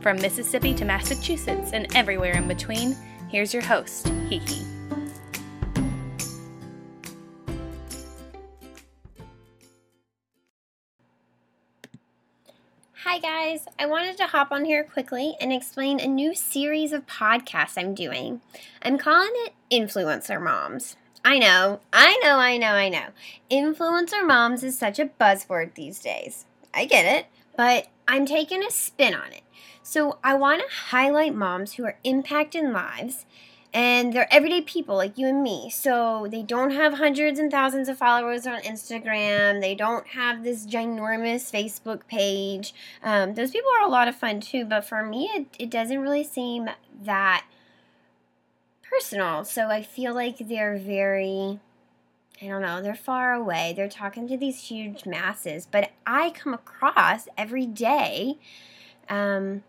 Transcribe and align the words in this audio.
From 0.00 0.16
Mississippi 0.22 0.74
to 0.74 0.84
Massachusetts 0.84 1.72
and 1.72 1.94
everywhere 1.96 2.36
in 2.36 2.46
between, 2.46 2.96
here's 3.28 3.52
your 3.52 3.64
host, 3.64 4.06
Hiki. 4.30 4.64
Hi, 13.02 13.18
guys. 13.18 13.64
I 13.78 13.86
wanted 13.86 14.16
to 14.18 14.26
hop 14.26 14.52
on 14.52 14.64
here 14.64 14.84
quickly 14.84 15.34
and 15.40 15.52
explain 15.52 15.98
a 15.98 16.06
new 16.06 16.34
series 16.34 16.92
of 16.92 17.06
podcasts 17.06 17.76
I'm 17.76 17.94
doing. 17.94 18.40
I'm 18.82 18.98
calling 18.98 19.32
it 19.34 19.54
Influencer 19.72 20.40
Moms. 20.40 20.96
I 21.24 21.38
know, 21.38 21.80
I 21.92 22.20
know, 22.22 22.36
I 22.36 22.56
know, 22.56 22.72
I 22.72 22.88
know. 22.88 23.06
Influencer 23.50 24.24
Moms 24.24 24.62
is 24.62 24.78
such 24.78 25.00
a 25.00 25.06
buzzword 25.20 25.74
these 25.74 25.98
days. 25.98 26.44
I 26.72 26.84
get 26.84 27.04
it, 27.04 27.26
but 27.56 27.88
I'm 28.08 28.26
taking 28.26 28.64
a 28.64 28.70
spin 28.70 29.14
on 29.14 29.32
it. 29.32 29.42
So 29.82 30.18
I 30.24 30.34
want 30.34 30.62
to 30.62 30.76
highlight 30.86 31.34
moms 31.34 31.74
who 31.74 31.84
are 31.84 31.98
impacting 32.04 32.72
lives 32.72 33.26
and 33.72 34.12
they're 34.12 34.32
everyday 34.32 34.62
people 34.62 34.96
like 34.96 35.18
you 35.18 35.26
and 35.26 35.42
me. 35.42 35.70
So 35.70 36.26
they 36.30 36.42
don't 36.42 36.70
have 36.70 36.94
hundreds 36.94 37.38
and 37.38 37.50
thousands 37.50 37.88
of 37.88 37.98
followers 37.98 38.46
on 38.46 38.62
Instagram. 38.62 39.60
They 39.60 39.74
don't 39.74 40.06
have 40.08 40.42
this 40.42 40.66
ginormous 40.66 41.52
Facebook 41.52 42.06
page. 42.08 42.74
Um, 43.02 43.34
those 43.34 43.50
people 43.50 43.70
are 43.78 43.86
a 43.86 43.90
lot 43.90 44.08
of 44.08 44.16
fun 44.16 44.40
too, 44.40 44.64
but 44.64 44.84
for 44.84 45.04
me, 45.04 45.30
it, 45.34 45.46
it 45.58 45.70
doesn't 45.70 46.00
really 46.00 46.24
seem 46.24 46.70
that 47.02 47.44
personal. 48.82 49.44
So 49.44 49.68
I 49.68 49.82
feel 49.82 50.14
like 50.14 50.38
they're 50.38 50.78
very. 50.78 51.60
I 52.40 52.46
don't 52.46 52.62
know, 52.62 52.80
they're 52.80 52.94
far 52.94 53.32
away. 53.32 53.72
They're 53.76 53.88
talking 53.88 54.28
to 54.28 54.36
these 54.36 54.68
huge 54.68 55.06
masses, 55.06 55.66
but 55.70 55.90
I 56.06 56.30
come 56.30 56.54
across 56.54 57.26
every 57.36 57.66
day 57.66 58.38
um, 59.08 59.64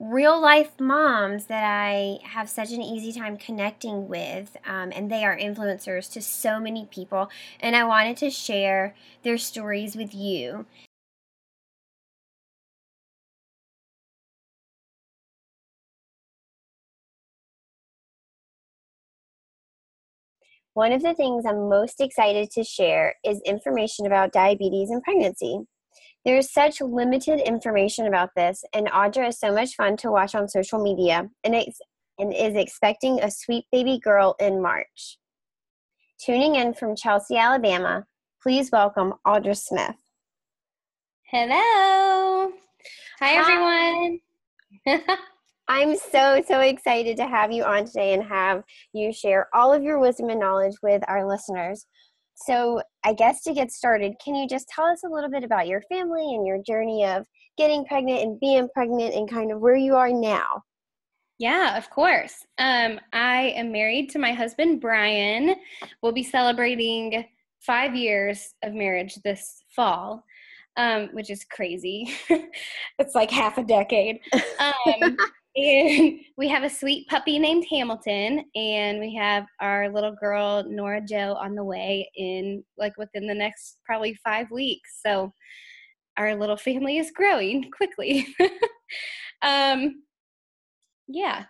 real 0.00 0.40
life 0.40 0.78
moms 0.78 1.46
that 1.46 1.64
I 1.64 2.18
have 2.22 2.48
such 2.48 2.70
an 2.70 2.80
easy 2.80 3.12
time 3.12 3.36
connecting 3.36 4.08
with, 4.08 4.56
um, 4.64 4.92
and 4.94 5.10
they 5.10 5.24
are 5.24 5.36
influencers 5.36 6.10
to 6.12 6.22
so 6.22 6.60
many 6.60 6.86
people. 6.86 7.30
And 7.60 7.74
I 7.74 7.84
wanted 7.84 8.16
to 8.18 8.30
share 8.30 8.94
their 9.22 9.38
stories 9.38 9.96
with 9.96 10.14
you. 10.14 10.66
One 20.78 20.92
of 20.92 21.02
the 21.02 21.12
things 21.12 21.44
I'm 21.44 21.68
most 21.68 22.00
excited 22.00 22.52
to 22.52 22.62
share 22.62 23.16
is 23.24 23.40
information 23.44 24.06
about 24.06 24.30
diabetes 24.30 24.90
and 24.90 25.02
pregnancy. 25.02 25.58
There's 26.24 26.52
such 26.52 26.80
limited 26.80 27.40
information 27.40 28.06
about 28.06 28.28
this, 28.36 28.62
and 28.72 28.86
Audra 28.86 29.30
is 29.30 29.40
so 29.40 29.52
much 29.52 29.74
fun 29.74 29.96
to 29.96 30.12
watch 30.12 30.36
on 30.36 30.46
social 30.46 30.80
media 30.80 31.28
and, 31.42 31.56
ex- 31.56 31.80
and 32.20 32.32
is 32.32 32.54
expecting 32.54 33.20
a 33.20 33.28
sweet 33.28 33.64
baby 33.72 33.98
girl 33.98 34.36
in 34.38 34.62
March. 34.62 35.18
Tuning 36.24 36.54
in 36.54 36.74
from 36.74 36.94
Chelsea, 36.94 37.36
Alabama, 37.36 38.04
please 38.40 38.70
welcome 38.70 39.14
Audra 39.26 39.56
Smith. 39.56 39.96
Hello. 41.24 42.52
Hi, 43.18 43.34
Hi. 43.34 44.20
everyone. 44.86 45.08
I'm 45.68 45.96
so, 45.96 46.42
so 46.46 46.60
excited 46.60 47.16
to 47.18 47.26
have 47.26 47.52
you 47.52 47.62
on 47.62 47.84
today 47.84 48.14
and 48.14 48.24
have 48.24 48.62
you 48.94 49.12
share 49.12 49.48
all 49.54 49.72
of 49.72 49.82
your 49.82 49.98
wisdom 49.98 50.30
and 50.30 50.40
knowledge 50.40 50.76
with 50.82 51.02
our 51.08 51.28
listeners. 51.28 51.86
So, 52.34 52.80
I 53.04 53.14
guess 53.14 53.42
to 53.42 53.52
get 53.52 53.72
started, 53.72 54.14
can 54.24 54.34
you 54.34 54.48
just 54.48 54.68
tell 54.68 54.84
us 54.86 55.02
a 55.04 55.08
little 55.08 55.30
bit 55.30 55.44
about 55.44 55.66
your 55.66 55.82
family 55.82 56.34
and 56.34 56.46
your 56.46 56.62
journey 56.62 57.04
of 57.04 57.26
getting 57.56 57.84
pregnant 57.84 58.22
and 58.22 58.40
being 58.40 58.68
pregnant 58.72 59.14
and 59.14 59.28
kind 59.28 59.52
of 59.52 59.60
where 59.60 59.76
you 59.76 59.96
are 59.96 60.10
now? 60.10 60.62
Yeah, 61.38 61.76
of 61.76 61.90
course. 61.90 62.34
Um, 62.58 63.00
I 63.12 63.52
am 63.56 63.70
married 63.70 64.10
to 64.10 64.18
my 64.18 64.32
husband, 64.32 64.80
Brian. 64.80 65.56
We'll 66.02 66.12
be 66.12 66.22
celebrating 66.22 67.24
five 67.60 67.94
years 67.94 68.54
of 68.62 68.72
marriage 68.72 69.16
this 69.24 69.62
fall, 69.74 70.24
um, 70.76 71.08
which 71.12 71.30
is 71.30 71.44
crazy. 71.44 72.08
it's 72.98 73.14
like 73.14 73.30
half 73.30 73.58
a 73.58 73.64
decade. 73.64 74.20
Um, 74.60 75.16
and 75.58 76.20
we 76.36 76.48
have 76.48 76.62
a 76.62 76.70
sweet 76.70 77.08
puppy 77.08 77.38
named 77.38 77.66
Hamilton, 77.70 78.44
and 78.54 79.00
we 79.00 79.14
have 79.14 79.46
our 79.60 79.88
little 79.92 80.12
girl 80.12 80.64
Nora 80.68 81.00
Joe 81.00 81.36
on 81.40 81.54
the 81.54 81.64
way 81.64 82.08
in 82.16 82.64
like 82.76 82.96
within 82.96 83.26
the 83.26 83.34
next 83.34 83.78
probably 83.84 84.14
five 84.24 84.50
weeks. 84.50 85.00
So 85.04 85.32
our 86.16 86.34
little 86.34 86.56
family 86.56 86.98
is 86.98 87.10
growing 87.10 87.70
quickly. 87.70 88.26
um, 89.42 90.02
yeah. 91.06 91.44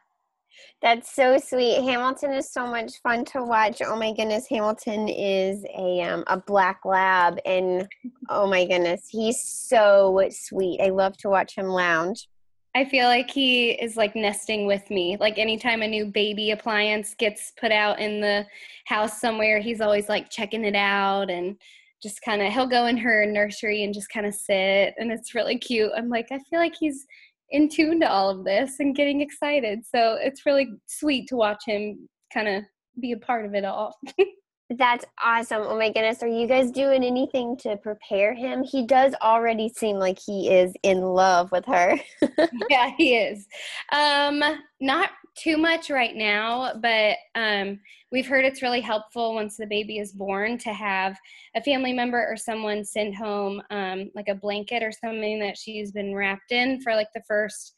That's 0.81 1.15
so 1.15 1.39
sweet. 1.39 1.83
Hamilton 1.83 2.33
is 2.33 2.53
so 2.53 2.67
much 2.67 3.01
fun 3.03 3.25
to 3.27 3.43
watch. 3.43 3.83
Oh 3.85 3.97
my 3.97 4.13
goodness, 4.13 4.47
Hamilton 4.49 5.09
is 5.09 5.65
a 5.77 6.03
um, 6.03 6.23
a 6.29 6.37
black 6.37 6.81
lab, 6.85 7.39
and 7.45 7.89
oh 8.29 8.47
my 8.47 8.65
goodness, 8.65 9.09
he's 9.09 9.43
so 9.43 10.25
sweet. 10.31 10.81
I 10.81 10.91
love 10.91 11.17
to 11.19 11.29
watch 11.29 11.57
him 11.57 11.67
lounge. 11.67 12.29
I 12.75 12.85
feel 12.85 13.07
like 13.07 13.31
he 13.31 13.71
is 13.71 13.97
like 13.97 14.15
nesting 14.15 14.67
with 14.67 14.89
me. 14.91 15.17
Like 15.19 15.39
anytime 15.39 15.83
a 15.83 15.89
new 15.89 16.07
baby 16.07 16.51
appliance 16.51 17.15
gets 17.15 17.53
put 17.59 17.73
out 17.73 17.99
in 17.99 18.21
the 18.21 18.47
house 18.87 19.21
somewhere, 19.21 19.59
he's 19.61 19.81
always 19.81 20.09
like 20.09 20.31
checking 20.31 20.65
it 20.65 20.77
out 20.77 21.31
and 21.31 21.57
just 22.03 22.23
kind 22.23 22.43
of 22.43 22.53
he'll 22.53 22.69
go 22.69 22.87
in 22.87 22.97
her 22.97 23.27
nursery 23.27 23.83
and 23.83 23.93
just 23.93 24.11
kind 24.11 24.27
of 24.27 24.35
sit 24.35 24.95
and 24.99 25.11
it's 25.11 25.35
really 25.35 25.59
cute. 25.59 25.91
I'm 25.97 26.09
like 26.09 26.29
I 26.31 26.39
feel 26.51 26.61
like 26.61 26.75
he's 26.79 27.07
in 27.51 27.69
tune 27.69 28.01
to 28.01 28.11
all 28.11 28.29
of 28.29 28.45
this 28.45 28.81
and 28.81 28.95
getting 28.95 29.21
excited. 29.21 29.81
So 29.85 30.17
it's 30.21 30.47
really 30.47 30.69
sweet 30.87 31.29
to 31.29 31.37
watch 31.37 31.65
him 31.67 32.09
kind 32.33 32.49
of 32.49 32.65
be 33.01 33.13
a 33.13 33.17
part 33.17 33.47
of 33.47 33.55
it 33.55 33.65
all. 33.65 33.97
That's 34.71 35.07
awesome. 35.25 35.63
Oh 35.63 35.79
my 35.79 35.91
goodness. 35.91 36.23
Are 36.23 36.29
you 36.29 36.47
guys 36.47 36.71
doing 36.71 37.03
anything 37.03 37.57
to 37.59 37.79
prepare 37.79 38.35
him? 38.35 38.63
He 38.63 38.85
does 38.85 39.15
already 39.23 39.71
seem 39.71 39.97
like 39.97 40.19
he 40.19 40.51
is 40.51 40.75
in 40.83 41.01
love 41.01 41.51
with 41.53 41.65
her. 41.65 41.99
yeah, 42.69 42.91
he 42.99 43.17
is. 43.17 43.47
Um, 43.93 44.43
not 44.81 45.11
too 45.35 45.57
much 45.57 45.89
right 45.89 46.15
now, 46.15 46.75
but 46.83 47.17
um, 47.35 47.81
we've 48.13 48.27
heard 48.27 48.45
it's 48.45 48.61
really 48.61 48.83
helpful 48.83 49.35
once 49.35 49.57
the 49.57 49.67
baby 49.67 49.99
is 49.99 50.13
born 50.13 50.59
to 50.59 50.73
have 50.75 51.17
a 51.57 51.63
family 51.63 51.95
member 51.95 52.27
or 52.29 52.37
someone 52.37 52.85
send 52.85 53.15
home 53.15 53.63
um, 53.71 54.11
like 54.15 54.29
a 54.29 54.35
blanket 54.35 54.83
or 54.83 54.93
something 54.93 55.39
that 55.39 55.57
she's 55.57 55.93
been 55.93 56.15
wrapped 56.15 56.53
in 56.53 56.81
for 56.83 56.95
like 56.95 57.09
the 57.15 57.23
first 57.27 57.75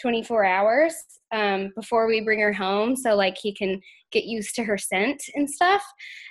24 0.00 0.44
hours 0.44 0.94
um, 1.32 1.70
before 1.76 2.06
we 2.06 2.20
bring 2.20 2.40
her 2.40 2.52
home 2.52 2.96
so 2.96 3.14
like 3.14 3.36
he 3.40 3.54
can 3.54 3.80
get 4.10 4.24
used 4.24 4.54
to 4.54 4.64
her 4.64 4.78
scent 4.78 5.22
and 5.34 5.48
stuff. 5.48 5.82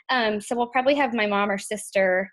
Um, 0.09 0.39
so 0.41 0.55
we'll 0.55 0.67
probably 0.67 0.95
have 0.95 1.13
my 1.13 1.27
mom 1.27 1.49
or 1.49 1.57
sister 1.57 2.29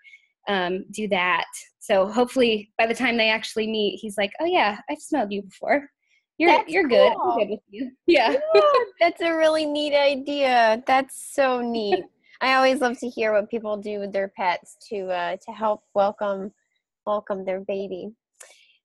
um, 0.47 0.85
do 0.91 1.07
that. 1.09 1.45
So 1.79 2.07
hopefully 2.07 2.71
by 2.77 2.85
the 2.87 2.93
time 2.93 3.17
they 3.17 3.29
actually 3.29 3.67
meet 3.67 3.99
he's 3.99 4.17
like 4.17 4.31
oh 4.39 4.45
yeah 4.45 4.77
i've 4.89 4.99
smelled 4.99 5.31
you 5.31 5.41
before. 5.43 5.89
You're 6.37 6.51
that's 6.51 6.71
you're 6.71 6.87
good. 6.87 7.13
Cool. 7.13 7.31
i'm 7.31 7.39
good 7.39 7.49
with 7.49 7.59
you. 7.69 7.91
Yeah. 8.07 8.35
yeah 8.53 8.61
that's 8.99 9.21
a 9.21 9.35
really 9.35 9.65
neat 9.65 9.95
idea. 9.95 10.83
That's 10.87 11.33
so 11.33 11.61
neat. 11.61 12.03
I 12.41 12.55
always 12.55 12.79
love 12.79 12.97
to 12.99 13.09
hear 13.09 13.33
what 13.33 13.49
people 13.49 13.75
do 13.75 13.99
with 13.99 14.13
their 14.13 14.29
pets 14.29 14.77
to 14.89 15.07
uh, 15.07 15.37
to 15.45 15.51
help 15.51 15.81
welcome 15.93 16.51
welcome 17.05 17.43
their 17.43 17.61
baby 17.61 18.11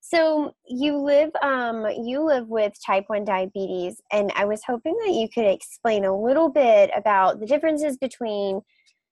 so 0.07 0.53
you 0.67 0.97
live 0.97 1.31
um, 1.41 1.87
you 1.97 2.23
live 2.23 2.47
with 2.47 2.73
type 2.85 3.05
1 3.07 3.25
diabetes 3.25 3.99
and 4.11 4.31
I 4.35 4.45
was 4.45 4.61
hoping 4.65 4.95
that 5.03 5.13
you 5.13 5.27
could 5.27 5.45
explain 5.45 6.05
a 6.05 6.15
little 6.15 6.49
bit 6.49 6.91
about 6.95 7.39
the 7.39 7.47
differences 7.47 7.97
between 7.97 8.61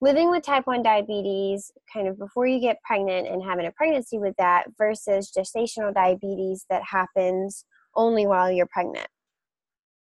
living 0.02 0.30
with 0.30 0.44
type 0.44 0.68
1 0.68 0.84
diabetes 0.84 1.72
kind 1.92 2.08
of 2.08 2.20
before 2.20 2.46
you 2.46 2.60
get 2.60 2.78
pregnant 2.84 3.28
and 3.28 3.42
having 3.42 3.66
a 3.66 3.72
pregnancy 3.72 4.20
with 4.20 4.36
that 4.38 4.66
versus 4.78 5.32
gestational 5.36 5.92
diabetes 5.94 6.66
that 6.70 6.84
happens 6.84 7.66
only 7.96 8.28
while 8.28 8.52
you're 8.52 8.68
pregnant. 8.68 9.08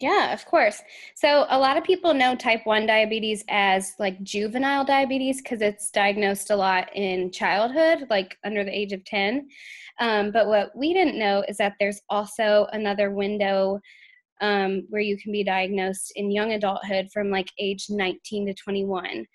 Yeah, 0.01 0.33
of 0.33 0.47
course. 0.47 0.81
So 1.17 1.45
a 1.51 1.59
lot 1.59 1.77
of 1.77 1.83
people 1.83 2.15
know 2.15 2.37
type 2.37 2.65
1 2.65 2.87
diabetes 2.87 3.45
as 3.49 3.95
like 3.99 4.23
juvenile 4.23 4.85
diabetes 4.85 5.43
because 5.43 5.61
it's 5.61 5.91
diagnosed 5.91 6.51
a 6.51 6.57
lot 6.57 6.89
in 6.95 7.33
childhood, 7.33 8.07
like 8.09 8.39
under 8.45 8.63
the 8.63 8.77
age 8.77 8.93
of 8.93 9.05
10. 9.05 9.49
Um, 10.01 10.31
but 10.31 10.47
what 10.47 10.71
we 10.77 10.95
didn't 10.95 11.19
know 11.19 11.45
is 11.49 11.57
that 11.57 11.75
there's 11.79 12.01
also 12.09 12.67
another 12.73 13.11
window 13.11 13.81
um, 14.41 14.87
where 14.89 15.03
you 15.03 15.19
can 15.19 15.33
be 15.33 15.43
diagnosed 15.43 16.13
in 16.15 16.31
young 16.31 16.53
adulthood 16.53 17.09
from 17.13 17.31
like 17.31 17.51
age 17.59 17.87
19 17.91 18.47
to 18.47 18.55
21. 18.55 19.27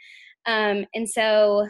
Um, 0.45 0.85
and 0.93 1.07
so 1.07 1.67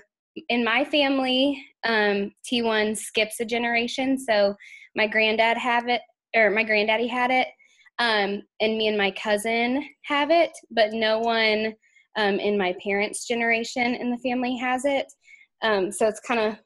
in 0.49 0.63
my 0.63 0.83
family, 0.83 1.63
um, 1.83 2.31
T1 2.51 2.97
skips 2.97 3.39
a 3.39 3.45
generation. 3.45 4.17
So 4.17 4.55
my 4.95 5.07
granddad 5.07 5.57
have 5.57 5.87
it, 5.87 6.01
or 6.35 6.49
my 6.49 6.63
granddaddy 6.63 7.07
had 7.07 7.31
it, 7.31 7.47
um, 7.99 8.41
and 8.59 8.77
me 8.77 8.87
and 8.87 8.97
my 8.97 9.11
cousin 9.11 9.87
have 10.05 10.31
it, 10.31 10.51
but 10.71 10.93
no 10.93 11.19
one 11.19 11.73
um, 12.15 12.39
in 12.39 12.57
my 12.57 12.75
parents' 12.83 13.27
generation 13.27 13.95
in 13.95 14.11
the 14.11 14.17
family 14.17 14.57
has 14.57 14.85
it. 14.85 15.05
So 15.63 16.07
it's 16.07 16.19
kind 16.19 16.39
of 16.39 16.57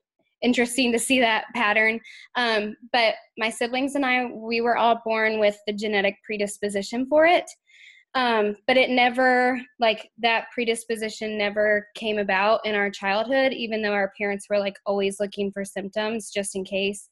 interesting 0.41 0.91
to 0.91 0.99
see 0.99 1.19
that 1.19 1.45
pattern. 1.55 1.99
Um, 2.35 2.75
but 2.93 3.15
my 3.37 3.49
siblings 3.49 3.95
and 3.95 4.05
I, 4.05 4.25
we 4.25 4.61
were 4.61 4.77
all 4.77 5.01
born 5.05 5.39
with 5.39 5.57
the 5.65 5.73
genetic 5.73 6.17
predisposition 6.25 7.07
for 7.07 7.25
it. 7.25 7.45
Um, 8.15 8.55
but 8.65 8.77
it 8.77 8.89
never, 8.89 9.61
like, 9.79 10.09
that 10.19 10.45
predisposition 10.53 11.37
never 11.37 11.87
came 11.93 12.17
about 12.17 12.65
in 12.65 12.73
our 12.73 12.89
childhood, 12.89 13.53
even 13.53 13.81
though 13.81 13.93
our 13.93 14.11
parents 14.17 14.47
were, 14.49 14.57
like, 14.57 14.77
always 14.85 15.19
looking 15.19 15.51
for 15.51 15.63
symptoms 15.63 16.31
just 16.31 16.55
in 16.55 16.63
case. 16.63 17.09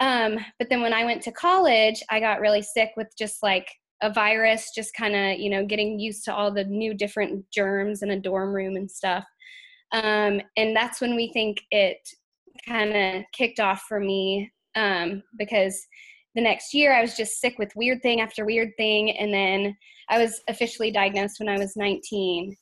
Um, 0.00 0.38
but 0.58 0.68
then 0.68 0.80
when 0.80 0.92
I 0.94 1.04
went 1.04 1.22
to 1.22 1.32
college, 1.32 2.02
I 2.10 2.20
got 2.20 2.40
really 2.40 2.62
sick 2.62 2.90
with 2.96 3.08
just 3.18 3.42
like 3.42 3.68
a 4.02 4.10
virus, 4.10 4.72
just 4.74 4.94
kind 4.94 5.14
of, 5.14 5.38
you 5.38 5.50
know, 5.50 5.64
getting 5.64 6.00
used 6.00 6.24
to 6.24 6.34
all 6.34 6.50
the 6.50 6.64
new 6.64 6.94
different 6.94 7.44
germs 7.50 8.02
in 8.02 8.10
a 8.10 8.18
dorm 8.20 8.54
room 8.54 8.76
and 8.76 8.90
stuff. 8.90 9.24
Um, 9.92 10.40
and 10.56 10.74
that's 10.74 11.00
when 11.00 11.16
we 11.16 11.32
think 11.32 11.60
it 11.70 11.98
kind 12.70 12.96
of 12.96 13.24
kicked 13.32 13.58
off 13.58 13.82
for 13.88 13.98
me 13.98 14.50
um, 14.76 15.22
because 15.38 15.86
the 16.34 16.40
next 16.40 16.72
year 16.72 16.94
I 16.94 17.00
was 17.00 17.16
just 17.16 17.40
sick 17.40 17.58
with 17.58 17.74
weird 17.74 18.00
thing 18.02 18.20
after 18.20 18.44
weird 18.44 18.70
thing. 18.76 19.10
And 19.18 19.34
then 19.34 19.76
I 20.08 20.18
was 20.18 20.40
officially 20.48 20.92
diagnosed 20.92 21.40
when 21.40 21.48
I 21.48 21.58
was 21.58 21.76
19. 21.76 22.56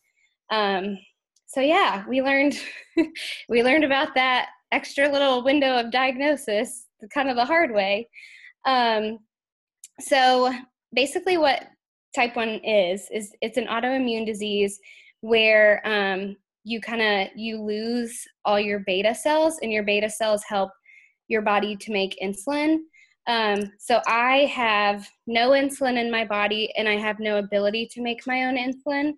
Um, 0.50 0.98
so 1.46 1.60
yeah, 1.60 2.04
we 2.08 2.22
learned 2.22 2.58
we 3.48 3.62
learned 3.62 3.84
about 3.84 4.14
that 4.14 4.48
extra 4.72 5.10
little 5.10 5.44
window 5.44 5.78
of 5.78 5.90
diagnosis 5.90 6.86
kind 7.12 7.28
of 7.28 7.36
the 7.36 7.44
hard 7.44 7.72
way. 7.72 8.08
Um, 8.66 9.18
so 10.00 10.52
basically, 10.94 11.38
what 11.38 11.66
type 12.14 12.36
one 12.36 12.60
is 12.64 13.08
is 13.12 13.32
it's 13.40 13.58
an 13.58 13.66
autoimmune 13.66 14.26
disease 14.26 14.78
where 15.20 15.80
um, 15.86 16.36
you 16.64 16.80
kind 16.80 17.02
of 17.02 17.36
you 17.36 17.62
lose 17.62 18.22
all 18.44 18.60
your 18.60 18.80
beta 18.80 19.14
cells, 19.14 19.58
and 19.62 19.72
your 19.72 19.84
beta 19.84 20.10
cells 20.10 20.42
help 20.44 20.70
your 21.28 21.42
body 21.42 21.76
to 21.76 21.92
make 21.92 22.18
insulin. 22.22 22.78
Um, 23.26 23.70
so 23.78 24.00
I 24.06 24.50
have 24.54 25.06
no 25.26 25.50
insulin 25.50 25.98
in 25.98 26.10
my 26.10 26.24
body, 26.24 26.72
and 26.76 26.88
I 26.88 26.96
have 26.96 27.20
no 27.20 27.38
ability 27.38 27.88
to 27.92 28.02
make 28.02 28.26
my 28.26 28.44
own 28.44 28.56
insulin. 28.56 29.12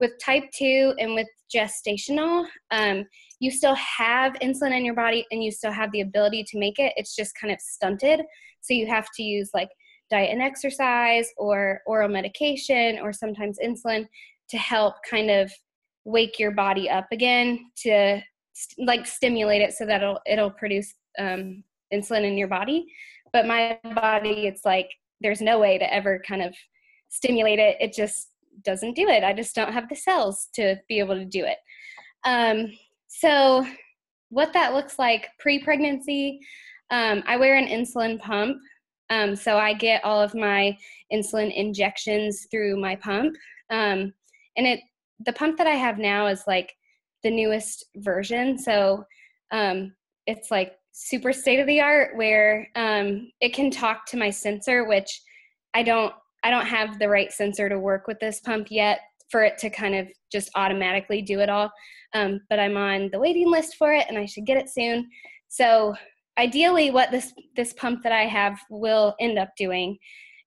With 0.00 0.12
type 0.20 0.44
two 0.52 0.94
and 0.98 1.14
with 1.14 1.28
gestational, 1.54 2.46
um, 2.72 3.04
you 3.42 3.50
still 3.50 3.74
have 3.74 4.34
insulin 4.34 4.76
in 4.76 4.84
your 4.84 4.94
body 4.94 5.26
and 5.32 5.42
you 5.42 5.50
still 5.50 5.72
have 5.72 5.90
the 5.90 6.00
ability 6.00 6.44
to 6.44 6.58
make 6.60 6.78
it. 6.78 6.92
It's 6.96 7.16
just 7.16 7.34
kind 7.34 7.52
of 7.52 7.60
stunted. 7.60 8.20
So 8.60 8.72
you 8.72 8.86
have 8.86 9.08
to 9.16 9.22
use 9.24 9.50
like 9.52 9.68
diet 10.10 10.30
and 10.30 10.40
exercise 10.40 11.28
or 11.36 11.80
oral 11.86 12.08
medication 12.08 13.00
or 13.00 13.12
sometimes 13.12 13.58
insulin 13.58 14.06
to 14.50 14.58
help 14.58 14.94
kind 15.08 15.28
of 15.28 15.50
wake 16.04 16.38
your 16.38 16.50
body 16.50 16.90
up 16.90 17.06
again 17.12 17.70
to 17.76 18.20
st- 18.52 18.86
like 18.86 19.06
stimulate 19.06 19.62
it 19.62 19.72
so 19.72 19.86
that 19.86 20.02
it'll 20.02 20.20
it'll 20.26 20.50
produce 20.50 20.94
um, 21.18 21.62
insulin 21.92 22.24
in 22.24 22.36
your 22.36 22.48
body. 22.48 22.86
But 23.32 23.46
my 23.46 23.78
body, 23.94 24.46
it's 24.46 24.64
like 24.64 24.88
there's 25.20 25.40
no 25.40 25.58
way 25.58 25.78
to 25.78 25.94
ever 25.94 26.20
kind 26.26 26.42
of 26.42 26.54
stimulate 27.08 27.58
it. 27.58 27.76
It 27.80 27.92
just 27.92 28.28
doesn't 28.64 28.94
do 28.94 29.08
it. 29.08 29.24
I 29.24 29.32
just 29.32 29.54
don't 29.54 29.72
have 29.72 29.88
the 29.88 29.96
cells 29.96 30.48
to 30.54 30.76
be 30.88 30.98
able 30.98 31.14
to 31.14 31.24
do 31.24 31.44
it. 31.44 31.58
Um, 32.24 32.72
so, 33.08 33.66
what 34.30 34.52
that 34.54 34.72
looks 34.74 34.98
like 34.98 35.28
pre 35.38 35.62
pregnancy, 35.62 36.40
um, 36.90 37.22
I 37.26 37.36
wear 37.36 37.56
an 37.56 37.66
insulin 37.66 38.18
pump. 38.18 38.58
Um, 39.10 39.36
so, 39.36 39.58
I 39.58 39.74
get 39.74 40.04
all 40.04 40.20
of 40.20 40.34
my 40.34 40.76
insulin 41.12 41.54
injections 41.54 42.46
through 42.50 42.80
my 42.80 42.96
pump. 42.96 43.34
Um, 43.70 44.12
and 44.56 44.66
it 44.66 44.80
the 45.24 45.32
pump 45.32 45.58
that 45.58 45.66
I 45.66 45.74
have 45.74 45.98
now 45.98 46.26
is 46.26 46.44
like 46.46 46.72
the 47.22 47.30
newest 47.30 47.86
version. 47.96 48.58
So, 48.58 49.04
um, 49.50 49.94
it's 50.26 50.50
like 50.50 50.72
super 50.92 51.32
state 51.32 51.60
of 51.60 51.66
the 51.66 51.80
art 51.80 52.16
where 52.16 52.68
um, 52.76 53.30
it 53.40 53.54
can 53.54 53.70
talk 53.70 54.06
to 54.06 54.16
my 54.16 54.30
sensor, 54.30 54.84
which 54.84 55.22
I 55.74 55.82
don't 55.82 56.12
I 56.44 56.50
don't 56.50 56.66
have 56.66 56.98
the 56.98 57.08
right 57.08 57.32
sensor 57.32 57.68
to 57.68 57.78
work 57.78 58.06
with 58.06 58.18
this 58.18 58.40
pump 58.40 58.68
yet 58.70 59.00
for 59.30 59.44
it 59.44 59.58
to 59.58 59.70
kind 59.70 59.94
of 59.94 60.08
just 60.30 60.50
automatically 60.56 61.22
do 61.22 61.40
it 61.40 61.48
all. 61.48 61.70
Um, 62.14 62.40
but 62.50 62.58
I'm 62.58 62.76
on 62.76 63.08
the 63.12 63.18
waiting 63.18 63.50
list 63.50 63.76
for 63.76 63.92
it, 63.92 64.06
and 64.08 64.18
I 64.18 64.26
should 64.26 64.44
get 64.44 64.58
it 64.58 64.68
soon. 64.68 65.08
So 65.48 65.94
ideally, 66.38 66.90
what 66.90 67.10
this 67.10 67.32
this 67.56 67.72
pump 67.74 68.02
that 68.02 68.12
I 68.12 68.26
have 68.26 68.58
will 68.70 69.14
end 69.20 69.38
up 69.38 69.50
doing 69.56 69.96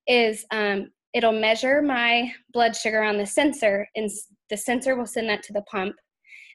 is 0.07 0.45
um, 0.51 0.91
it'll 1.15 1.31
measure 1.31 1.81
my 1.81 2.31
blood 2.53 2.75
sugar 2.75 3.01
on 3.01 3.17
the 3.17 3.25
sensor, 3.25 3.87
and 3.95 4.11
the 4.49 4.57
sensor 4.57 4.95
will 4.95 5.07
send 5.07 5.29
that 5.29 5.41
to 5.43 5.53
the 5.53 5.63
pump, 5.63 5.95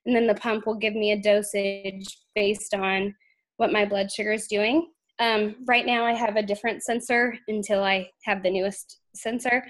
and 0.06 0.14
then 0.14 0.26
the 0.26 0.34
pump 0.34 0.66
will 0.66 0.76
give 0.76 0.94
me 0.94 1.10
a 1.10 1.20
dosage 1.20 2.06
based 2.34 2.74
on 2.74 3.14
what 3.56 3.72
my 3.72 3.84
blood 3.84 4.12
sugar 4.12 4.32
is 4.32 4.46
doing. 4.46 4.88
Um, 5.18 5.56
right 5.66 5.84
now, 5.84 6.04
I 6.04 6.12
have 6.12 6.36
a 6.36 6.42
different 6.42 6.82
sensor 6.82 7.34
until 7.48 7.82
I 7.82 8.08
have 8.24 8.42
the 8.42 8.50
newest 8.50 8.98
sensor. 9.14 9.64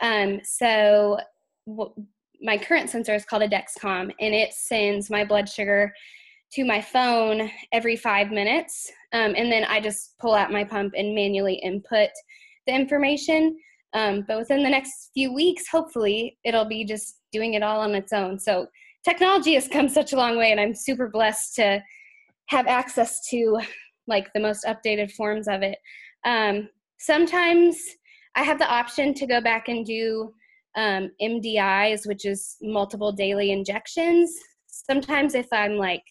Um, 0.00 0.40
so 0.44 1.18
my 2.40 2.56
current 2.56 2.90
sensor 2.90 3.14
is 3.14 3.24
called 3.24 3.42
a 3.42 3.48
Dexcom, 3.48 4.12
and 4.20 4.34
it 4.34 4.52
sends 4.52 5.10
my 5.10 5.24
blood 5.24 5.48
sugar 5.48 5.92
to 6.52 6.64
my 6.64 6.80
phone 6.80 7.50
every 7.72 7.96
five 7.96 8.30
minutes. 8.30 8.90
Um, 9.12 9.34
and 9.36 9.50
then 9.50 9.64
I 9.64 9.80
just 9.80 10.16
pull 10.18 10.34
out 10.34 10.52
my 10.52 10.64
pump 10.64 10.94
and 10.96 11.14
manually 11.14 11.54
input 11.54 12.10
the 12.66 12.74
information. 12.74 13.58
Um, 13.94 14.24
but 14.28 14.38
within 14.38 14.62
the 14.62 14.70
next 14.70 15.10
few 15.14 15.32
weeks, 15.32 15.64
hopefully, 15.70 16.38
it'll 16.44 16.66
be 16.66 16.84
just 16.84 17.20
doing 17.32 17.54
it 17.54 17.62
all 17.62 17.80
on 17.80 17.94
its 17.94 18.12
own. 18.12 18.38
So 18.38 18.66
technology 19.04 19.54
has 19.54 19.68
come 19.68 19.88
such 19.88 20.12
a 20.12 20.16
long 20.16 20.36
way, 20.36 20.50
and 20.50 20.60
I'm 20.60 20.74
super 20.74 21.08
blessed 21.08 21.54
to 21.56 21.82
have 22.48 22.66
access 22.66 23.26
to 23.28 23.58
like 24.06 24.32
the 24.32 24.40
most 24.40 24.64
updated 24.64 25.12
forms 25.12 25.48
of 25.48 25.62
it. 25.62 25.78
Um, 26.24 26.68
sometimes 26.98 27.78
I 28.34 28.42
have 28.42 28.58
the 28.58 28.70
option 28.70 29.14
to 29.14 29.26
go 29.26 29.40
back 29.40 29.68
and 29.68 29.84
do 29.84 30.32
um, 30.76 31.10
MDIs, 31.20 32.06
which 32.06 32.24
is 32.24 32.56
multiple 32.62 33.12
daily 33.12 33.52
injections. 33.52 34.32
Sometimes, 34.66 35.34
if 35.34 35.46
I'm 35.52 35.76
like 35.76 36.02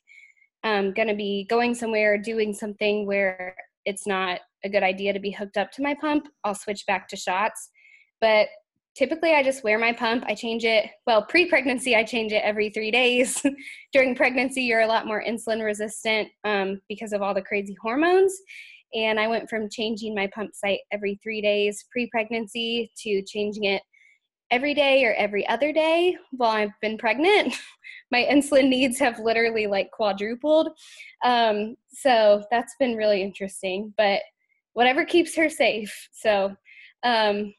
um, 0.63 0.94
going 0.94 1.08
to 1.08 1.16
be 1.16 1.46
going 1.50 1.74
somewhere 1.74 2.13
or 2.13 2.18
doing 2.18 2.54
something 2.54 3.06
where 3.06 3.56
it's 3.86 4.06
not 4.06 4.40
a 4.66 4.70
good 4.70 4.84
idea 4.84 5.13
to 5.13 5.20
be 5.20 5.32
hooked 5.32 5.58
up 5.58 5.72
to 5.72 5.82
my 5.82 5.96
pump, 6.00 6.28
I'll 6.44 6.56
switch 6.56 6.86
back 6.86 7.08
to 7.10 7.16
shots. 7.16 7.70
But 8.22 8.48
typically, 8.96 9.34
I 9.34 9.44
just 9.44 9.64
wear 9.64 9.78
my 9.78 9.94
pump. 9.94 10.24
I 10.28 10.36
change 10.36 10.66
it, 10.66 10.86
well, 11.06 11.24
pre 11.24 11.48
pregnancy, 11.48 11.96
I 11.96 12.04
change 12.04 12.32
it 12.32 12.44
every 12.44 12.70
three 12.70 12.92
days. 12.92 13.46
During 13.94 14.16
pregnancy, 14.16 14.64
you're 14.64 14.82
a 14.82 14.88
lot 14.88 15.08
more 15.08 15.24
insulin 15.24 15.64
resistant 15.64 16.30
um, 16.44 16.82
because 16.90 17.14
of 17.14 17.22
all 17.22 17.34
the 17.34 17.42
crazy 17.42 17.78
hormones. 17.82 18.36
And 18.94 19.20
I 19.20 19.28
went 19.28 19.50
from 19.50 19.70
changing 19.70 20.16
my 20.16 20.28
pump 20.34 20.56
site 20.56 20.80
every 20.92 21.20
three 21.22 21.42
days 21.42 21.86
pre 21.92 22.10
pregnancy 22.10 22.92
to 23.04 23.22
changing 23.24 23.66
it 23.66 23.82
every 24.50 24.74
day 24.74 25.04
or 25.06 25.14
every 25.14 25.48
other 25.48 25.72
day 25.72 26.16
while 26.32 26.52
I've 26.52 26.80
been 26.82 26.98
pregnant. 26.98 27.54
My 28.12 28.26
insulin 28.32 28.70
needs 28.70 28.98
have 29.00 29.20
literally 29.20 29.68
like 29.68 29.92
quadrupled. 29.92 30.70
Um, 31.24 31.76
so 31.90 32.44
that's 32.50 32.76
been 32.80 32.96
really 32.96 33.22
interesting, 33.22 33.94
but 33.98 34.22
whatever 34.74 35.04
keeps 35.04 35.36
her 35.36 35.50
safe. 35.50 36.10
So, 36.14 36.56
um, 37.04 37.54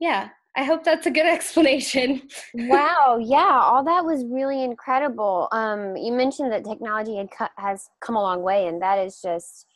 yeah, 0.00 0.30
I 0.56 0.64
hope 0.64 0.82
that's 0.82 1.06
a 1.06 1.10
good 1.10 1.26
explanation. 1.26 2.22
wow, 2.54 3.18
yeah, 3.22 3.60
all 3.62 3.84
that 3.84 4.04
was 4.04 4.24
really 4.24 4.64
incredible. 4.64 5.48
Um, 5.52 5.96
you 5.96 6.12
mentioned 6.12 6.52
that 6.52 6.64
technology 6.64 7.16
had 7.16 7.28
has 7.56 7.88
come 8.00 8.16
a 8.16 8.22
long 8.22 8.42
way, 8.42 8.66
and 8.66 8.82
that 8.82 8.98
is 8.98 9.20
just 9.22 9.66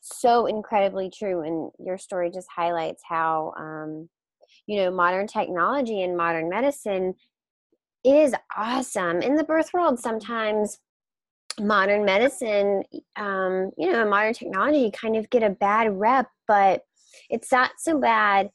so 0.00 0.46
incredibly 0.46 1.10
true. 1.10 1.42
And 1.42 1.70
your 1.84 1.98
story 1.98 2.30
just 2.30 2.48
highlights 2.54 3.02
how 3.08 3.54
um, 3.58 4.08
you 4.66 4.76
know 4.78 4.90
modern 4.90 5.26
technology 5.26 6.02
and 6.02 6.16
modern 6.16 6.48
medicine 6.48 7.14
is 8.04 8.34
awesome 8.56 9.20
in 9.20 9.34
the 9.34 9.44
birth 9.44 9.70
world 9.72 9.98
sometimes 9.98 10.78
modern 11.60 12.04
medicine 12.04 12.82
um, 13.16 13.70
you 13.76 13.90
know 13.90 14.08
modern 14.08 14.32
technology 14.32 14.90
kind 14.90 15.16
of 15.16 15.28
get 15.30 15.42
a 15.42 15.50
bad 15.50 15.90
rep 15.98 16.28
but 16.46 16.82
it's 17.30 17.50
not 17.50 17.70
so 17.78 17.98
bad 17.98 18.50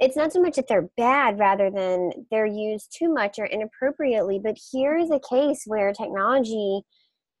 it's 0.00 0.16
not 0.16 0.32
so 0.32 0.40
much 0.40 0.56
that 0.56 0.68
they're 0.68 0.90
bad 0.96 1.38
rather 1.38 1.70
than 1.70 2.12
they're 2.30 2.46
used 2.46 2.94
too 2.96 3.12
much 3.12 3.38
or 3.38 3.46
inappropriately 3.46 4.38
but 4.42 4.58
here 4.70 4.96
is 4.96 5.10
a 5.10 5.20
case 5.20 5.62
where 5.66 5.92
technology 5.92 6.82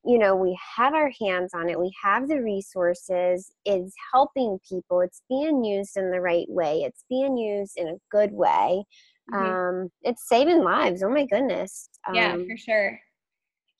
you 0.04 0.18
know 0.18 0.34
we 0.34 0.58
have 0.76 0.94
our 0.94 1.10
hands 1.20 1.52
on 1.54 1.68
it 1.68 1.78
we 1.78 1.92
have 2.02 2.28
the 2.28 2.40
resources 2.40 3.50
it's 3.64 3.94
helping 4.12 4.58
people 4.68 5.00
it's 5.00 5.22
being 5.28 5.64
used 5.64 5.96
in 5.96 6.10
the 6.10 6.20
right 6.20 6.46
way 6.48 6.82
it's 6.82 7.04
being 7.08 7.36
used 7.36 7.76
in 7.76 7.88
a 7.88 7.96
good 8.10 8.32
way. 8.32 8.84
Mm-hmm. 9.32 9.82
um 9.82 9.90
it's 10.02 10.26
saving 10.26 10.62
lives 10.62 11.02
oh 11.02 11.10
my 11.10 11.26
goodness. 11.26 11.90
Yeah 12.14 12.32
um, 12.32 12.46
for 12.48 12.56
sure. 12.56 12.98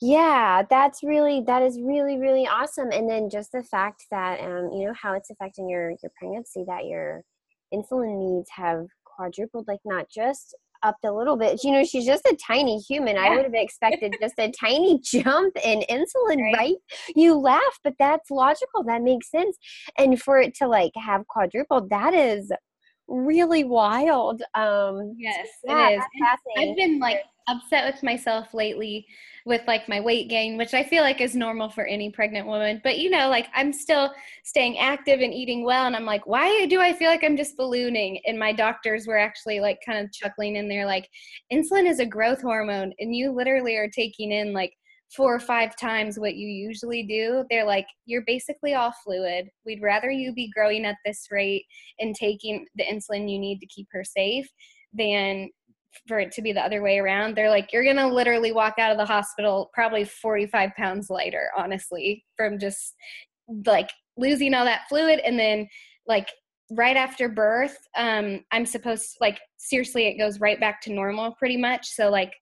yeah 0.02 0.62
that's 0.68 1.02
really 1.02 1.42
that 1.46 1.62
is 1.62 1.80
really 1.80 2.18
really 2.18 2.46
awesome. 2.46 2.90
And 2.92 3.08
then 3.08 3.30
just 3.30 3.52
the 3.52 3.62
fact 3.62 4.04
that 4.10 4.40
um 4.40 4.70
you 4.72 4.86
know 4.86 4.94
how 5.00 5.14
it's 5.14 5.30
affecting 5.30 5.68
your 5.68 5.92
your 6.02 6.12
pregnancy 6.18 6.64
that 6.66 6.84
your 6.84 7.22
insulin 7.72 8.18
needs 8.18 8.48
have 8.50 8.86
quadrupled 9.04 9.66
like 9.68 9.80
not 9.84 10.06
just 10.08 10.54
upped 10.82 11.04
a 11.04 11.12
little 11.12 11.36
bit 11.36 11.62
you 11.64 11.72
know 11.72 11.84
she's 11.84 12.06
just 12.06 12.24
a 12.26 12.36
tiny 12.36 12.78
human. 12.78 13.16
Yeah. 13.16 13.22
i 13.22 13.30
would 13.34 13.44
have 13.44 13.54
expected 13.54 14.16
just 14.20 14.34
a 14.38 14.50
tiny 14.52 15.00
jump 15.04 15.56
in 15.64 15.82
insulin 15.90 16.40
right. 16.40 16.54
right? 16.56 16.74
You 17.16 17.34
laugh 17.34 17.78
but 17.82 17.94
that's 17.98 18.30
logical 18.30 18.84
that 18.84 19.02
makes 19.02 19.30
sense. 19.30 19.56
And 19.96 20.20
for 20.20 20.38
it 20.38 20.54
to 20.56 20.68
like 20.68 20.92
have 20.96 21.26
quadrupled 21.26 21.90
that 21.90 22.14
is 22.14 22.52
really 23.08 23.64
wild 23.64 24.42
um 24.54 25.14
yes 25.16 25.48
yeah, 25.64 25.88
it 25.88 25.94
is. 25.94 26.02
I've 26.58 26.76
been 26.76 26.98
like 26.98 27.22
upset 27.48 27.92
with 27.92 28.02
myself 28.02 28.52
lately 28.52 29.06
with 29.48 29.62
like 29.66 29.88
my 29.88 29.98
weight 29.98 30.28
gain, 30.28 30.58
which 30.58 30.74
I 30.74 30.84
feel 30.84 31.02
like 31.02 31.22
is 31.22 31.34
normal 31.34 31.70
for 31.70 31.86
any 31.86 32.10
pregnant 32.10 32.46
woman. 32.46 32.80
But 32.84 32.98
you 32.98 33.08
know, 33.08 33.30
like 33.30 33.48
I'm 33.54 33.72
still 33.72 34.12
staying 34.44 34.78
active 34.78 35.20
and 35.20 35.32
eating 35.32 35.64
well. 35.64 35.86
And 35.86 35.96
I'm 35.96 36.04
like, 36.04 36.26
why 36.26 36.66
do 36.66 36.80
I 36.80 36.92
feel 36.92 37.10
like 37.10 37.24
I'm 37.24 37.36
just 37.36 37.56
ballooning? 37.56 38.20
And 38.26 38.38
my 38.38 38.52
doctors 38.52 39.06
were 39.06 39.16
actually 39.18 39.60
like 39.60 39.80
kind 39.84 39.98
of 39.98 40.12
chuckling 40.12 40.58
and 40.58 40.70
they're 40.70 40.86
like, 40.86 41.08
insulin 41.50 41.88
is 41.88 41.98
a 41.98 42.06
growth 42.06 42.42
hormone. 42.42 42.92
And 42.98 43.16
you 43.16 43.32
literally 43.32 43.76
are 43.76 43.88
taking 43.88 44.32
in 44.32 44.52
like 44.52 44.74
four 45.16 45.34
or 45.34 45.40
five 45.40 45.74
times 45.76 46.18
what 46.18 46.36
you 46.36 46.46
usually 46.46 47.02
do. 47.02 47.44
They're 47.48 47.64
like, 47.64 47.86
you're 48.04 48.24
basically 48.26 48.74
all 48.74 48.92
fluid. 49.02 49.48
We'd 49.64 49.82
rather 49.82 50.10
you 50.10 50.34
be 50.34 50.52
growing 50.54 50.84
at 50.84 50.96
this 51.06 51.28
rate 51.30 51.64
and 51.98 52.14
taking 52.14 52.66
the 52.76 52.84
insulin 52.84 53.30
you 53.30 53.38
need 53.38 53.60
to 53.60 53.66
keep 53.66 53.88
her 53.92 54.04
safe 54.04 54.46
than 54.92 55.48
for 56.06 56.18
it 56.18 56.32
to 56.32 56.42
be 56.42 56.52
the 56.52 56.64
other 56.64 56.82
way 56.82 56.98
around. 56.98 57.34
They're 57.34 57.50
like, 57.50 57.72
you're 57.72 57.84
gonna 57.84 58.08
literally 58.08 58.52
walk 58.52 58.74
out 58.78 58.92
of 58.92 58.98
the 58.98 59.06
hospital 59.06 59.70
probably 59.72 60.04
45 60.04 60.70
pounds 60.76 61.10
lighter, 61.10 61.50
honestly, 61.56 62.24
from 62.36 62.58
just 62.58 62.94
like 63.66 63.90
losing 64.16 64.54
all 64.54 64.64
that 64.64 64.82
fluid. 64.88 65.20
And 65.20 65.38
then 65.38 65.68
like 66.06 66.28
right 66.72 66.98
after 66.98 67.30
birth 67.30 67.78
um 67.96 68.44
i'm 68.52 68.66
supposed 68.66 69.16
like 69.22 69.40
seriously 69.56 70.06
it 70.06 70.18
goes 70.18 70.38
right 70.38 70.60
back 70.60 70.82
to 70.82 70.92
normal 70.92 71.34
pretty 71.38 71.56
much. 71.56 71.86
So 71.86 72.10
like 72.10 72.32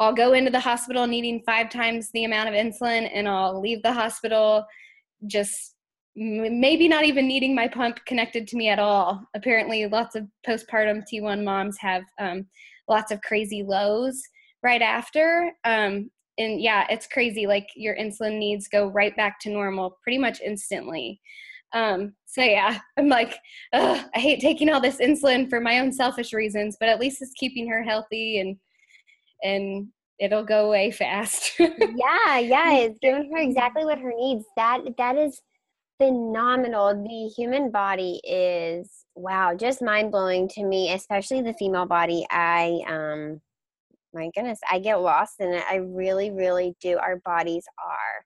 i'll 0.00 0.14
go 0.14 0.32
into 0.32 0.50
the 0.50 0.60
hospital 0.60 1.06
needing 1.06 1.42
five 1.46 1.70
times 1.70 2.10
the 2.12 2.24
amount 2.24 2.48
of 2.48 2.54
insulin 2.54 3.08
and 3.12 3.28
i'll 3.28 3.60
leave 3.60 3.82
the 3.82 3.92
hospital 3.92 4.66
just 5.26 5.76
maybe 6.14 6.88
not 6.88 7.04
even 7.04 7.26
needing 7.26 7.54
my 7.54 7.68
pump 7.68 7.98
connected 8.06 8.46
to 8.46 8.56
me 8.56 8.68
at 8.68 8.78
all. 8.78 9.22
Apparently 9.34 9.86
lots 9.86 10.14
of 10.14 10.26
postpartum 10.46 11.02
t1 11.10 11.42
moms 11.42 11.78
have 11.78 12.02
um, 12.18 12.46
lots 12.88 13.10
of 13.10 13.20
crazy 13.22 13.62
lows 13.62 14.20
right 14.62 14.82
after. 14.82 15.52
Um, 15.64 16.10
and 16.38 16.60
yeah, 16.60 16.86
it's 16.88 17.06
crazy. 17.06 17.46
Like 17.46 17.66
your 17.76 17.96
insulin 17.96 18.38
needs 18.38 18.68
go 18.68 18.88
right 18.88 19.14
back 19.16 19.38
to 19.40 19.50
normal 19.50 19.98
pretty 20.02 20.18
much 20.18 20.40
instantly. 20.40 21.20
Um, 21.72 22.14
so 22.26 22.42
yeah, 22.42 22.78
I'm 22.98 23.08
like, 23.08 23.36
I 23.72 24.04
hate 24.14 24.40
taking 24.40 24.70
all 24.70 24.80
this 24.80 24.98
insulin 24.98 25.48
for 25.48 25.60
my 25.60 25.80
own 25.80 25.92
selfish 25.92 26.32
reasons, 26.32 26.76
but 26.78 26.88
at 26.88 27.00
least 27.00 27.22
it's 27.22 27.32
keeping 27.38 27.68
her 27.68 27.82
healthy 27.82 28.40
and 28.40 28.56
and 29.44 29.88
it'll 30.18 30.44
go 30.44 30.66
away 30.66 30.90
fast. 30.90 31.52
yeah, 31.58 32.38
yeah, 32.38 32.72
it's 32.78 32.98
giving 33.00 33.30
her 33.32 33.38
exactly 33.38 33.84
what 33.84 33.98
her 33.98 34.12
needs. 34.16 34.44
That 34.56 34.80
that 34.98 35.16
is 35.16 35.40
phenomenal. 36.00 36.94
The 36.94 37.32
human 37.36 37.70
body 37.70 38.20
is 38.24 39.01
wow, 39.14 39.54
just 39.54 39.82
mind 39.82 40.10
blowing 40.10 40.48
to 40.48 40.64
me, 40.64 40.92
especially 40.92 41.42
the 41.42 41.54
female 41.54 41.86
body. 41.86 42.26
I 42.30 42.80
um 42.88 43.40
my 44.14 44.30
goodness, 44.34 44.60
I 44.70 44.78
get 44.78 44.96
lost 45.00 45.40
in 45.40 45.54
it. 45.54 45.64
I 45.70 45.76
really, 45.76 46.30
really 46.30 46.74
do. 46.80 46.98
Our 46.98 47.16
bodies 47.24 47.64
are 47.78 48.24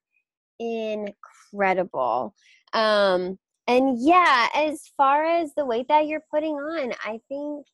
incredible. 0.58 2.34
Um 2.72 3.38
and 3.68 3.98
yeah, 4.00 4.48
as 4.54 4.82
far 4.96 5.24
as 5.24 5.52
the 5.56 5.66
weight 5.66 5.88
that 5.88 6.06
you're 6.06 6.24
putting 6.30 6.54
on, 6.54 6.92
I 7.04 7.20
think 7.28 7.66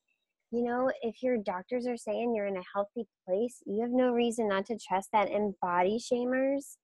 you 0.52 0.64
know, 0.64 0.92
if 1.02 1.22
your 1.22 1.38
doctors 1.38 1.86
are 1.86 1.96
saying 1.96 2.34
you're 2.34 2.46
in 2.46 2.58
a 2.58 2.62
healthy 2.74 3.06
place, 3.26 3.62
you 3.66 3.80
have 3.80 3.90
no 3.90 4.12
reason 4.12 4.48
not 4.48 4.66
to 4.66 4.76
trust 4.78 5.08
that. 5.12 5.30
And 5.30 5.54
body 5.62 5.98
shamers, 5.98 6.76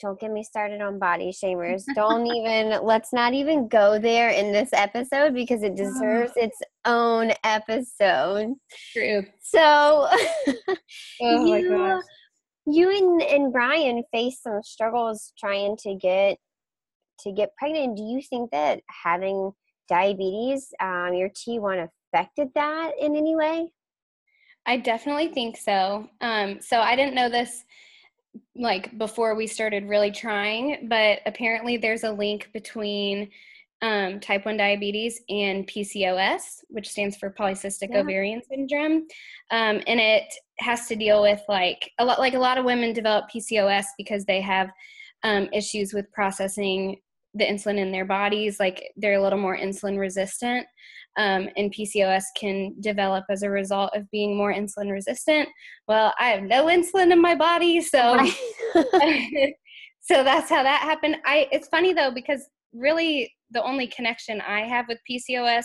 don't 0.00 0.18
get 0.18 0.30
me 0.30 0.42
started 0.42 0.80
on 0.80 0.98
body 0.98 1.32
shamers. 1.32 1.84
Don't 1.94 2.26
even, 2.26 2.80
let's 2.82 3.12
not 3.12 3.34
even 3.34 3.68
go 3.68 3.98
there 3.98 4.30
in 4.30 4.52
this 4.52 4.70
episode 4.72 5.34
because 5.34 5.62
it 5.62 5.76
deserves 5.76 6.32
its 6.36 6.58
own 6.84 7.32
episode. 7.44 8.54
True. 8.92 9.24
So, 9.42 10.08
oh 11.22 11.44
you, 11.46 12.02
you 12.66 12.90
and, 12.90 13.22
and 13.22 13.52
Brian 13.52 14.02
faced 14.12 14.42
some 14.42 14.62
struggles 14.62 15.32
trying 15.38 15.76
to 15.82 15.94
get 15.94 16.38
to 17.20 17.32
get 17.32 17.54
pregnant. 17.56 17.96
Do 17.96 18.02
you 18.02 18.22
think 18.22 18.50
that 18.50 18.80
having 19.04 19.52
diabetes, 19.88 20.72
um, 20.80 21.14
your 21.14 21.28
T1 21.28 21.88
affected 22.14 22.48
that 22.54 22.92
in 22.98 23.14
any 23.16 23.36
way? 23.36 23.72
I 24.66 24.76
definitely 24.76 25.28
think 25.28 25.56
so. 25.56 26.08
Um, 26.20 26.60
so 26.60 26.80
I 26.80 26.96
didn't 26.96 27.14
know 27.14 27.28
this 27.28 27.64
like 28.54 28.96
before 28.98 29.34
we 29.34 29.46
started 29.46 29.88
really 29.88 30.10
trying, 30.10 30.88
but 30.88 31.20
apparently 31.26 31.76
there's 31.76 32.04
a 32.04 32.12
link 32.12 32.50
between 32.52 33.30
um, 33.82 34.20
type 34.20 34.44
1 34.44 34.56
diabetes 34.56 35.22
and 35.30 35.66
PCOS, 35.66 36.58
which 36.68 36.88
stands 36.88 37.16
for 37.16 37.30
polycystic 37.30 37.88
yeah. 37.90 38.00
ovarian 38.00 38.42
syndrome. 38.48 39.06
Um, 39.50 39.80
and 39.86 39.98
it 39.98 40.24
has 40.58 40.86
to 40.88 40.96
deal 40.96 41.22
with 41.22 41.40
like 41.48 41.90
a 41.98 42.04
lot, 42.04 42.18
like 42.18 42.34
a 42.34 42.38
lot 42.38 42.58
of 42.58 42.64
women 42.64 42.92
develop 42.92 43.26
PCOS 43.34 43.86
because 43.96 44.24
they 44.26 44.40
have 44.42 44.70
um, 45.22 45.48
issues 45.52 45.94
with 45.94 46.12
processing 46.12 46.96
the 47.34 47.44
insulin 47.44 47.78
in 47.78 47.92
their 47.92 48.04
bodies. 48.04 48.60
Like 48.60 48.92
they're 48.96 49.18
a 49.18 49.22
little 49.22 49.38
more 49.38 49.56
insulin 49.56 49.98
resistant 49.98 50.66
um, 51.16 51.48
and 51.56 51.72
PCOS 51.72 52.24
can 52.38 52.74
develop 52.80 53.24
as 53.30 53.42
a 53.42 53.50
result 53.50 53.90
of 53.94 54.10
being 54.10 54.36
more 54.36 54.52
insulin 54.52 54.90
resistant. 54.90 55.48
Well, 55.88 56.14
I 56.18 56.28
have 56.28 56.42
no 56.42 56.66
insulin 56.66 57.12
in 57.12 57.20
my 57.20 57.34
body, 57.34 57.80
so 57.80 58.16
so 60.00 60.24
that's 60.24 60.48
how 60.48 60.62
that 60.62 60.80
happened. 60.82 61.16
I 61.24 61.48
it's 61.50 61.68
funny 61.68 61.92
though 61.92 62.12
because 62.12 62.46
really 62.72 63.32
the 63.50 63.62
only 63.62 63.88
connection 63.88 64.40
I 64.40 64.60
have 64.60 64.86
with 64.88 64.98
PCOS 65.10 65.64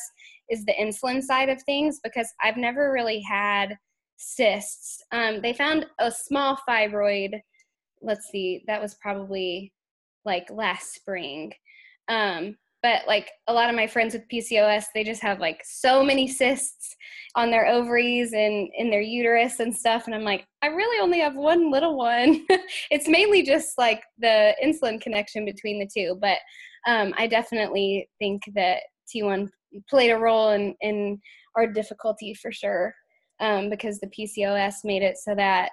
is 0.50 0.66
the 0.66 0.74
insulin 0.74 1.22
side 1.22 1.50
of 1.50 1.62
things 1.64 2.00
because 2.04 2.32
I've 2.44 2.58
never 2.58 2.92
really 2.92 3.22
had 3.22 3.76
cysts. 4.18 5.04
Um, 5.12 5.42
they 5.42 5.54
found 5.54 5.86
a 6.00 6.12
small 6.12 6.58
fibroid. 6.68 7.40
Let's 8.02 8.28
see, 8.32 8.64
that 8.68 8.82
was 8.82 8.96
probably 8.96 9.72
like 10.26 10.50
last 10.50 10.94
spring. 10.96 11.54
Um, 12.08 12.58
but 12.86 13.02
like 13.08 13.32
a 13.48 13.54
lot 13.54 13.68
of 13.68 13.76
my 13.76 13.88
friends 13.88 14.14
with 14.14 14.30
PCOS, 14.32 14.84
they 14.94 15.04
just 15.04 15.24
have 15.24 15.40
like 15.40 15.60
so 15.66 16.04
many 16.04 16.28
cysts 16.28 16.96
on 17.36 17.50
their 17.50 17.66
ovaries 17.66 18.32
and 18.34 18.70
in 18.78 18.92
their 18.92 19.02
uterus 19.02 19.60
and 19.60 19.76
stuff. 19.76 20.06
And 20.06 20.14
I'm 20.14 20.22
like, 20.22 20.46
I 20.62 20.68
really 20.68 21.02
only 21.02 21.20
have 21.20 21.34
one 21.34 21.72
little 21.72 21.98
one. 21.98 22.46
it's 22.92 23.08
mainly 23.08 23.42
just 23.42 23.80
like 23.80 24.04
the 24.20 24.54
insulin 24.64 25.02
connection 25.02 25.46
between 25.46 25.80
the 25.80 25.90
two. 25.92 26.20
But 26.22 26.38
um, 26.86 27.12
I 27.18 27.26
definitely 27.26 28.08
think 28.20 28.44
that 28.54 28.82
T1 29.12 29.50
played 29.90 30.12
a 30.12 30.20
role 30.20 30.52
in, 30.52 30.76
in 30.82 31.20
our 31.56 31.66
difficulty 31.66 32.36
for 32.36 32.52
sure 32.52 32.94
um, 33.40 33.72
because 33.72 34.00
the 34.00 34.12
PCOS 34.16 34.76
made 34.84 35.02
it 35.02 35.18
so 35.18 35.34
that 35.34 35.72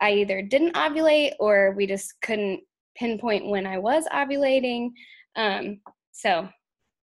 I 0.00 0.12
either 0.12 0.40
didn't 0.40 0.76
ovulate 0.76 1.32
or 1.40 1.74
we 1.76 1.86
just 1.86 2.14
couldn't 2.22 2.60
pinpoint 2.96 3.50
when 3.50 3.66
I 3.66 3.76
was 3.76 4.06
ovulating. 4.10 4.92
Um, 5.36 5.80
so 6.18 6.48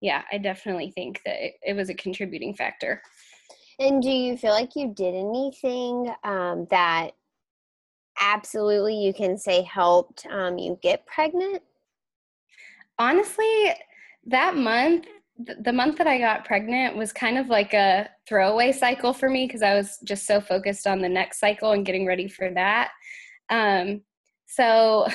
yeah 0.01 0.23
i 0.31 0.37
definitely 0.37 0.91
think 0.91 1.21
that 1.25 1.43
it, 1.43 1.53
it, 1.61 1.73
was 1.75 1.89
a 1.89 1.93
contributing 1.93 2.53
factor 2.53 3.01
and 3.79 4.01
do 4.01 4.09
you 4.09 4.37
feel 4.37 4.51
like 4.51 4.75
you 4.75 4.93
did 4.95 5.13
anything 5.13 6.13
um, 6.23 6.67
that 6.69 7.11
absolutely 8.19 8.95
you 8.95 9.13
can 9.13 9.37
say 9.37 9.61
helped 9.63 10.25
um, 10.27 10.57
you 10.57 10.79
get 10.81 11.05
pregnant 11.05 11.61
honestly 12.97 13.73
that 14.25 14.55
month 14.55 15.05
the 15.37 15.73
month 15.73 15.97
that 15.97 16.07
I 16.07 16.19
got 16.19 16.45
pregnant 16.45 16.95
was 16.95 17.11
kind 17.11 17.37
of 17.37 17.49
like 17.49 17.73
a 17.73 18.07
throwaway 18.27 18.71
cycle 18.71 19.13
for 19.13 19.29
me 19.29 19.47
because 19.47 19.63
I 19.63 19.73
was 19.73 19.97
just 20.03 20.27
so 20.27 20.39
focused 20.39 20.85
on 20.85 21.01
the 21.01 21.09
next 21.09 21.39
cycle 21.39 21.71
and 21.71 21.85
getting 21.85 22.05
ready 22.05 22.27
for 22.27 22.51
that. 22.51 22.91
Um, 23.49 24.01
so 24.45 25.07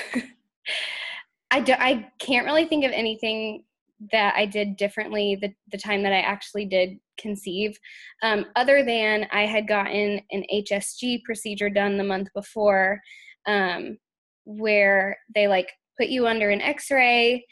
I, 1.51 1.61
do, 1.61 1.73
I 1.73 2.09
can't 2.19 2.45
really 2.45 2.65
think 2.65 2.83
of 2.83 2.91
anything 2.91 3.63
that 4.11 4.35
I 4.35 4.45
did 4.45 4.77
differently 4.77 5.37
the, 5.39 5.53
the 5.71 5.77
time 5.77 6.03
that 6.03 6.13
I 6.13 6.21
actually 6.21 6.65
did 6.65 6.97
conceive, 7.17 7.77
um, 8.23 8.45
other 8.55 8.83
than 8.83 9.27
I 9.31 9.45
had 9.45 9.67
gotten 9.67 10.21
an 10.31 10.43
HSG 10.53 11.23
procedure 11.23 11.69
done 11.69 11.97
the 11.97 12.03
month 12.03 12.29
before, 12.33 13.01
um, 13.45 13.97
where 14.45 15.17
they 15.35 15.47
like 15.47 15.69
put 15.97 16.07
you 16.07 16.27
under 16.27 16.49
an 16.49 16.61
x 16.61 16.89
ray 16.89 17.45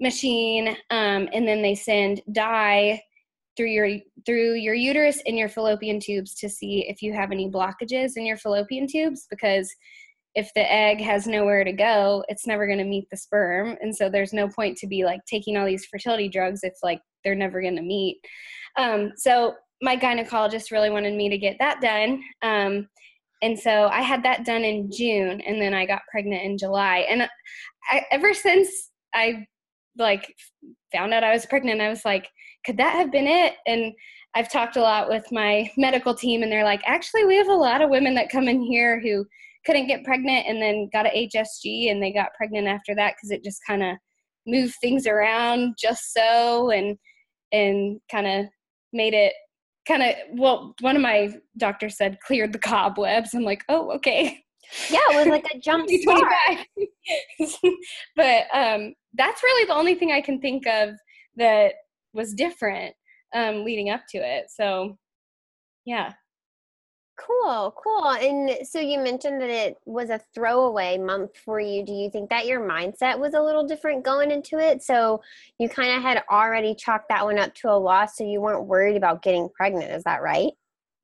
machine 0.00 0.68
um, 0.90 1.28
and 1.32 1.46
then 1.46 1.62
they 1.62 1.74
send 1.74 2.20
dye 2.32 3.00
through 3.56 3.70
your 3.70 3.98
through 4.24 4.54
your 4.54 4.74
uterus 4.74 5.22
and 5.26 5.36
your 5.36 5.48
fallopian 5.48 6.00
tubes 6.00 6.34
to 6.34 6.48
see 6.48 6.88
if 6.88 7.02
you 7.02 7.12
have 7.12 7.30
any 7.30 7.50
blockages 7.50 8.12
in 8.16 8.24
your 8.24 8.36
fallopian 8.36 8.86
tubes 8.86 9.26
because 9.30 9.70
if 10.34 10.50
the 10.54 10.72
egg 10.72 11.00
has 11.00 11.26
nowhere 11.26 11.64
to 11.64 11.72
go, 11.72 12.24
it's 12.28 12.46
never 12.46 12.66
going 12.66 12.78
to 12.78 12.84
meet 12.84 13.06
the 13.10 13.16
sperm. 13.16 13.76
And 13.80 13.94
so 13.94 14.08
there's 14.08 14.32
no 14.32 14.48
point 14.48 14.78
to 14.78 14.86
be 14.86 15.04
like 15.04 15.20
taking 15.26 15.56
all 15.56 15.66
these 15.66 15.86
fertility 15.86 16.28
drugs 16.28 16.60
if 16.62 16.74
like 16.82 17.00
they're 17.22 17.34
never 17.34 17.60
going 17.60 17.76
to 17.76 17.82
meet. 17.82 18.18
Um, 18.78 19.12
so 19.16 19.54
my 19.82 19.96
gynecologist 19.96 20.70
really 20.70 20.90
wanted 20.90 21.14
me 21.14 21.28
to 21.28 21.36
get 21.36 21.56
that 21.58 21.80
done. 21.80 22.22
Um, 22.42 22.88
and 23.42 23.58
so 23.58 23.88
I 23.88 24.00
had 24.00 24.22
that 24.22 24.46
done 24.46 24.64
in 24.64 24.90
June 24.90 25.40
and 25.42 25.60
then 25.60 25.74
I 25.74 25.84
got 25.84 26.02
pregnant 26.10 26.44
in 26.44 26.56
July. 26.56 26.98
And 27.10 27.28
I, 27.90 28.06
ever 28.10 28.32
since 28.32 28.90
I 29.12 29.44
like 29.98 30.34
found 30.92 31.12
out 31.12 31.24
I 31.24 31.32
was 31.32 31.44
pregnant, 31.44 31.80
I 31.80 31.88
was 31.88 32.04
like, 32.04 32.28
could 32.64 32.78
that 32.78 32.94
have 32.94 33.10
been 33.10 33.26
it? 33.26 33.54
And 33.66 33.92
I've 34.34 34.50
talked 34.50 34.76
a 34.76 34.80
lot 34.80 35.08
with 35.08 35.26
my 35.32 35.70
medical 35.76 36.14
team 36.14 36.42
and 36.42 36.50
they're 36.50 36.64
like, 36.64 36.82
actually, 36.86 37.24
we 37.24 37.36
have 37.36 37.48
a 37.48 37.54
lot 37.54 37.82
of 37.82 37.90
women 37.90 38.14
that 38.14 38.30
come 38.30 38.48
in 38.48 38.62
here 38.62 39.00
who 39.00 39.26
couldn't 39.64 39.86
get 39.86 40.04
pregnant 40.04 40.46
and 40.46 40.60
then 40.60 40.88
got 40.92 41.06
a 41.06 41.28
HSG 41.34 41.90
and 41.90 42.02
they 42.02 42.12
got 42.12 42.34
pregnant 42.34 42.66
after 42.66 42.94
that 42.94 43.14
because 43.16 43.30
it 43.30 43.44
just 43.44 43.60
kind 43.66 43.82
of 43.82 43.96
moved 44.46 44.74
things 44.80 45.06
around 45.06 45.74
just 45.78 46.12
so 46.12 46.70
and 46.70 46.98
and 47.52 48.00
kind 48.10 48.26
of 48.26 48.46
made 48.92 49.14
it 49.14 49.34
kind 49.86 50.02
of 50.02 50.14
well 50.34 50.74
one 50.80 50.96
of 50.96 51.02
my 51.02 51.32
doctors 51.58 51.96
said 51.96 52.18
cleared 52.26 52.52
the 52.52 52.58
cobwebs. 52.58 53.34
I'm 53.34 53.42
like 53.42 53.62
oh 53.68 53.92
okay. 53.92 54.42
Yeah 54.90 55.00
it 55.10 55.16
was 55.16 55.26
like 55.26 55.46
a 55.54 55.58
jump 55.62 55.88
start. 55.88 56.58
But 58.16 58.44
um 58.54 58.94
that's 59.14 59.42
really 59.42 59.66
the 59.66 59.74
only 59.74 59.94
thing 59.94 60.12
i 60.12 60.20
can 60.20 60.40
think 60.40 60.66
of 60.66 60.90
that 61.36 61.74
was 62.14 62.34
different 62.34 62.94
um 63.34 63.64
leading 63.64 63.90
up 63.90 64.02
to 64.10 64.18
it. 64.18 64.46
So 64.48 64.98
yeah 65.84 66.12
Cool, 67.18 67.74
cool. 67.76 68.08
And 68.08 68.66
so 68.66 68.80
you 68.80 68.98
mentioned 68.98 69.40
that 69.42 69.50
it 69.50 69.76
was 69.84 70.10
a 70.10 70.20
throwaway 70.34 70.98
month 70.98 71.36
for 71.36 71.60
you. 71.60 71.84
Do 71.84 71.92
you 71.92 72.10
think 72.10 72.30
that 72.30 72.46
your 72.46 72.60
mindset 72.60 73.18
was 73.18 73.34
a 73.34 73.40
little 73.40 73.66
different 73.66 74.04
going 74.04 74.30
into 74.30 74.58
it? 74.58 74.82
So 74.82 75.22
you 75.58 75.68
kind 75.68 75.94
of 75.96 76.02
had 76.02 76.24
already 76.30 76.74
chalked 76.74 77.10
that 77.10 77.24
one 77.24 77.38
up 77.38 77.54
to 77.56 77.70
a 77.70 77.76
loss, 77.76 78.16
so 78.16 78.24
you 78.24 78.40
weren't 78.40 78.66
worried 78.66 78.96
about 78.96 79.22
getting 79.22 79.48
pregnant. 79.50 79.92
Is 79.92 80.04
that 80.04 80.22
right? 80.22 80.52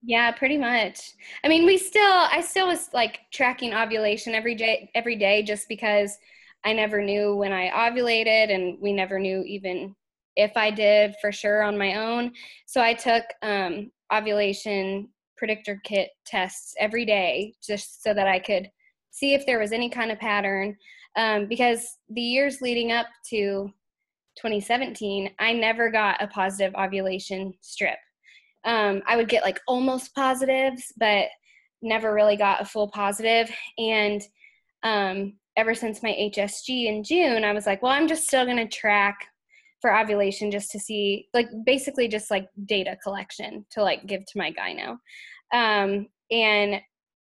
Yeah, 0.02 0.30
pretty 0.32 0.56
much. 0.56 1.12
I 1.44 1.48
mean, 1.48 1.66
we 1.66 1.76
still, 1.76 2.02
I 2.02 2.40
still 2.40 2.68
was 2.68 2.88
like 2.94 3.20
tracking 3.32 3.74
ovulation 3.74 4.34
every 4.34 4.54
day, 4.54 4.90
every 4.94 5.16
day, 5.16 5.42
just 5.42 5.68
because 5.68 6.16
I 6.64 6.72
never 6.72 7.02
knew 7.02 7.36
when 7.36 7.52
I 7.52 7.70
ovulated, 7.70 8.52
and 8.52 8.78
we 8.80 8.92
never 8.92 9.18
knew 9.18 9.42
even 9.42 9.94
if 10.36 10.56
I 10.56 10.70
did 10.70 11.16
for 11.20 11.32
sure 11.32 11.62
on 11.62 11.76
my 11.76 11.96
own. 11.96 12.32
So 12.66 12.80
I 12.80 12.94
took 12.94 13.24
um, 13.42 13.90
ovulation 14.12 15.10
predictor 15.38 15.80
kit 15.84 16.10
tests 16.26 16.74
every 16.78 17.04
day 17.04 17.54
just 17.62 18.02
so 18.02 18.12
that 18.12 18.26
I 18.26 18.38
could 18.38 18.70
see 19.10 19.34
if 19.34 19.46
there 19.46 19.58
was 19.58 19.72
any 19.72 19.88
kind 19.88 20.10
of 20.10 20.18
pattern. 20.18 20.76
Um, 21.16 21.46
because 21.48 21.98
the 22.10 22.20
years 22.20 22.60
leading 22.60 22.92
up 22.92 23.06
to 23.30 23.72
2017, 24.36 25.30
I 25.38 25.52
never 25.52 25.90
got 25.90 26.22
a 26.22 26.28
positive 26.28 26.74
ovulation 26.74 27.52
strip. 27.60 27.98
Um, 28.64 29.02
I 29.06 29.16
would 29.16 29.28
get 29.28 29.42
like 29.42 29.60
almost 29.66 30.14
positives, 30.14 30.92
but 30.96 31.26
never 31.82 32.12
really 32.12 32.36
got 32.36 32.60
a 32.60 32.64
full 32.64 32.90
positive. 32.90 33.50
And 33.78 34.22
um, 34.82 35.34
ever 35.56 35.74
since 35.74 36.02
my 36.02 36.10
HSG 36.10 36.86
in 36.86 37.02
June, 37.02 37.44
I 37.44 37.52
was 37.52 37.66
like, 37.66 37.82
well, 37.82 37.92
I'm 37.92 38.08
just 38.08 38.26
still 38.26 38.44
going 38.44 38.56
to 38.56 38.68
track 38.68 39.16
for 39.80 39.96
ovulation 39.96 40.50
just 40.50 40.70
to 40.70 40.78
see 40.78 41.28
like 41.34 41.48
basically 41.64 42.08
just 42.08 42.30
like 42.30 42.48
data 42.64 42.96
collection 43.02 43.64
to 43.70 43.82
like 43.82 44.06
give 44.06 44.24
to 44.26 44.38
my 44.38 44.52
gyno. 44.52 44.96
Um, 45.52 46.06
and 46.30 46.80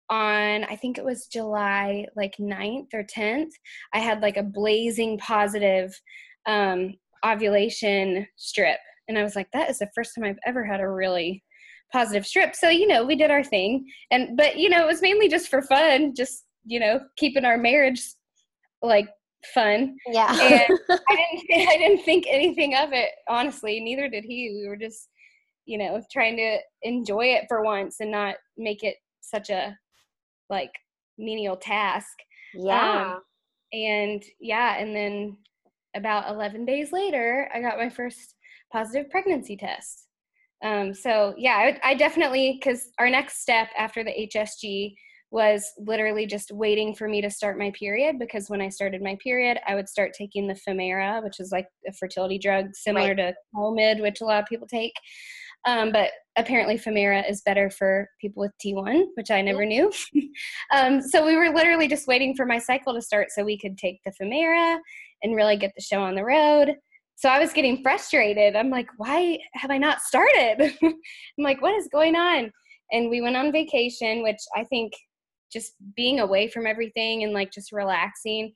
on 0.10 0.66
i 0.66 0.76
think 0.76 0.98
it 0.98 1.06
was 1.06 1.28
july 1.28 2.06
like 2.18 2.36
9th 2.38 2.94
or 2.94 3.06
10th 3.06 3.52
i 3.94 4.00
had 4.00 4.22
like 4.22 4.36
a 4.36 4.44
blazing 4.44 5.18
positive 5.18 5.98
um, 6.46 6.94
ovulation 7.26 8.28
strip. 8.36 8.80
And 9.08 9.18
i 9.18 9.24
was 9.24 9.36
like 9.36 9.48
that 9.54 9.70
is 9.70 9.80
the 9.80 9.90
first 9.96 10.14
time 10.14 10.26
i've 10.26 10.40
ever 10.46 10.66
had 10.66 10.82
a 10.82 10.90
really 10.90 11.42
positive 11.94 12.26
strip. 12.26 12.56
So 12.56 12.70
you 12.70 12.88
know 12.88 13.06
we 13.06 13.16
did 13.16 13.32
our 13.32 13.44
thing. 13.44 13.86
And 14.12 14.36
but 14.36 14.58
you 14.58 14.68
know 14.68 14.84
it 14.84 14.88
was 14.88 15.02
mainly 15.02 15.30
just 15.30 15.48
for 15.48 15.62
fun 15.62 16.14
just 16.16 16.44
you 16.66 16.80
know 16.80 17.00
keeping 17.18 17.46
our 17.46 17.58
marriage 17.58 18.02
like 18.82 19.08
fun. 19.54 19.96
Yeah. 20.08 20.32
and 20.32 20.80
I 20.90 21.16
didn't 21.16 21.70
I 21.70 21.78
didn't 21.78 22.04
think 22.04 22.26
anything 22.30 22.76
of 22.76 22.94
it, 22.94 23.10
honestly. 23.30 23.80
Neither 23.80 24.10
did 24.10 24.24
he. 24.24 24.60
We 24.62 24.68
were 24.68 24.78
just, 24.78 25.10
you 25.66 25.78
know, 25.78 26.02
trying 26.12 26.38
to 26.38 26.58
enjoy 26.82 27.26
it 27.28 27.46
for 27.48 27.64
once 27.64 27.98
and 28.00 28.12
not 28.12 28.36
make 28.58 28.84
it 28.84 28.96
such 29.22 29.50
a 29.50 29.78
like 30.50 30.72
menial 31.18 31.58
task. 31.58 32.14
Yeah. 32.54 33.14
Um, 33.16 33.22
and 33.72 34.24
yeah, 34.40 34.78
and 34.78 34.96
then 34.96 35.38
about 35.96 36.30
11 36.34 36.66
days 36.66 36.92
later, 36.92 37.50
I 37.54 37.62
got 37.62 37.78
my 37.78 37.90
first 37.90 38.36
positive 38.72 39.10
pregnancy 39.10 39.58
test. 39.58 40.08
Um, 40.64 40.94
so 40.94 41.34
yeah, 41.38 41.56
I, 41.56 41.92
I 41.92 41.94
definitely 41.94 42.58
because 42.60 42.90
our 42.98 43.10
next 43.10 43.42
step 43.42 43.68
after 43.78 44.04
the 44.04 44.30
HSG 44.34 44.94
was 45.34 45.66
literally 45.80 46.28
just 46.28 46.52
waiting 46.52 46.94
for 46.94 47.08
me 47.08 47.20
to 47.20 47.30
start 47.30 47.58
my 47.58 47.72
period 47.72 48.20
because 48.20 48.52
when 48.52 48.62
I 48.62 48.70
started 48.70 49.02
my 49.02 49.18
period, 49.22 49.60
I 49.68 49.74
would 49.74 49.90
start 49.90 50.12
taking 50.16 50.48
the 50.48 50.54
Femara, 50.54 51.24
which 51.24 51.40
is 51.40 51.52
like 51.52 51.66
a 51.88 51.94
fertility 51.94 52.38
drug 52.38 52.68
similar 52.76 53.16
right. 53.16 53.18
to 53.18 53.34
Clomid, 53.56 54.00
which 54.00 54.22
a 54.22 54.26
lot 54.26 54.44
of 54.44 54.48
people 54.48 54.68
take. 54.68 54.94
Um, 55.66 55.92
but 55.92 56.12
apparently, 56.38 56.78
Femara 56.78 57.28
is 57.28 57.42
better 57.42 57.72
for 57.72 58.08
people 58.22 58.42
with 58.42 58.52
T1, 58.64 59.06
which 59.16 59.32
I 59.32 59.42
never 59.42 59.66
knew. 59.66 59.92
um, 60.72 61.02
so 61.02 61.26
we 61.26 61.36
were 61.36 61.50
literally 61.50 61.88
just 61.88 62.06
waiting 62.06 62.36
for 62.36 62.46
my 62.46 62.60
cycle 62.60 62.94
to 62.94 63.02
start 63.02 63.32
so 63.32 63.44
we 63.44 63.58
could 63.58 63.76
take 63.76 64.02
the 64.06 64.14
Femara 64.22 64.78
and 65.24 65.36
really 65.36 65.58
get 65.58 65.72
the 65.76 65.82
show 65.82 66.04
on 66.04 66.14
the 66.14 66.24
road. 66.24 66.76
So 67.16 67.28
I 67.30 67.40
was 67.40 67.54
getting 67.54 67.82
frustrated. 67.82 68.56
I'm 68.56 68.70
like, 68.70 68.90
why 68.98 69.40
have 69.56 69.72
I 69.72 69.80
not 69.80 70.02
started? 70.02 70.76
I'm 70.84 70.94
like, 71.40 71.60
what 71.60 71.74
is 71.74 71.90
going 71.92 72.16
on? 72.16 72.52
And 72.92 73.10
we 73.10 73.22
went 73.22 73.36
on 73.38 73.52
vacation, 73.52 74.22
which 74.22 74.42
I 74.56 74.64
think 74.66 74.94
just 75.54 75.74
being 75.96 76.20
away 76.20 76.48
from 76.48 76.66
everything 76.66 77.24
and 77.24 77.32
like 77.32 77.52
just 77.52 77.72
relaxing 77.72 78.54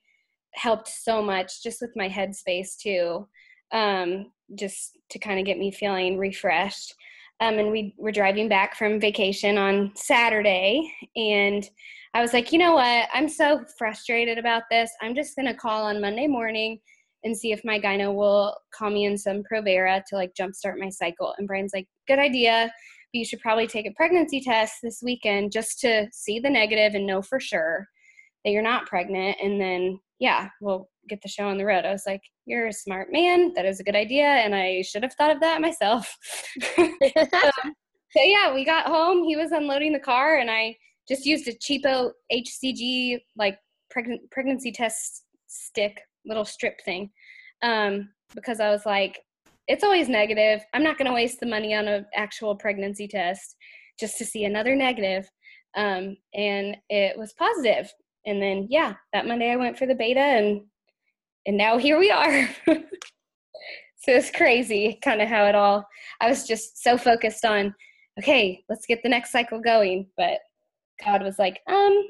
helped 0.55 0.87
so 0.87 1.21
much 1.21 1.61
just 1.63 1.79
with 1.81 1.91
my 1.95 2.09
headspace 2.09 2.75
too 2.77 3.27
um, 3.71 4.31
just 4.55 4.97
to 5.09 5.19
kind 5.19 5.39
of 5.39 5.45
get 5.45 5.57
me 5.57 5.71
feeling 5.71 6.17
refreshed. 6.17 6.93
Um, 7.39 7.59
and 7.59 7.71
we 7.71 7.93
were 7.97 8.11
driving 8.11 8.49
back 8.49 8.75
from 8.75 8.99
vacation 8.99 9.59
on 9.59 9.91
saturday 9.95 10.91
and 11.15 11.69
i 12.15 12.21
was 12.21 12.33
like 12.33 12.51
you 12.51 12.57
know 12.57 12.73
what? 12.73 13.07
I'm 13.13 13.29
so 13.29 13.63
frustrated 13.77 14.39
about 14.39 14.63
this. 14.71 14.89
I'm 15.03 15.13
just 15.13 15.35
going 15.35 15.45
to 15.45 15.53
call 15.53 15.83
on 15.85 16.01
monday 16.01 16.25
morning 16.25 16.79
and 17.23 17.37
see 17.37 17.51
if 17.51 17.63
my 17.63 17.79
gyno 17.79 18.15
will 18.15 18.55
call 18.73 18.89
me 18.89 19.05
in 19.05 19.17
some 19.17 19.43
provera 19.43 20.01
to 20.07 20.15
like 20.15 20.33
jumpstart 20.33 20.79
my 20.79 20.89
cycle. 20.89 21.35
And 21.37 21.47
brian's 21.47 21.73
like 21.75 21.87
good 22.07 22.17
idea 22.17 22.71
you 23.17 23.25
should 23.25 23.39
probably 23.39 23.67
take 23.67 23.85
a 23.85 23.93
pregnancy 23.95 24.39
test 24.39 24.75
this 24.81 25.01
weekend 25.03 25.51
just 25.51 25.79
to 25.81 26.07
see 26.11 26.39
the 26.39 26.49
negative 26.49 26.95
and 26.95 27.05
know 27.05 27.21
for 27.21 27.39
sure 27.39 27.87
that 28.43 28.51
you're 28.51 28.61
not 28.61 28.85
pregnant. 28.85 29.37
And 29.41 29.59
then, 29.59 29.99
yeah, 30.19 30.49
we'll 30.61 30.89
get 31.09 31.21
the 31.21 31.29
show 31.29 31.47
on 31.47 31.57
the 31.57 31.65
road. 31.65 31.85
I 31.85 31.91
was 31.91 32.03
like, 32.05 32.21
you're 32.45 32.67
a 32.67 32.73
smart 32.73 33.11
man. 33.11 33.53
That 33.55 33.65
is 33.65 33.79
a 33.79 33.83
good 33.83 33.95
idea. 33.95 34.25
And 34.25 34.55
I 34.55 34.81
should 34.83 35.03
have 35.03 35.13
thought 35.13 35.35
of 35.35 35.41
that 35.41 35.61
myself. 35.61 36.15
um, 36.77 36.95
so, 38.11 38.21
yeah, 38.23 38.53
we 38.53 38.63
got 38.63 38.87
home. 38.87 39.23
He 39.23 39.35
was 39.35 39.51
unloading 39.51 39.91
the 39.91 39.99
car, 39.99 40.37
and 40.37 40.49
I 40.49 40.77
just 41.07 41.25
used 41.25 41.47
a 41.47 41.53
cheapo 41.53 42.11
HCG, 42.31 43.19
like 43.35 43.57
preg- 43.95 44.29
pregnancy 44.31 44.71
test 44.71 45.23
stick, 45.47 46.01
little 46.25 46.45
strip 46.45 46.79
thing. 46.85 47.09
Um, 47.61 48.09
because 48.33 48.59
I 48.59 48.69
was 48.69 48.85
like, 48.85 49.19
it's 49.67 49.83
always 49.83 50.09
negative. 50.09 50.65
I'm 50.73 50.83
not 50.83 50.97
going 50.97 51.07
to 51.07 51.13
waste 51.13 51.39
the 51.39 51.45
money 51.45 51.73
on 51.73 51.87
an 51.87 52.05
actual 52.15 52.55
pregnancy 52.55 53.07
test 53.07 53.55
just 53.99 54.17
to 54.17 54.25
see 54.25 54.45
another 54.45 54.75
negative. 54.75 55.29
Um, 55.75 56.17
and 56.33 56.77
it 56.89 57.17
was 57.17 57.33
positive. 57.33 57.91
And 58.25 58.41
then, 58.41 58.67
yeah, 58.69 58.93
that 59.13 59.27
Monday 59.27 59.51
I 59.51 59.55
went 59.55 59.77
for 59.77 59.85
the 59.85 59.95
beta, 59.95 60.19
and 60.19 60.61
and 61.45 61.57
now 61.57 61.77
here 61.77 61.97
we 61.97 62.11
are. 62.11 62.49
so 62.67 64.11
it's 64.11 64.31
crazy, 64.31 64.99
kind 65.01 65.21
of 65.21 65.29
how 65.29 65.45
it 65.45 65.55
all. 65.55 65.87
I 66.19 66.29
was 66.29 66.45
just 66.45 66.83
so 66.83 66.97
focused 66.97 67.45
on, 67.45 67.73
okay, 68.19 68.63
let's 68.67 68.85
get 68.85 69.01
the 69.01 69.09
next 69.09 69.31
cycle 69.31 69.61
going, 69.61 70.07
but 70.17 70.39
God 71.03 71.23
was 71.23 71.39
like, 71.39 71.61
um, 71.69 72.03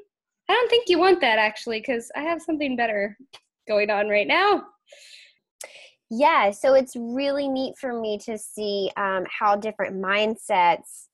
I 0.50 0.54
don't 0.54 0.70
think 0.70 0.90
you 0.90 0.98
want 0.98 1.22
that 1.22 1.38
actually, 1.38 1.80
because 1.82 2.10
I 2.16 2.22
have 2.22 2.42
something 2.42 2.76
better 2.76 3.16
going 3.68 3.92
on 3.92 4.08
right 4.10 4.28
now. 4.28 4.64
Yeah, 6.10 6.52
so 6.52 6.74
it's 6.74 6.96
really 6.96 7.50
neat 7.50 7.76
for 7.80 8.00
me 8.00 8.18
to 8.20 8.38
see 8.38 8.92
um, 8.96 9.26
how 9.30 9.56
different 9.58 9.98
mindsets 10.02 11.08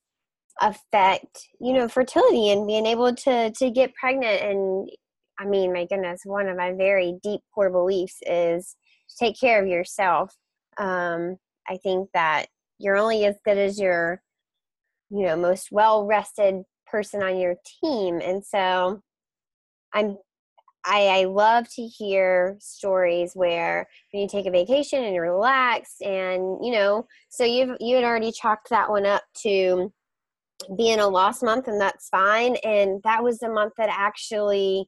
affect, 0.60 1.48
you 1.60 1.72
know, 1.72 1.88
fertility 1.88 2.50
and 2.50 2.66
being 2.66 2.86
able 2.86 3.14
to 3.14 3.50
to 3.52 3.70
get 3.70 3.94
pregnant. 3.96 4.42
And 4.42 4.90
I 5.38 5.46
mean, 5.46 5.72
my 5.72 5.86
goodness, 5.86 6.22
one 6.24 6.48
of 6.48 6.56
my 6.56 6.72
very 6.72 7.18
deep 7.22 7.40
core 7.54 7.70
beliefs 7.70 8.18
is 8.26 8.76
take 9.18 9.38
care 9.40 9.62
of 9.62 9.68
yourself. 9.68 10.34
Um, 10.78 11.36
I 11.68 11.78
think 11.78 12.10
that 12.14 12.46
you're 12.78 12.96
only 12.96 13.24
as 13.26 13.36
good 13.44 13.58
as 13.58 13.80
your, 13.80 14.22
you 15.10 15.26
know, 15.26 15.36
most 15.36 15.68
well 15.72 16.06
rested 16.06 16.62
person 16.86 17.22
on 17.22 17.38
your 17.38 17.56
team, 17.82 18.20
and 18.20 18.44
so 18.44 19.02
I'm 19.94 20.18
I, 20.84 21.20
I 21.20 21.24
love 21.24 21.68
to 21.74 21.82
hear 21.82 22.56
stories 22.60 23.32
where 23.34 23.86
when 24.12 24.22
you 24.22 24.28
take 24.28 24.46
a 24.46 24.50
vacation 24.50 25.02
and 25.02 25.14
you're 25.14 25.32
relaxed 25.32 26.02
and 26.02 26.58
you 26.64 26.72
know 26.72 27.06
so 27.30 27.44
you've 27.44 27.76
you 27.80 27.96
had 27.96 28.04
already 28.04 28.32
chalked 28.32 28.70
that 28.70 28.90
one 28.90 29.06
up 29.06 29.22
to 29.42 29.92
being 30.76 31.00
a 31.00 31.08
lost 31.08 31.42
month 31.42 31.68
and 31.68 31.80
that's 31.80 32.08
fine. 32.08 32.56
And 32.64 33.02
that 33.02 33.22
was 33.22 33.38
the 33.38 33.48
month 33.48 33.72
that 33.76 33.90
actually 33.90 34.86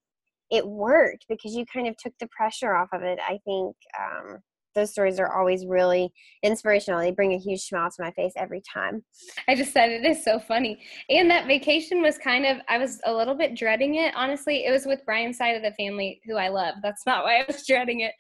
it 0.51 0.67
worked 0.67 1.27
because 1.29 1.55
you 1.55 1.65
kind 1.67 1.89
of 1.89 1.97
took 1.97 2.13
the 2.21 2.29
pressure 2.29 2.75
off 2.75 2.89
of 2.93 3.03
it 3.03 3.19
i 3.29 3.39
think 3.45 3.75
um, 3.99 4.39
those 4.77 4.93
stories 4.93 5.19
are 5.19 5.37
always 5.37 5.67
really 5.67 6.13
inspirational. 6.45 7.01
They 7.01 7.11
bring 7.11 7.33
a 7.33 7.39
huge 7.39 7.63
smile 7.63 7.91
to 7.91 8.03
my 8.03 8.13
face 8.13 8.33
every 8.37 8.63
time. 8.73 9.05
I 9.49 9.57
just 9.57 9.73
said 9.73 9.91
it 9.91 10.05
is 10.05 10.23
so 10.23 10.39
funny. 10.39 10.79
And 11.11 11.29
that 11.31 11.49
vacation 11.49 12.03
was 12.03 12.19
kind 12.19 12.47
of, 12.47 12.59
I 12.69 12.79
was 12.79 13.01
a 13.05 13.13
little 13.13 13.35
bit 13.35 13.57
dreading 13.57 13.97
it. 13.97 14.15
Honestly, 14.15 14.65
it 14.65 14.71
was 14.71 14.87
with 14.87 15.05
Brian's 15.05 15.39
side 15.39 15.57
of 15.57 15.63
the 15.63 15.73
family 15.73 16.21
who 16.25 16.37
I 16.37 16.49
love. 16.49 16.77
That's 16.83 17.05
not 17.07 17.25
why 17.25 17.41
I 17.41 17.45
was 17.49 17.67
dreading 17.67 18.01
it. 18.01 18.13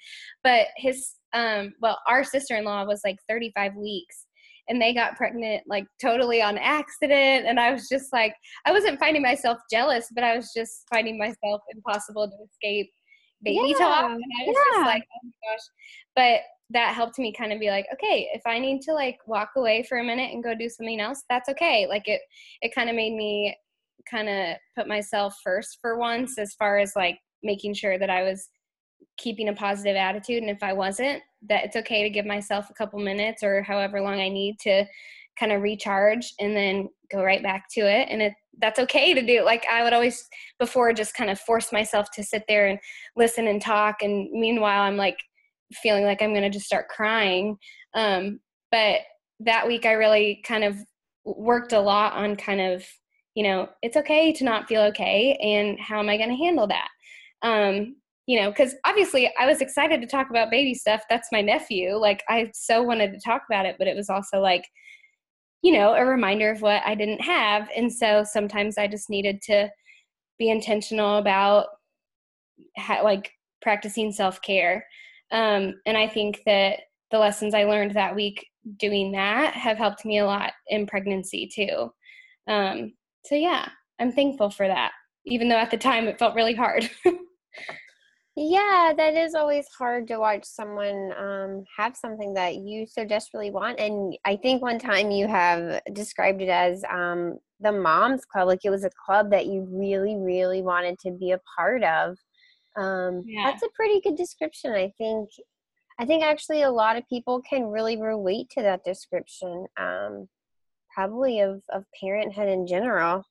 But 0.42 0.66
his, 0.77 1.12
um, 1.33 1.75
well, 1.81 2.01
our 2.09 2.25
sister 2.25 2.57
in 2.57 2.64
law 2.64 2.85
was 2.85 3.03
like 3.05 3.19
35 3.29 3.77
weeks 3.77 4.27
and 4.69 4.83
they 4.83 4.92
got 4.92 5.16
pregnant 5.16 5.62
like 5.69 5.87
totally 6.03 6.42
on 6.42 6.59
accident 6.59 7.47
and 7.47 7.61
i 7.61 7.71
was 7.71 7.88
just 7.88 8.12
like 8.12 8.35
i 8.66 8.73
wasn't 8.73 8.99
finding 8.99 9.23
myself 9.23 9.59
jealous 9.71 10.09
but 10.12 10.25
i 10.25 10.35
was 10.35 10.53
just 10.53 10.85
finding 10.92 11.16
myself 11.16 11.61
impossible 11.73 12.29
to 12.29 12.37
escape 12.51 12.90
baby 13.42 13.75
yeah, 13.79 13.79
talk. 13.79 14.05
And 14.05 14.22
I 14.40 14.46
was 14.46 14.57
yeah. 14.57 14.79
just 14.79 14.87
like, 14.87 15.03
oh 15.14 15.20
my 15.25 15.53
gosh. 15.53 15.61
But 16.14 16.40
that 16.70 16.94
helped 16.94 17.18
me 17.18 17.33
kind 17.33 17.53
of 17.53 17.61
be 17.61 17.70
like, 17.70 17.87
okay, 17.92 18.29
if 18.33 18.42
I 18.46 18.59
need 18.59 18.83
to 18.83 18.92
like 18.92 19.18
walk 19.27 19.51
away 19.57 19.85
for 19.88 19.99
a 19.99 20.05
minute 20.05 20.33
and 20.33 20.42
go 20.42 20.55
do 20.55 20.68
something 20.68 21.01
else, 21.01 21.22
that's 21.29 21.49
okay. 21.51 21.87
Like 21.88 22.09
it 22.09 22.20
it 22.62 22.75
kind 22.75 22.90
of 22.90 22.96
made 22.96 23.14
me 23.14 23.57
kind 24.11 24.29
of 24.29 24.57
put 24.77 24.88
myself 24.88 25.37
first 25.42 25.79
for 25.81 25.99
once 25.99 26.38
as 26.38 26.55
far 26.55 26.79
as 26.79 26.94
like 26.96 27.18
making 27.42 27.75
sure 27.75 27.99
that 27.99 28.11
I 28.11 28.22
was 28.22 28.49
keeping 29.16 29.49
a 29.49 29.55
positive 29.55 29.96
attitude 29.96 30.42
and 30.42 30.51
if 30.51 30.62
I 30.62 30.72
wasn't, 30.72 31.22
that 31.49 31.64
it's 31.64 31.77
okay 31.77 32.03
to 32.03 32.11
give 32.11 32.27
myself 32.27 32.68
a 32.70 32.75
couple 32.75 32.99
minutes 32.99 33.42
or 33.42 33.62
however 33.62 34.01
long 34.01 34.20
I 34.20 34.29
need 34.29 34.59
to 34.61 34.85
kind 35.38 35.53
of 35.53 35.62
recharge 35.62 36.33
and 36.40 36.57
then 36.57 36.88
go 37.12 37.22
right 37.22 37.42
back 37.42 37.66
to 37.72 37.81
it 37.81 38.09
and 38.11 38.22
it 38.22 38.33
that's 38.61 38.79
okay 38.79 39.14
to 39.14 39.23
do. 39.25 39.45
Like 39.45 39.64
i 39.71 39.83
would 39.83 39.92
always 39.92 40.29
before 40.59 40.92
just 40.92 41.14
kind 41.14 41.31
of 41.31 41.40
force 41.40 41.73
myself 41.73 42.11
to 42.14 42.25
sit 42.25 42.45
there 42.49 42.66
and 42.66 42.79
listen 43.16 43.47
and 43.47 43.61
talk. 43.61 44.03
And 44.03 44.31
meanwhile 44.33 44.83
i'm 44.83 44.97
like 44.97 45.19
feeling 45.83 46.05
like 46.05 46.23
i'm 46.23 46.33
going 46.33 46.42
to 46.42 46.51
just 46.51 46.66
start 46.66 46.88
crying. 46.88 47.57
Um, 47.95 48.40
but 48.71 49.01
that 49.40 49.66
week 49.66 49.85
i 49.87 49.92
really 49.92 50.42
kind 50.47 50.64
of 50.64 50.77
worked 51.25 51.73
a 51.73 51.81
lot 51.81 52.14
on 52.14 52.37
kind 52.37 52.61
of 52.61 52.85
you 53.35 53.42
know 53.42 53.69
it's 53.83 53.97
okay 53.97 54.33
to 54.33 54.45
not 54.45 54.69
feel 54.69 54.83
okay 54.83 55.37
and 55.42 55.79
how 55.79 55.99
am 55.99 56.09
i 56.09 56.16
going 56.16 56.31
to 56.31 56.37
handle 56.37 56.66
that? 56.66 56.88
Um, 57.42 57.97
you 58.27 58.40
know 58.40 58.51
because 58.51 58.75
obviously 58.85 59.31
i 59.38 59.47
was 59.47 59.61
excited 59.61 60.01
to 60.01 60.07
talk 60.07 60.31
about 60.31 60.51
baby 60.51 60.75
stuff. 60.75 61.03
That's 61.11 61.29
my 61.33 61.42
nephew. 61.42 61.95
Like 61.95 62.23
i 62.29 62.51
so 62.55 62.83
wanted 62.83 63.12
to 63.12 63.21
talk 63.21 63.42
about 63.49 63.66
it 63.66 63.77
but 63.79 63.88
it 63.88 63.97
was 63.97 64.09
also 64.09 64.40
like 64.40 64.64
you 65.62 65.73
know, 65.73 65.95
a 65.95 66.05
reminder 66.05 66.51
of 66.51 66.62
what 66.62 66.83
I 66.85 66.95
didn't 66.95 67.21
have. 67.21 67.69
And 67.77 67.92
so 67.92 68.25
sometimes 68.25 68.79
I 68.79 68.87
just 68.87 69.11
needed 69.11 69.42
to 69.42 69.71
be 70.38 70.51
intentional 70.51 71.19
about 71.19 71.66
ha- 72.77 73.03
like 73.03 73.33
practicing 73.62 74.12
self 74.12 74.40
care. 74.42 74.87
Um, 75.33 75.75
and 75.87 75.97
I 75.97 76.09
think 76.09 76.42
that 76.47 76.81
the 77.11 77.19
lessons 77.19 77.55
I 77.55 77.64
learned 77.64 77.95
that 77.95 78.14
week 78.14 78.47
doing 78.79 79.12
that 79.12 79.55
have 79.55 79.79
helped 79.79 80.05
me 80.05 80.19
a 80.19 80.27
lot 80.27 80.53
in 80.69 80.87
pregnancy 80.87 81.49
too. 81.53 81.92
Um, 82.47 82.95
so 83.25 83.35
yeah, 83.35 83.69
I'm 83.99 84.12
thankful 84.12 84.51
for 84.51 84.69
that, 84.69 84.92
even 85.25 85.49
though 85.49 85.57
at 85.57 85.71
the 85.71 85.77
time 85.77 86.07
it 86.07 86.19
felt 86.19 86.35
really 86.35 86.55
hard. 86.55 86.88
Yeah, 88.38 88.92
that 88.94 89.14
is 89.14 89.35
always 89.35 89.66
hard 89.68 90.07
to 90.09 90.18
watch 90.18 90.44
someone 90.44 91.11
um, 91.18 91.64
have 91.75 91.96
something 91.96 92.35
that 92.35 92.57
you 92.57 92.87
so 92.87 93.03
desperately 93.03 93.51
want. 93.51 93.81
And 93.81 94.16
I 94.27 94.37
think 94.37 94.61
one 94.61 94.79
time 94.79 95.11
you 95.11 95.27
have 95.27 95.81
described 95.94 96.42
it 96.42 96.51
as 96.51 96.85
um, 96.85 97.38
the 97.61 97.72
Moms 97.72 98.27
Club, 98.27 98.46
like 98.46 98.66
it 98.66 98.70
was 98.70 98.85
a 98.85 98.90
club 99.07 99.31
that 99.31 99.46
you 99.46 99.66
really, 99.70 100.16
really 100.16 100.61
wanted 100.61 100.99
to 100.99 101.12
be 101.12 101.31
a 101.31 101.40
part 101.57 101.83
of. 101.83 102.18
Um, 102.77 103.22
yeah. 103.25 103.44
That's 103.51 103.62
a 103.62 103.70
pretty 103.75 104.03
good 104.03 104.16
description. 104.16 104.72
I 104.72 104.92
think. 104.99 105.31
I 105.99 106.05
think 106.05 106.22
actually 106.22 106.61
a 106.61 106.70
lot 106.70 106.99
of 106.99 107.09
people 107.09 107.40
can 107.40 107.64
really 107.64 107.96
relate 107.96 108.51
to 108.51 108.62
that 108.62 108.85
description. 108.85 109.64
Um, 109.79 110.29
probably 110.94 111.40
of 111.40 111.62
of 111.72 111.85
parenthood 111.99 112.49
in 112.49 112.66
general. 112.66 113.25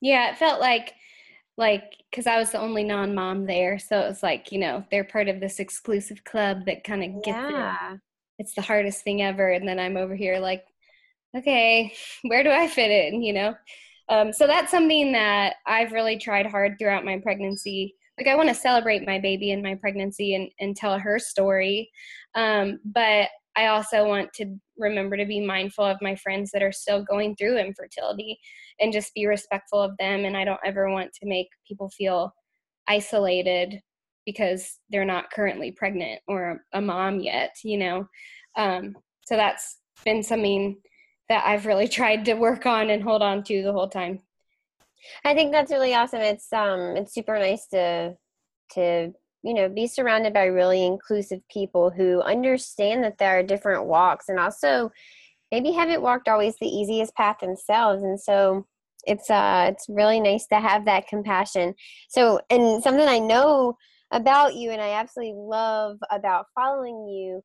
Yeah, 0.00 0.30
it 0.30 0.36
felt 0.36 0.60
like 0.60 0.94
like 1.56 1.96
because 2.10 2.26
I 2.26 2.38
was 2.38 2.50
the 2.50 2.60
only 2.60 2.84
non-mom 2.84 3.46
there, 3.46 3.78
so 3.78 4.00
it 4.00 4.08
was 4.08 4.22
like 4.22 4.52
you 4.52 4.58
know 4.58 4.84
they're 4.90 5.04
part 5.04 5.28
of 5.28 5.40
this 5.40 5.58
exclusive 5.58 6.24
club 6.24 6.66
that 6.66 6.84
kind 6.84 7.02
of 7.02 7.24
gets 7.24 7.36
yeah. 7.36 7.94
it. 7.94 8.00
It's 8.38 8.54
the 8.54 8.62
hardest 8.62 9.02
thing 9.02 9.22
ever, 9.22 9.50
and 9.50 9.66
then 9.66 9.78
I'm 9.78 9.96
over 9.96 10.14
here 10.14 10.38
like, 10.38 10.64
okay, 11.36 11.94
where 12.22 12.42
do 12.42 12.50
I 12.50 12.68
fit 12.68 12.90
in? 12.90 13.22
You 13.22 13.32
know, 13.32 13.54
um, 14.08 14.32
so 14.32 14.46
that's 14.46 14.70
something 14.70 15.12
that 15.12 15.54
I've 15.66 15.92
really 15.92 16.18
tried 16.18 16.46
hard 16.46 16.76
throughout 16.78 17.04
my 17.04 17.18
pregnancy. 17.18 17.94
Like 18.18 18.28
I 18.28 18.36
want 18.36 18.48
to 18.48 18.54
celebrate 18.54 19.06
my 19.06 19.18
baby 19.18 19.52
and 19.52 19.62
my 19.62 19.74
pregnancy 19.74 20.34
and 20.34 20.50
and 20.60 20.76
tell 20.76 20.98
her 20.98 21.18
story, 21.18 21.90
um, 22.34 22.80
but 22.84 23.28
I 23.56 23.68
also 23.68 24.06
want 24.06 24.32
to 24.34 24.58
remember 24.78 25.16
to 25.16 25.24
be 25.24 25.44
mindful 25.44 25.84
of 25.84 26.02
my 26.02 26.14
friends 26.16 26.50
that 26.52 26.62
are 26.62 26.72
still 26.72 27.02
going 27.02 27.36
through 27.36 27.58
infertility 27.58 28.38
and 28.80 28.92
just 28.92 29.14
be 29.14 29.26
respectful 29.26 29.80
of 29.80 29.96
them. 29.98 30.24
And 30.24 30.36
I 30.36 30.44
don't 30.44 30.60
ever 30.64 30.90
want 30.90 31.12
to 31.14 31.28
make 31.28 31.48
people 31.66 31.88
feel 31.90 32.34
isolated 32.88 33.80
because 34.24 34.78
they're 34.90 35.04
not 35.04 35.30
currently 35.30 35.72
pregnant 35.72 36.20
or 36.26 36.62
a 36.72 36.80
mom 36.80 37.20
yet, 37.20 37.54
you 37.64 37.78
know. 37.78 38.08
Um, 38.56 38.96
so 39.24 39.36
that's 39.36 39.78
been 40.04 40.22
something 40.22 40.76
that 41.28 41.44
I've 41.46 41.66
really 41.66 41.88
tried 41.98 42.24
to 42.26 42.34
work 42.34 42.66
on 42.66 42.90
and 42.90 43.02
hold 43.02 43.22
on 43.22 43.42
to 43.44 43.62
the 43.62 43.72
whole 43.72 43.88
time. 43.88 44.20
I 45.24 45.34
think 45.34 45.52
that's 45.52 45.70
really 45.70 45.94
awesome. 45.94 46.20
It's 46.20 46.52
um 46.52 46.96
it's 46.96 47.14
super 47.14 47.38
nice 47.38 47.66
to 47.68 48.14
to 48.72 49.12
you 49.46 49.54
know 49.54 49.68
be 49.68 49.86
surrounded 49.86 50.34
by 50.34 50.44
really 50.44 50.84
inclusive 50.84 51.40
people 51.48 51.90
who 51.90 52.20
understand 52.22 53.04
that 53.04 53.18
there 53.18 53.38
are 53.38 53.42
different 53.42 53.86
walks 53.86 54.28
and 54.28 54.40
also 54.40 54.90
maybe 55.52 55.70
haven't 55.70 56.02
walked 56.02 56.28
always 56.28 56.56
the 56.60 56.66
easiest 56.66 57.14
path 57.14 57.38
themselves. 57.40 58.02
And 58.02 58.20
so 58.20 58.66
it's 59.06 59.30
uh 59.30 59.70
it's 59.72 59.86
really 59.88 60.20
nice 60.20 60.46
to 60.48 60.56
have 60.56 60.84
that 60.86 61.06
compassion. 61.06 61.74
So 62.08 62.40
and 62.50 62.82
something 62.82 63.08
i 63.08 63.18
know 63.18 63.76
about 64.12 64.54
you 64.54 64.70
and 64.70 64.80
i 64.80 64.90
absolutely 64.90 65.34
love 65.36 65.98
about 66.10 66.46
following 66.54 67.06
you 67.08 67.42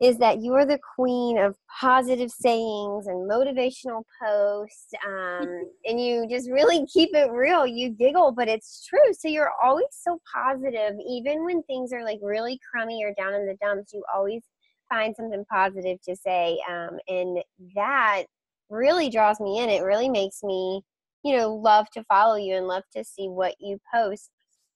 is 0.00 0.18
that 0.18 0.40
you 0.40 0.52
are 0.52 0.66
the 0.66 0.78
queen 0.94 1.38
of 1.38 1.56
positive 1.80 2.30
sayings 2.30 3.06
and 3.06 3.30
motivational 3.30 4.02
posts 4.22 4.88
um, 5.06 5.64
and 5.86 6.00
you 6.00 6.26
just 6.28 6.50
really 6.50 6.84
keep 6.86 7.10
it 7.14 7.30
real. 7.30 7.66
You 7.66 7.90
giggle 7.90 8.32
but 8.32 8.48
it's 8.48 8.86
true. 8.86 9.12
So 9.12 9.28
you're 9.28 9.52
always 9.62 9.86
so 9.90 10.18
positive. 10.32 10.94
Even 11.08 11.44
when 11.44 11.62
things 11.62 11.92
are 11.92 12.04
like 12.04 12.18
really 12.22 12.60
crummy 12.70 13.02
or 13.04 13.14
down 13.14 13.34
in 13.34 13.46
the 13.46 13.56
dumps 13.60 13.92
you 13.92 14.02
always 14.14 14.42
find 14.88 15.16
something 15.16 15.44
positive 15.50 15.98
to 16.02 16.14
say 16.14 16.58
um, 16.70 16.98
and 17.08 17.38
that 17.74 18.24
really 18.68 19.08
draws 19.08 19.40
me 19.40 19.60
in. 19.60 19.70
It 19.70 19.82
really 19.82 20.10
makes 20.10 20.42
me 20.42 20.82
you 21.24 21.36
know 21.36 21.54
love 21.54 21.88
to 21.90 22.04
follow 22.04 22.36
you 22.36 22.54
and 22.54 22.68
love 22.68 22.84
to 22.94 23.02
see 23.02 23.28
what 23.28 23.54
you 23.60 23.80
post. 23.92 24.30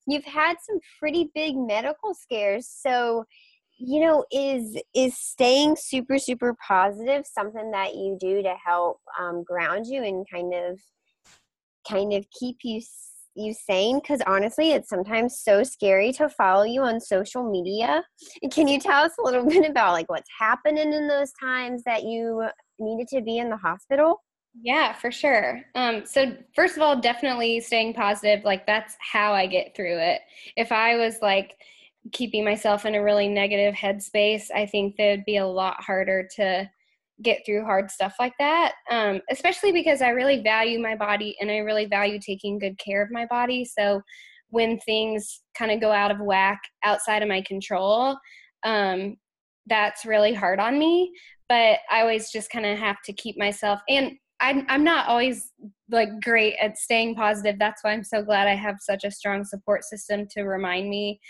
You've 0.06 0.24
had 0.24 0.56
some 0.66 0.78
pretty 0.98 1.30
big 1.34 1.56
medical 1.56 2.14
scares 2.14 2.66
so 2.66 3.24
you 3.80 4.00
know 4.00 4.24
is 4.30 4.76
is 4.94 5.16
staying 5.16 5.74
super 5.74 6.18
super 6.18 6.54
positive 6.66 7.24
something 7.26 7.70
that 7.70 7.94
you 7.94 8.16
do 8.20 8.42
to 8.42 8.54
help 8.64 8.98
um, 9.18 9.42
ground 9.42 9.86
you 9.86 10.04
and 10.04 10.26
kind 10.30 10.52
of 10.52 10.78
kind 11.88 12.12
of 12.12 12.26
keep 12.38 12.58
you 12.62 12.80
you 13.34 13.54
sane? 13.54 14.00
Because 14.00 14.20
honestly 14.26 14.72
it's 14.72 14.88
sometimes 14.88 15.38
so 15.38 15.62
scary 15.62 16.12
to 16.12 16.28
follow 16.28 16.64
you 16.64 16.82
on 16.82 17.00
social 17.00 17.48
media. 17.48 18.02
Can 18.50 18.68
you 18.68 18.78
tell 18.78 19.04
us 19.04 19.12
a 19.18 19.22
little 19.22 19.44
bit 19.48 19.68
about 19.68 19.92
like 19.92 20.08
what's 20.08 20.28
happening 20.38 20.92
in 20.92 21.08
those 21.08 21.32
times 21.40 21.82
that 21.84 22.02
you 22.02 22.46
needed 22.78 23.08
to 23.08 23.22
be 23.22 23.38
in 23.38 23.50
the 23.50 23.56
hospital? 23.56 24.22
Yeah 24.60 24.94
for 24.94 25.12
sure. 25.12 25.62
Um, 25.74 26.04
so 26.04 26.36
first 26.54 26.76
of 26.76 26.82
all 26.82 27.00
definitely 27.00 27.60
staying 27.60 27.94
positive 27.94 28.44
like 28.44 28.66
that's 28.66 28.96
how 29.00 29.32
i 29.32 29.46
get 29.46 29.74
through 29.76 29.98
it. 29.98 30.20
If 30.56 30.72
i 30.72 30.96
was 30.96 31.18
like 31.22 31.54
keeping 32.12 32.44
myself 32.44 32.86
in 32.86 32.94
a 32.94 33.02
really 33.02 33.28
negative 33.28 33.74
headspace, 33.74 34.50
I 34.54 34.66
think 34.66 34.96
that 34.96 35.10
would 35.10 35.24
be 35.24 35.36
a 35.36 35.46
lot 35.46 35.82
harder 35.82 36.28
to 36.36 36.68
get 37.22 37.42
through 37.44 37.64
hard 37.64 37.90
stuff 37.90 38.14
like 38.18 38.32
that. 38.38 38.72
Um, 38.90 39.20
especially 39.30 39.72
because 39.72 40.00
I 40.00 40.08
really 40.08 40.42
value 40.42 40.80
my 40.80 40.96
body 40.96 41.36
and 41.40 41.50
I 41.50 41.58
really 41.58 41.84
value 41.84 42.18
taking 42.18 42.58
good 42.58 42.78
care 42.78 43.02
of 43.02 43.10
my 43.10 43.26
body. 43.26 43.64
So 43.64 44.00
when 44.48 44.78
things 44.80 45.42
kind 45.56 45.70
of 45.70 45.80
go 45.80 45.92
out 45.92 46.10
of 46.10 46.20
whack 46.20 46.60
outside 46.82 47.22
of 47.22 47.28
my 47.28 47.42
control, 47.42 48.16
um, 48.64 49.16
that's 49.66 50.06
really 50.06 50.32
hard 50.32 50.58
on 50.58 50.78
me. 50.78 51.12
But 51.48 51.78
I 51.90 52.00
always 52.00 52.30
just 52.30 52.50
kind 52.50 52.66
of 52.66 52.78
have 52.78 52.96
to 53.04 53.12
keep 53.12 53.38
myself 53.38 53.80
and 53.88 54.12
I'm, 54.42 54.64
I'm 54.70 54.84
not 54.84 55.06
always 55.06 55.52
like 55.90 56.08
great 56.22 56.56
at 56.62 56.78
staying 56.78 57.14
positive. 57.14 57.58
That's 57.58 57.84
why 57.84 57.92
I'm 57.92 58.02
so 58.02 58.22
glad 58.22 58.48
I 58.48 58.54
have 58.54 58.76
such 58.80 59.04
a 59.04 59.10
strong 59.10 59.44
support 59.44 59.84
system 59.84 60.26
to 60.30 60.44
remind 60.44 60.88
me 60.88 61.20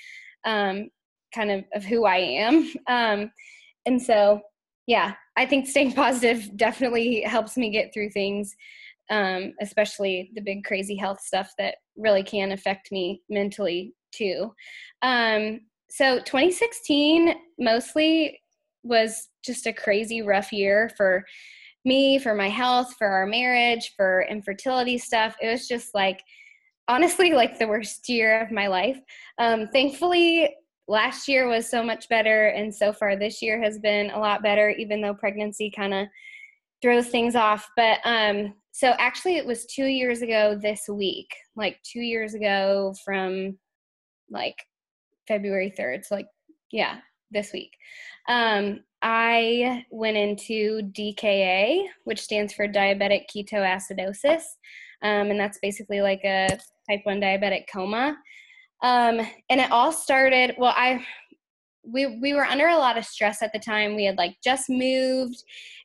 um, 0.45 0.91
kind 1.35 1.51
of 1.51 1.65
of 1.75 1.85
who 1.85 2.05
I 2.05 2.17
am. 2.17 2.73
Um, 2.87 3.31
and 3.87 4.01
so, 4.01 4.41
yeah, 4.87 5.15
I 5.37 5.47
think 5.47 5.67
staying 5.67 5.93
positive 5.95 6.57
definitely 6.57 7.23
helps 7.23 7.57
me 7.57 7.71
get 7.71 7.93
through 7.93 8.11
things, 8.11 8.55
um, 9.11 9.55
especially 9.61 10.31
the 10.35 10.43
big 10.43 10.65
crazy 10.65 10.97
health 10.97 11.21
stuff 11.21 11.53
that 11.59 11.77
really 11.97 12.23
can 12.23 12.53
affect 12.53 12.93
me 12.93 13.23
mentally 13.29 13.95
too. 14.13 14.53
Um, 15.03 15.61
so 15.91 16.19
2016 16.19 17.35
mostly 17.59 18.41
was 18.83 19.29
just 19.45 19.67
a 19.67 19.73
crazy 19.73 20.23
rough 20.23 20.53
year 20.53 20.91
for 20.97 21.25
me, 21.85 22.19
for 22.19 22.35
my 22.35 22.49
health, 22.49 22.95
for 22.99 23.09
our 23.09 23.27
marriage, 23.27 23.93
for 23.97 24.27
infertility 24.29 24.99
stuff. 24.99 25.37
It 25.41 25.49
was 25.49 25.67
just 25.67 25.95
like 25.95 26.21
honestly 26.91 27.31
like 27.33 27.59
the 27.59 27.69
worst 27.69 28.09
year 28.09 28.43
of 28.43 28.51
my 28.51 28.67
life. 28.67 29.01
Um, 29.39 29.69
thankfully, 29.69 30.55
last 30.89 31.29
year 31.29 31.47
was 31.47 31.71
so 31.71 31.85
much 31.85 32.09
better, 32.09 32.49
and 32.49 32.75
so 32.75 32.93
far 32.93 33.17
this 33.17 33.41
year 33.41 33.63
has 33.63 33.79
been 33.79 34.11
a 34.11 34.19
lot 34.19 34.43
better, 34.43 34.71
even 34.71 35.01
though 35.01 35.15
pregnancy 35.15 35.71
kind 35.71 35.95
of 35.95 36.09
throws 36.83 37.07
things 37.07 37.37
off. 37.37 37.69
But 37.77 37.99
um, 38.05 38.55
so 38.73 38.89
actually, 38.99 39.37
it 39.37 39.47
was 39.47 39.67
two 39.67 39.87
years 39.87 40.21
ago 40.21 40.59
this 40.61 40.89
week, 40.89 41.29
like 41.55 41.79
two 41.85 42.01
years 42.01 42.35
ago 42.35 42.93
from 43.05 43.57
like 44.29 44.57
February 45.29 45.73
3rd. 45.79 46.05
So, 46.05 46.17
like, 46.17 46.27
yeah, 46.73 46.99
this 47.31 47.53
week. 47.53 47.71
Um, 48.29 48.81
I 49.03 49.85
went 49.91 50.17
into 50.17 50.83
DKA, 50.93 51.85
which 52.05 52.21
stands 52.21 52.53
for 52.53 52.67
diabetic 52.67 53.27
ketoacidosis. 53.35 54.43
Um, 55.03 55.31
and 55.31 55.41
that's 55.41 55.59
basically 55.63 56.01
like 56.01 56.21
a 56.25 56.49
type 56.89 57.01
1 57.05 57.21
diabetic 57.21 57.65
coma. 57.73 58.17
Um, 58.83 59.21
and 59.49 59.61
it 59.61 59.71
all 59.71 59.93
started, 59.93 60.55
well, 60.59 60.75
I, 60.77 61.05
we, 61.83 62.19
we 62.21 62.35
were 62.35 62.45
under 62.45 62.69
a 62.69 62.77
lot 62.77 62.99
of 62.99 63.05
stress 63.05 63.43
at 63.43 63.53
the 63.53 63.59
time. 63.59 63.97
We 63.97 64.05
had 64.05 64.19
like 64.19 64.37
just 64.43 64.69
moved 64.69 65.43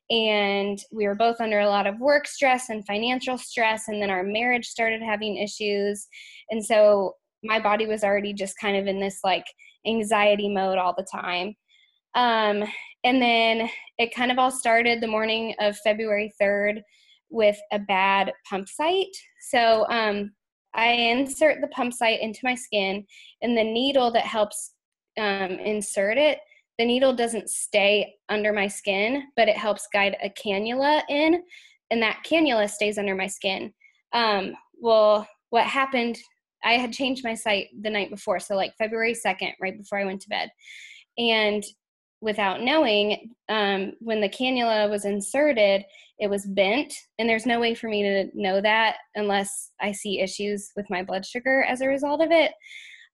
and 0.10 0.80
we 0.91 1.08
were 1.08 1.15
both 1.15 1.41
under 1.41 1.60
a 1.60 1.69
lot 1.69 1.88
of 1.88 1.99
work 1.99 2.28
stress 2.28 2.69
and 2.69 2.86
financial 2.86 3.38
stress. 3.38 3.88
And 3.88 4.01
then 4.01 4.10
our 4.10 4.23
marriage 4.23 4.67
started 4.67 5.01
having 5.01 5.38
issues. 5.38 6.08
And 6.49 6.63
so 6.63 7.15
my 7.43 7.60
body 7.60 7.86
was 7.86 8.04
already 8.04 8.34
just 8.34 8.60
kind 8.60 8.78
of 8.78 8.88
in 8.88 8.99
this 8.99 9.19
like 9.23 9.45
anxiety 9.88 10.49
mode 10.49 10.78
all 10.78 10.93
the 10.95 11.08
time. 11.12 11.56
Um, 12.13 12.63
and 13.04 13.21
then 13.21 13.69
it 13.97 14.15
kind 14.15 14.32
of 14.32 14.39
all 14.39 14.51
started 14.51 15.01
the 15.01 15.08
morning 15.08 15.54
of 15.60 15.78
February 15.80 16.34
3rd 16.41 16.82
with 17.29 17.57
a 17.71 17.79
bad 17.79 18.31
pump 18.49 18.67
site. 18.67 19.15
So 19.49 19.85
um, 19.89 20.31
I 20.73 20.88
insert 20.88 21.61
the 21.61 21.67
pump 21.67 21.93
site 21.93 22.21
into 22.21 22.39
my 22.43 22.55
skin, 22.55 23.05
and 23.41 23.57
the 23.57 23.63
needle 23.63 24.11
that 24.11 24.25
helps 24.25 24.73
um, 25.17 25.51
insert 25.51 26.17
it, 26.17 26.39
the 26.77 26.85
needle 26.85 27.13
doesn't 27.13 27.49
stay 27.49 28.15
under 28.27 28.51
my 28.51 28.67
skin, 28.67 29.23
but 29.35 29.47
it 29.47 29.57
helps 29.57 29.88
guide 29.93 30.17
a 30.21 30.29
cannula 30.29 31.03
in, 31.09 31.41
and 31.89 32.01
that 32.01 32.23
cannula 32.29 32.69
stays 32.69 32.97
under 32.97 33.15
my 33.15 33.27
skin. 33.27 33.73
Um, 34.11 34.55
well, 34.77 35.27
what 35.51 35.65
happened? 35.65 36.17
I 36.63 36.73
had 36.73 36.91
changed 36.91 37.23
my 37.23 37.35
site 37.35 37.67
the 37.81 37.89
night 37.89 38.09
before, 38.09 38.39
so 38.39 38.55
like 38.55 38.75
February 38.77 39.13
2nd, 39.13 39.53
right 39.61 39.77
before 39.77 39.99
I 39.99 40.05
went 40.05 40.21
to 40.21 40.29
bed. 40.29 40.49
And 41.17 41.63
without 42.25 42.61
knowing, 42.61 43.29
um, 43.49 43.93
when 43.99 44.19
the 44.19 44.27
cannula 44.27 44.89
was 44.89 45.05
inserted, 45.05 45.85
it 46.17 46.27
was 46.27 46.47
bent. 46.47 46.91
And 47.19 47.29
there's 47.29 47.45
no 47.45 47.59
way 47.59 47.75
for 47.75 47.88
me 47.88 48.01
to 48.01 48.25
know 48.33 48.59
that 48.61 48.95
unless 49.13 49.71
I 49.79 49.91
see 49.91 50.19
issues 50.19 50.71
with 50.75 50.89
my 50.89 51.03
blood 51.03 51.23
sugar 51.23 51.63
as 51.69 51.81
a 51.81 51.88
result 51.88 52.21
of 52.21 52.31
it. 52.31 52.51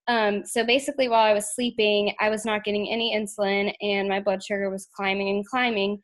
Um, 0.08 0.46
so 0.46 0.66
basically, 0.66 1.10
while 1.10 1.26
I 1.26 1.34
was 1.34 1.54
sleeping, 1.54 2.16
I 2.22 2.30
was 2.30 2.46
not 2.46 2.64
getting 2.64 2.90
any 2.90 3.14
insulin 3.14 3.74
and 3.82 4.08
my 4.08 4.22
blood 4.22 4.42
sugar 4.42 4.70
was 4.70 4.88
climbing 4.96 5.30
and 5.30 5.46
climbing. 5.46 6.02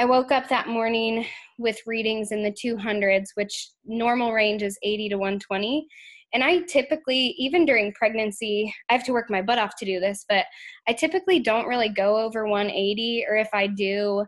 I 0.00 0.06
woke 0.06 0.32
up 0.32 0.48
that 0.48 0.68
morning 0.68 1.26
with 1.58 1.78
readings 1.86 2.32
in 2.32 2.42
the 2.42 2.52
200s, 2.52 3.26
which 3.34 3.70
normal 3.84 4.32
range 4.32 4.62
is 4.62 4.78
80 4.82 5.10
to 5.10 5.16
120. 5.16 5.86
And 6.32 6.44
I 6.44 6.60
typically, 6.60 7.34
even 7.38 7.64
during 7.64 7.92
pregnancy, 7.92 8.72
I 8.90 8.94
have 8.94 9.04
to 9.04 9.12
work 9.12 9.30
my 9.30 9.40
butt 9.40 9.58
off 9.58 9.76
to 9.76 9.86
do 9.86 9.98
this, 9.98 10.24
but 10.28 10.44
I 10.86 10.92
typically 10.92 11.40
don't 11.40 11.66
really 11.66 11.88
go 11.88 12.18
over 12.18 12.46
180, 12.46 13.24
or 13.28 13.36
if 13.36 13.48
I 13.54 13.66
do, 13.66 14.24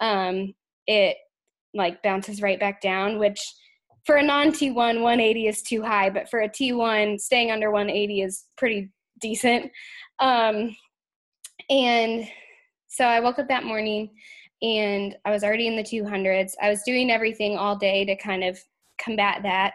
um, 0.00 0.54
it 0.86 1.16
like 1.74 2.02
bounces 2.02 2.40
right 2.40 2.58
back 2.58 2.80
down, 2.80 3.18
which 3.18 3.40
for 4.06 4.16
a 4.16 4.22
non 4.22 4.48
T1, 4.48 4.74
180 4.74 5.46
is 5.46 5.62
too 5.62 5.82
high, 5.82 6.10
but 6.10 6.28
for 6.28 6.40
a 6.40 6.48
T1, 6.48 7.20
staying 7.20 7.50
under 7.50 7.70
180 7.70 8.22
is 8.22 8.44
pretty 8.56 8.90
decent. 9.20 9.70
Um, 10.20 10.76
and 11.70 12.28
so 12.88 13.04
I 13.04 13.20
woke 13.20 13.38
up 13.38 13.48
that 13.48 13.64
morning 13.64 14.10
and 14.62 15.16
I 15.24 15.30
was 15.30 15.42
already 15.42 15.66
in 15.66 15.76
the 15.76 15.82
200s. 15.82 16.52
I 16.62 16.70
was 16.70 16.82
doing 16.82 17.10
everything 17.10 17.56
all 17.56 17.76
day 17.76 18.04
to 18.04 18.16
kind 18.16 18.44
of 18.44 18.58
combat 18.98 19.42
that 19.42 19.74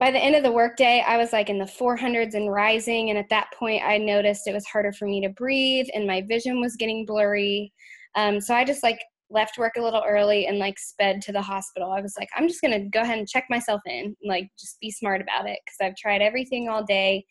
by 0.00 0.10
the 0.10 0.18
end 0.18 0.34
of 0.34 0.42
the 0.42 0.52
workday, 0.52 1.04
I 1.06 1.16
was 1.16 1.32
like 1.32 1.48
in 1.48 1.58
the 1.58 1.64
400s 1.64 2.34
and 2.34 2.52
rising. 2.52 3.10
And 3.10 3.18
at 3.18 3.28
that 3.30 3.48
point, 3.58 3.82
I 3.84 3.98
noticed 3.98 4.46
it 4.46 4.54
was 4.54 4.66
harder 4.66 4.92
for 4.92 5.06
me 5.06 5.20
to 5.22 5.28
breathe 5.30 5.86
and 5.94 6.06
my 6.06 6.22
vision 6.22 6.60
was 6.60 6.76
getting 6.76 7.06
blurry. 7.06 7.72
Um, 8.16 8.40
so 8.40 8.54
I 8.54 8.64
just 8.64 8.82
like 8.82 8.98
left 9.30 9.58
work 9.58 9.72
a 9.76 9.82
little 9.82 10.02
early 10.06 10.46
and 10.46 10.58
like 10.58 10.78
sped 10.78 11.20
to 11.22 11.32
the 11.32 11.42
hospital. 11.42 11.92
I 11.92 12.00
was 12.00 12.14
like, 12.18 12.28
I'm 12.36 12.48
just 12.48 12.60
going 12.60 12.72
to 12.72 12.88
go 12.88 13.02
ahead 13.02 13.18
and 13.18 13.28
check 13.28 13.44
myself 13.48 13.80
in, 13.86 14.16
like 14.24 14.48
just 14.58 14.78
be 14.80 14.90
smart 14.90 15.20
about 15.20 15.48
it 15.48 15.58
because 15.64 15.78
I've 15.80 15.96
tried 15.96 16.22
everything 16.22 16.68
all 16.68 16.84
day 16.84 17.24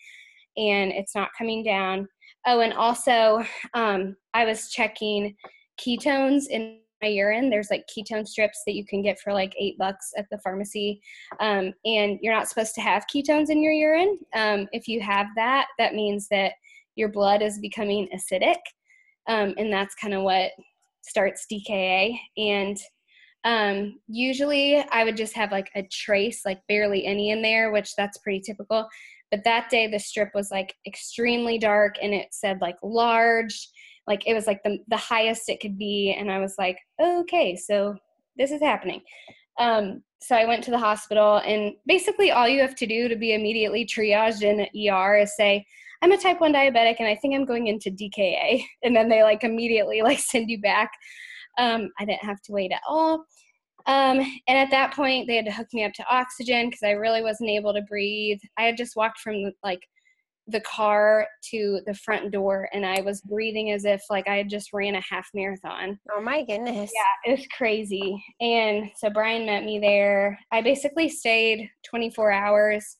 and 0.57 0.91
it's 0.91 1.15
not 1.15 1.29
coming 1.37 1.63
down. 1.63 2.07
Oh, 2.45 2.59
and 2.59 2.73
also, 2.73 3.43
um, 3.73 4.15
I 4.33 4.45
was 4.45 4.69
checking 4.69 5.35
ketones 5.79 6.47
in 6.49 6.79
urine. 7.07 7.49
There's 7.49 7.69
like 7.69 7.85
ketone 7.87 8.27
strips 8.27 8.61
that 8.65 8.75
you 8.75 8.85
can 8.85 9.01
get 9.01 9.19
for 9.19 9.33
like 9.33 9.53
eight 9.59 9.77
bucks 9.77 10.11
at 10.17 10.25
the 10.31 10.37
pharmacy. 10.39 11.01
Um, 11.39 11.73
and 11.85 12.19
you're 12.21 12.33
not 12.33 12.47
supposed 12.47 12.75
to 12.75 12.81
have 12.81 13.05
ketones 13.13 13.49
in 13.49 13.61
your 13.61 13.73
urine. 13.73 14.17
Um, 14.33 14.67
if 14.71 14.87
you 14.87 15.01
have 15.01 15.27
that, 15.35 15.67
that 15.77 15.93
means 15.93 16.27
that 16.29 16.53
your 16.95 17.09
blood 17.09 17.41
is 17.41 17.59
becoming 17.59 18.07
acidic. 18.13 18.59
Um, 19.27 19.53
and 19.57 19.71
that's 19.71 19.95
kind 19.95 20.13
of 20.13 20.23
what 20.23 20.51
starts 21.01 21.45
DKA. 21.51 22.17
And 22.37 22.77
um, 23.45 23.99
usually 24.07 24.77
I 24.91 25.03
would 25.03 25.17
just 25.17 25.35
have 25.35 25.51
like 25.51 25.69
a 25.75 25.87
trace, 25.91 26.41
like 26.45 26.61
barely 26.67 27.05
any 27.05 27.31
in 27.31 27.41
there, 27.41 27.71
which 27.71 27.95
that's 27.95 28.17
pretty 28.19 28.39
typical. 28.39 28.87
But 29.31 29.43
that 29.43 29.69
day 29.69 29.87
the 29.87 29.99
strip 29.99 30.29
was 30.33 30.51
like 30.51 30.75
extremely 30.85 31.57
dark 31.57 31.95
and 32.01 32.13
it 32.13 32.27
said 32.31 32.61
like 32.61 32.77
large 32.83 33.69
like 34.07 34.27
it 34.27 34.33
was 34.33 34.47
like 34.47 34.61
the 34.63 34.79
the 34.87 34.97
highest 34.97 35.49
it 35.49 35.59
could 35.59 35.77
be 35.77 36.15
and 36.17 36.31
i 36.31 36.39
was 36.39 36.55
like 36.57 36.77
okay 37.01 37.55
so 37.55 37.95
this 38.35 38.51
is 38.51 38.61
happening. 38.61 39.01
Um, 39.59 40.01
so 40.21 40.35
i 40.35 40.45
went 40.45 40.63
to 40.63 40.71
the 40.71 40.79
hospital 40.79 41.37
and 41.45 41.73
basically 41.85 42.31
all 42.31 42.47
you 42.47 42.61
have 42.61 42.75
to 42.75 42.87
do 42.87 43.07
to 43.07 43.15
be 43.15 43.33
immediately 43.33 43.85
triaged 43.85 44.41
in 44.41 44.61
er 44.91 45.17
is 45.17 45.35
say 45.35 45.63
i'm 46.01 46.11
a 46.11 46.17
type 46.17 46.41
1 46.41 46.53
diabetic 46.53 46.95
and 46.99 47.07
i 47.07 47.15
think 47.15 47.35
i'm 47.35 47.45
going 47.45 47.67
into 47.67 47.91
dka 47.91 48.63
and 48.83 48.95
then 48.95 49.09
they 49.09 49.21
like 49.21 49.43
immediately 49.43 50.01
like 50.01 50.19
send 50.19 50.49
you 50.49 50.59
back. 50.61 50.91
Um, 51.59 51.91
i 51.99 52.05
didn't 52.05 52.23
have 52.23 52.41
to 52.43 52.51
wait 52.51 52.71
at 52.71 52.81
all. 52.87 53.25
Um, 53.85 54.19
and 54.47 54.57
at 54.57 54.71
that 54.71 54.93
point 54.93 55.27
they 55.27 55.35
had 55.35 55.45
to 55.45 55.51
hook 55.51 55.67
me 55.73 55.83
up 55.83 55.93
to 55.93 56.05
oxygen 56.09 56.67
because 56.67 56.83
i 56.83 56.91
really 56.91 57.21
wasn't 57.21 57.49
able 57.49 57.73
to 57.73 57.81
breathe. 57.81 58.39
I 58.57 58.63
had 58.63 58.77
just 58.77 58.95
walked 58.95 59.19
from 59.19 59.51
like 59.61 59.81
the 60.47 60.61
car 60.61 61.27
to 61.51 61.79
the 61.85 61.93
front 61.93 62.31
door 62.31 62.67
and 62.73 62.85
I 62.85 63.01
was 63.01 63.21
breathing 63.21 63.71
as 63.71 63.85
if 63.85 64.01
like 64.09 64.27
I 64.27 64.37
had 64.37 64.49
just 64.49 64.73
ran 64.73 64.95
a 64.95 65.01
half 65.09 65.29
marathon. 65.33 65.97
Oh 66.13 66.21
my 66.21 66.43
goodness. 66.43 66.91
Yeah, 66.93 67.31
it 67.31 67.39
was 67.39 67.47
crazy. 67.55 68.21
And 68.41 68.89
so 68.97 69.09
Brian 69.09 69.45
met 69.45 69.63
me 69.63 69.79
there. 69.79 70.37
I 70.51 70.61
basically 70.61 71.07
stayed 71.07 71.69
24 71.89 72.31
hours 72.31 72.97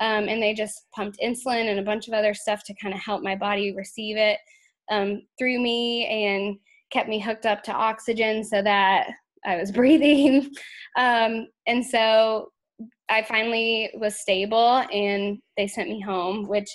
um, 0.00 0.28
and 0.28 0.42
they 0.42 0.54
just 0.54 0.86
pumped 0.94 1.18
insulin 1.20 1.68
and 1.68 1.80
a 1.80 1.84
bunch 1.84 2.06
of 2.06 2.14
other 2.14 2.34
stuff 2.34 2.62
to 2.64 2.74
kind 2.80 2.94
of 2.94 3.00
help 3.00 3.22
my 3.22 3.34
body 3.34 3.74
receive 3.74 4.16
it 4.16 4.38
um, 4.90 5.22
through 5.38 5.60
me 5.60 6.06
and 6.06 6.56
kept 6.92 7.08
me 7.08 7.18
hooked 7.18 7.46
up 7.46 7.62
to 7.64 7.72
oxygen 7.72 8.44
so 8.44 8.62
that 8.62 9.08
I 9.44 9.56
was 9.56 9.72
breathing. 9.72 10.50
Um, 10.96 11.48
and 11.66 11.84
so 11.84 12.52
I 13.08 13.22
finally 13.22 13.90
was 13.94 14.20
stable 14.20 14.84
and 14.92 15.38
they 15.56 15.66
sent 15.66 15.90
me 15.90 16.00
home, 16.00 16.48
which 16.48 16.68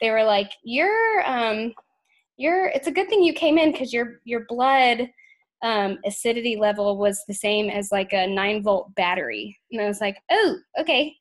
they 0.00 0.10
were 0.10 0.24
like, 0.24 0.50
"You're 0.64 1.22
um, 1.26 1.72
you're. 2.36 2.66
It's 2.68 2.88
a 2.88 2.92
good 2.92 3.08
thing 3.08 3.22
you 3.22 3.32
came 3.32 3.58
in 3.58 3.72
because 3.72 3.92
your 3.92 4.20
your 4.24 4.44
blood." 4.48 5.10
Um, 5.62 5.96
acidity 6.04 6.56
level 6.56 6.98
was 6.98 7.24
the 7.26 7.32
same 7.32 7.70
as 7.70 7.90
like 7.90 8.12
a 8.12 8.26
nine 8.26 8.62
volt 8.62 8.94
battery. 8.96 9.58
And 9.72 9.80
I 9.80 9.86
was 9.86 9.98
like, 9.98 10.18
oh, 10.30 10.58
okay 10.78 11.16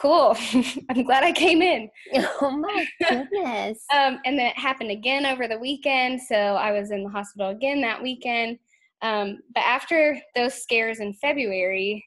cool. 0.00 0.36
I'm 0.90 1.04
glad 1.04 1.24
I 1.24 1.32
came 1.32 1.62
in. 1.62 1.90
Oh 2.42 2.50
my 2.50 2.86
goodness. 2.98 3.84
um, 3.94 4.18
and 4.24 4.38
then 4.38 4.46
it 4.46 4.58
happened 4.58 4.90
again 4.90 5.26
over 5.26 5.46
the 5.46 5.58
weekend. 5.58 6.20
So 6.22 6.34
I 6.34 6.72
was 6.72 6.90
in 6.90 7.04
the 7.04 7.10
hospital 7.10 7.50
again 7.50 7.80
that 7.82 8.02
weekend. 8.02 8.58
Um, 9.02 9.40
but 9.54 9.60
after 9.60 10.18
those 10.34 10.54
scares 10.62 11.00
in 11.00 11.12
February, 11.14 12.04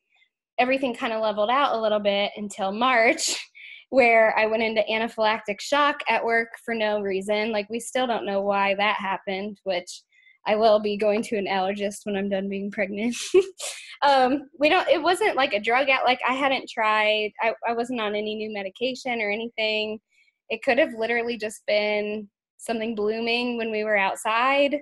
everything 0.58 0.96
kind 0.96 1.13
of 1.13 1.22
leveled 1.22 1.50
out 1.50 1.76
a 1.76 1.82
little 1.82 2.00
bit 2.00 2.32
until 2.36 2.72
March, 2.72 3.38
where 3.89 4.38
I 4.38 4.46
went 4.48 4.63
into 4.63 4.84
anaphylactic 4.89 5.60
shock 5.60 5.98
at 6.10 6.24
work 6.24 6.50
for 6.63 6.74
no 6.74 7.02
reason. 7.02 7.52
Like, 7.52 7.70
we 7.70 7.80
still 7.80 8.08
don't 8.08 8.26
know 8.26 8.42
why 8.42 8.76
that 8.76 8.98
happened, 8.98 9.60
which 9.63 10.04
I 10.46 10.56
will 10.56 10.80
be 10.80 10.98
going 10.98 11.22
to 11.24 11.38
an 11.38 11.48
allergist 11.48 12.00
when 12.06 12.16
I'm 12.16 12.30
done 12.30 12.50
being 12.50 12.72
pregnant. 12.72 13.16
um, 14.02 14.50
we 14.60 14.70
don't. 14.70 14.88
It 14.89 15.02
wasn't 15.02 15.36
like 15.36 15.54
a 15.54 15.60
drug 15.60 15.89
out. 15.89 16.04
Like 16.04 16.20
I 16.28 16.34
hadn't 16.34 16.70
tried. 16.70 17.32
I, 17.42 17.54
I 17.68 17.74
wasn't 17.74 18.02
on 18.02 18.16
any 18.16 18.36
new 18.36 18.52
medication 18.52 19.22
or 19.22 19.30
anything. 19.30 20.00
It 20.50 20.62
could 20.63 20.78
have 20.78 20.94
literally 20.98 21.38
just 21.38 21.66
been 21.66 22.28
something 22.58 22.96
blooming 22.96 23.58
when 23.58 23.72
we 23.72 23.84
were 23.84 23.98
outside. 23.98 24.78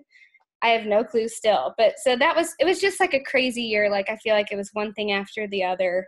I 0.63 0.69
have 0.69 0.86
no 0.86 1.04
clue 1.04 1.28
still. 1.28 1.74
But 1.78 2.00
so 2.00 2.15
that 2.15 2.36
was. 2.36 2.54
It 2.60 2.65
was 2.65 2.80
just 2.80 3.00
like 3.00 3.13
a 3.13 3.24
crazy 3.24 3.63
year. 3.63 3.89
Like 3.89 4.10
I 4.10 4.17
feel 4.17 4.36
like 4.36 4.52
it 4.52 4.58
was 4.58 4.69
one 4.74 4.93
thing 4.93 5.12
after 5.12 5.47
the 5.47 5.63
other. 5.63 6.08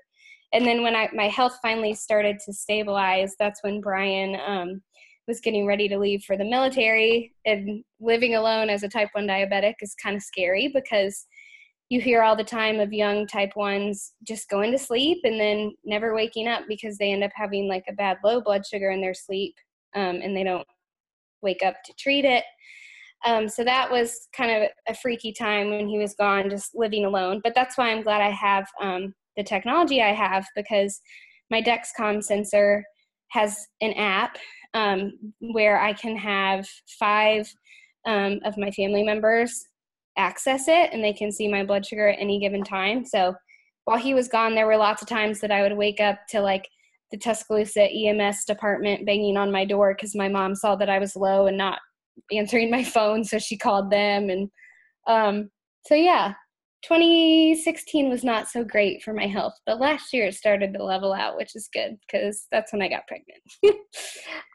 And 0.54 0.66
then 0.66 0.84
when 0.84 0.96
I 0.96 1.10
my 1.14 1.28
health 1.28 1.58
finally 1.62 1.94
started 1.94 2.40
to 2.46 2.54
stabilize, 2.54 3.36
that's 3.40 3.64
when 3.64 3.82
Brian. 3.82 4.38
Um, 4.46 4.82
was 5.28 5.40
getting 5.40 5.66
ready 5.66 5.88
to 5.88 5.98
leave 5.98 6.24
for 6.24 6.38
the 6.38 6.44
military 6.44 7.34
and 7.46 7.84
living 8.00 8.36
alone 8.36 8.70
as 8.70 8.84
a 8.84 8.90
type 8.90 9.10
1 9.14 9.26
diabetic 9.26 9.76
is 9.82 9.96
kind 9.96 10.16
of 10.16 10.22
scary 10.22 10.70
because 10.74 11.26
you 11.90 12.02
hear 12.02 12.24
all 12.24 12.36
the 12.36 12.44
time 12.44 12.80
of 12.80 12.92
young 12.92 13.28
type 13.28 13.52
1s 13.56 14.12
just 14.28 14.50
going 14.50 14.72
to 14.72 14.78
sleep 14.78 15.20
and 15.24 15.40
then 15.40 15.72
never 15.86 16.14
waking 16.14 16.48
up 16.48 16.64
because 16.68 16.98
they 16.98 17.12
end 17.12 17.24
up 17.24 17.32
having 17.36 17.68
like 17.68 17.84
a 17.88 17.94
bad 17.94 18.18
low 18.24 18.42
blood 18.42 18.66
sugar 18.66 18.92
in 18.92 19.00
their 19.00 19.14
sleep 19.14 19.56
um, 19.96 20.20
and 20.22 20.36
they 20.36 20.44
don't 20.44 20.68
wake 21.42 21.64
up 21.64 21.76
to 21.86 21.94
treat 21.98 22.26
it 22.26 22.44
um, 23.26 23.48
so 23.48 23.64
that 23.64 23.90
was 23.90 24.28
kind 24.36 24.52
of 24.52 24.70
a 24.88 24.96
freaky 24.96 25.32
time 25.32 25.70
when 25.70 25.88
he 25.88 25.98
was 25.98 26.16
gone 26.16 26.50
just 26.50 26.76
living 26.76 27.06
alone 27.06 27.40
but 27.44 27.54
that's 27.56 27.78
why 27.78 27.90
i'm 27.90 28.04
glad 28.04 28.22
i 28.22 28.30
have 28.30 28.68
um, 28.82 29.14
the 29.38 29.44
technology 29.44 30.02
i 30.02 30.14
have 30.14 30.46
because 30.56 31.02
my 31.50 31.62
dexcom 31.62 32.24
sensor 32.24 32.84
has 33.34 33.68
an 33.82 33.94
app 33.94 34.38
um, 34.74 35.14
where 35.40 35.80
I 35.80 35.94
can 35.94 36.16
have 36.16 36.68
five 37.00 37.52
um, 38.06 38.40
of 38.46 38.58
my 38.58 38.72
family 38.72 39.04
members 39.04 39.66
access 40.18 40.68
it 40.68 40.92
and 40.92 41.04
they 41.04 41.14
can 41.14 41.32
see 41.32 41.48
my 41.48 41.64
blood 41.64 41.86
sugar 41.86 42.08
at 42.10 42.20
any 42.20 42.40
given 42.40 42.64
time. 42.64 43.06
So 43.06 43.36
while 43.86 43.98
he 43.98 44.14
was 44.14 44.28
gone, 44.28 44.56
there 44.56 44.68
were 44.68 44.78
lots 44.78 45.02
of 45.02 45.08
times 45.08 45.40
that 45.42 45.52
I 45.52 45.62
would 45.62 45.76
wake 45.76 46.00
up 46.00 46.20
to 46.30 46.42
like 46.42 46.68
the 47.12 47.18
Tuscaloosa 47.18 47.84
EMS 47.84 48.46
department 48.46 49.06
banging 49.06 49.38
on 49.38 49.52
my 49.52 49.66
door 49.66 49.94
because 49.94 50.16
my 50.16 50.30
mom 50.30 50.56
saw 50.56 50.76
that 50.76 50.90
I 50.90 51.00
was 51.00 51.16
low 51.16 51.48
and 51.48 51.58
not 51.58 51.80
answering 52.32 52.70
my 52.72 52.84
phone, 52.84 53.24
so 53.24 53.40
she 53.40 53.58
called 53.58 53.92
them. 53.92 54.30
And 54.30 54.50
um, 55.08 55.50
so, 55.86 55.96
yeah, 55.96 56.34
2016 56.84 58.10
was 58.10 58.26
not 58.26 58.50
so 58.50 58.64
great 58.64 59.02
for 59.02 59.14
my 59.14 59.26
health, 59.26 59.54
but 59.66 59.80
last 59.80 60.12
year 60.12 60.26
it 60.26 60.36
started 60.36 60.74
to 60.74 60.84
level 60.84 61.14
out, 61.14 61.38
which 61.38 61.56
is 61.56 61.70
good 61.74 61.98
because 62.06 62.46
that's 62.52 62.74
when 62.74 62.82
I 62.82 62.90
got 62.90 63.08
pregnant. 63.08 63.42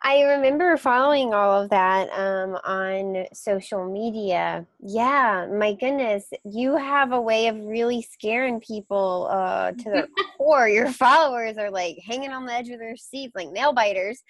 I 0.03 0.23
remember 0.23 0.77
following 0.77 1.33
all 1.33 1.62
of 1.62 1.71
that 1.71 2.11
um, 2.11 2.59
on 2.64 3.25
social 3.33 3.90
media. 3.90 4.66
Yeah, 4.81 5.47
my 5.51 5.73
goodness, 5.73 6.27
you 6.44 6.77
have 6.77 7.12
a 7.12 7.21
way 7.21 7.49
of 7.49 7.57
really 7.57 8.03
scaring 8.03 8.61
people 8.61 9.29
uh, 9.31 9.73
to 9.73 9.85
their 9.85 10.09
core. 10.37 10.68
Your 10.68 10.92
followers 10.92 11.57
are 11.57 11.71
like 11.71 11.97
hanging 12.07 12.31
on 12.31 12.44
the 12.44 12.53
edge 12.53 12.68
of 12.68 12.79
their 12.79 12.97
seats 12.97 13.33
like 13.35 13.51
nail 13.51 13.73
biters. 13.73 14.23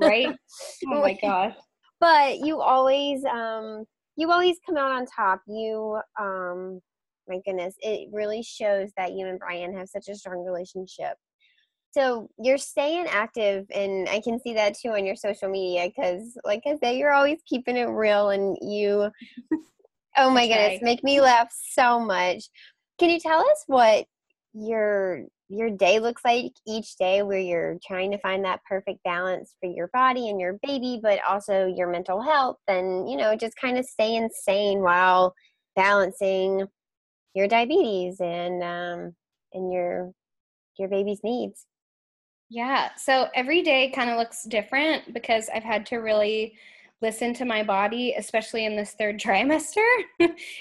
right? 0.00 0.28
Oh 0.90 1.02
my 1.02 1.18
gosh. 1.20 1.54
But 2.00 2.38
you 2.38 2.60
always, 2.60 3.24
um, 3.24 3.84
you 4.16 4.30
always 4.30 4.56
come 4.64 4.76
out 4.76 4.92
on 4.92 5.06
top. 5.06 5.40
You, 5.46 6.00
um, 6.20 6.80
my 7.28 7.40
goodness, 7.44 7.74
it 7.80 8.08
really 8.12 8.42
shows 8.42 8.90
that 8.96 9.12
you 9.12 9.26
and 9.26 9.38
Brian 9.38 9.76
have 9.76 9.88
such 9.88 10.08
a 10.08 10.14
strong 10.14 10.44
relationship. 10.44 11.16
So 11.90 12.28
you're 12.38 12.58
staying 12.58 13.06
active, 13.08 13.66
and 13.74 14.08
I 14.08 14.20
can 14.20 14.38
see 14.40 14.54
that 14.54 14.76
too 14.78 14.90
on 14.90 15.06
your 15.06 15.16
social 15.16 15.48
media 15.48 15.88
because, 15.88 16.36
like 16.44 16.62
I 16.66 16.76
said, 16.76 16.96
you're 16.96 17.14
always 17.14 17.38
keeping 17.46 17.76
it 17.76 17.84
real, 17.86 18.30
and 18.30 18.56
you, 18.60 19.10
oh 20.16 20.30
my 20.30 20.46
goodness, 20.46 20.80
make 20.82 21.02
me 21.02 21.20
laugh 21.20 21.48
so 21.72 21.98
much. 21.98 22.44
Can 22.98 23.10
you 23.10 23.18
tell 23.18 23.40
us 23.40 23.64
what 23.66 24.04
your 24.52 25.24
your 25.48 25.70
day 25.70 25.98
looks 25.98 26.22
like 26.24 26.52
each 26.66 26.96
day 26.96 27.22
where 27.22 27.38
you're 27.38 27.78
trying 27.86 28.10
to 28.10 28.18
find 28.18 28.44
that 28.44 28.60
perfect 28.68 29.02
balance 29.02 29.54
for 29.60 29.70
your 29.70 29.88
body 29.94 30.28
and 30.28 30.38
your 30.40 30.58
baby 30.62 31.00
but 31.02 31.18
also 31.26 31.66
your 31.66 31.90
mental 31.90 32.20
health 32.20 32.58
and 32.68 33.10
you 33.10 33.16
know 33.16 33.34
just 33.34 33.54
kind 33.60 33.78
of 33.78 33.84
staying 33.84 34.28
sane 34.44 34.80
while 34.80 35.34
balancing 35.74 36.66
your 37.34 37.46
diabetes 37.46 38.20
and 38.20 38.62
um, 38.62 39.14
and 39.52 39.72
your 39.72 40.12
your 40.78 40.88
baby's 40.88 41.20
needs. 41.22 41.66
Yeah. 42.50 42.90
So 42.96 43.28
every 43.34 43.62
day 43.62 43.90
kind 43.90 44.10
of 44.10 44.16
looks 44.16 44.44
different 44.44 45.12
because 45.12 45.48
I've 45.54 45.62
had 45.62 45.86
to 45.86 45.96
really 45.96 46.54
listen 47.00 47.32
to 47.34 47.44
my 47.44 47.62
body, 47.62 48.14
especially 48.16 48.64
in 48.64 48.76
this 48.76 48.94
third 48.98 49.18
trimester. 49.20 49.84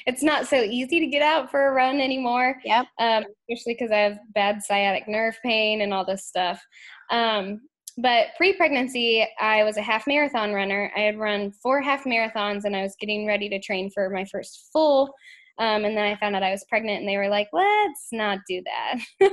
it's 0.05 0.23
not 0.23 0.47
so 0.47 0.61
easy 0.61 0.99
to 0.99 1.07
get 1.07 1.21
out 1.21 1.49
for 1.49 1.67
a 1.67 1.71
run 1.71 1.99
anymore. 1.99 2.57
Yep. 2.63 2.85
Um, 2.99 3.23
especially 3.49 3.73
because 3.73 3.91
I 3.91 3.99
have 3.99 4.19
bad 4.33 4.61
sciatic 4.63 5.07
nerve 5.07 5.37
pain 5.43 5.81
and 5.81 5.93
all 5.93 6.05
this 6.05 6.25
stuff. 6.25 6.61
Um, 7.09 7.61
but 7.99 8.27
pre 8.37 8.53
pregnancy, 8.53 9.27
I 9.39 9.63
was 9.63 9.77
a 9.77 9.81
half 9.81 10.05
marathon 10.05 10.53
runner. 10.53 10.91
I 10.95 11.01
had 11.01 11.17
run 11.17 11.51
four 11.51 11.81
half 11.81 12.03
marathons 12.03 12.65
and 12.65 12.75
I 12.75 12.83
was 12.83 12.95
getting 12.99 13.25
ready 13.25 13.49
to 13.49 13.59
train 13.59 13.89
for 13.89 14.09
my 14.09 14.25
first 14.25 14.69
full 14.71 15.13
um, 15.59 15.85
and 15.85 15.97
then 15.97 16.05
I 16.05 16.15
found 16.15 16.35
out 16.35 16.43
I 16.43 16.51
was 16.51 16.65
pregnant, 16.69 16.99
and 16.99 17.09
they 17.09 17.17
were 17.17 17.29
like, 17.29 17.47
"Let's 17.51 18.09
not 18.11 18.39
do 18.47 18.61
that." 18.63 18.99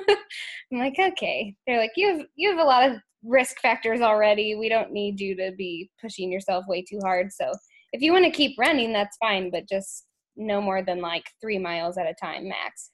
I'm 0.72 0.78
like, 0.78 0.98
"Okay." 0.98 1.54
They're 1.66 1.78
like, 1.78 1.92
"You 1.96 2.16
have 2.16 2.26
you 2.34 2.50
have 2.50 2.58
a 2.58 2.64
lot 2.64 2.90
of 2.90 2.96
risk 3.24 3.60
factors 3.60 4.00
already. 4.00 4.54
We 4.54 4.68
don't 4.68 4.92
need 4.92 5.20
you 5.20 5.36
to 5.36 5.52
be 5.56 5.90
pushing 6.00 6.30
yourself 6.30 6.64
way 6.68 6.82
too 6.82 7.00
hard. 7.02 7.32
So 7.32 7.52
if 7.92 8.02
you 8.02 8.12
want 8.12 8.24
to 8.24 8.30
keep 8.30 8.58
running, 8.58 8.92
that's 8.92 9.16
fine, 9.18 9.50
but 9.50 9.68
just 9.68 10.06
no 10.36 10.60
more 10.60 10.82
than 10.82 11.00
like 11.00 11.24
three 11.40 11.58
miles 11.58 11.98
at 11.98 12.06
a 12.06 12.14
time 12.14 12.48
max." 12.48 12.90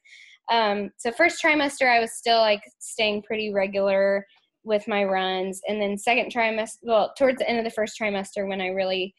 Um, 0.51 0.91
so 0.99 1.13
first 1.13 1.43
trimester, 1.43 1.89
I 1.89 2.01
was 2.01 2.13
still 2.13 2.39
like 2.39 2.63
staying 2.81 3.23
pretty 3.23 3.53
regular 3.53 4.27
with 4.65 4.87
my 4.89 5.05
runs, 5.05 5.61
and 5.69 5.81
then 5.81 5.97
second 5.97 6.33
trimester, 6.33 6.77
well, 6.83 7.13
towards 7.17 7.39
the 7.39 7.49
end 7.49 7.59
of 7.59 7.65
the 7.65 7.71
first 7.71 7.95
trimester, 8.01 8.47
when 8.49 8.61
I 8.61 8.69
really 8.69 9.15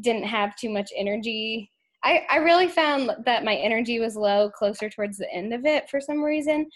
didn't 0.00 0.24
have 0.24 0.56
too 0.56 0.70
much 0.70 0.90
energy 0.96 1.70
I, 2.04 2.24
I 2.30 2.36
really 2.36 2.68
found 2.68 3.10
that 3.24 3.44
my 3.44 3.54
energy 3.56 3.98
was 3.98 4.16
low 4.16 4.50
closer 4.50 4.88
towards 4.88 5.18
the 5.18 5.32
end 5.32 5.52
of 5.52 5.64
it 5.64 5.90
for 5.90 6.00
some 6.00 6.22
reason. 6.22 6.68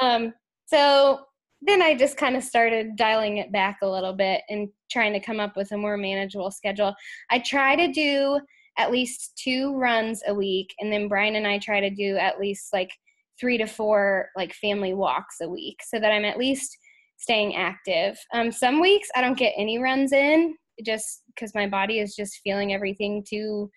Um, 0.00 0.34
so 0.66 1.20
then 1.62 1.82
I 1.82 1.94
just 1.94 2.16
kind 2.16 2.36
of 2.36 2.44
started 2.44 2.96
dialing 2.96 3.38
it 3.38 3.50
back 3.50 3.78
a 3.82 3.88
little 3.88 4.12
bit 4.12 4.42
and 4.48 4.68
trying 4.90 5.12
to 5.14 5.20
come 5.20 5.40
up 5.40 5.56
with 5.56 5.72
a 5.72 5.76
more 5.76 5.96
manageable 5.96 6.50
schedule. 6.50 6.94
I 7.30 7.38
try 7.38 7.76
to 7.76 7.92
do 7.92 8.40
at 8.78 8.90
least 8.90 9.40
two 9.42 9.74
runs 9.76 10.22
a 10.26 10.34
week, 10.34 10.74
and 10.80 10.92
then 10.92 11.08
Brian 11.08 11.36
and 11.36 11.46
I 11.46 11.58
try 11.58 11.80
to 11.80 11.90
do 11.90 12.16
at 12.16 12.38
least 12.38 12.72
like 12.72 12.90
three 13.38 13.58
to 13.58 13.66
four 13.66 14.28
like 14.36 14.52
family 14.54 14.94
walks 14.94 15.36
a 15.40 15.48
week 15.48 15.80
so 15.82 15.98
that 15.98 16.12
I'm 16.12 16.24
at 16.24 16.38
least 16.38 16.76
staying 17.18 17.56
active. 17.56 18.18
Um, 18.32 18.52
some 18.52 18.80
weeks 18.80 19.08
I 19.14 19.20
don't 19.20 19.38
get 19.38 19.54
any 19.56 19.78
runs 19.78 20.12
in 20.12 20.56
just 20.84 21.22
because 21.28 21.54
my 21.54 21.66
body 21.66 22.00
is 22.00 22.14
just 22.14 22.40
feeling 22.44 22.72
everything 22.72 23.24
too 23.26 23.70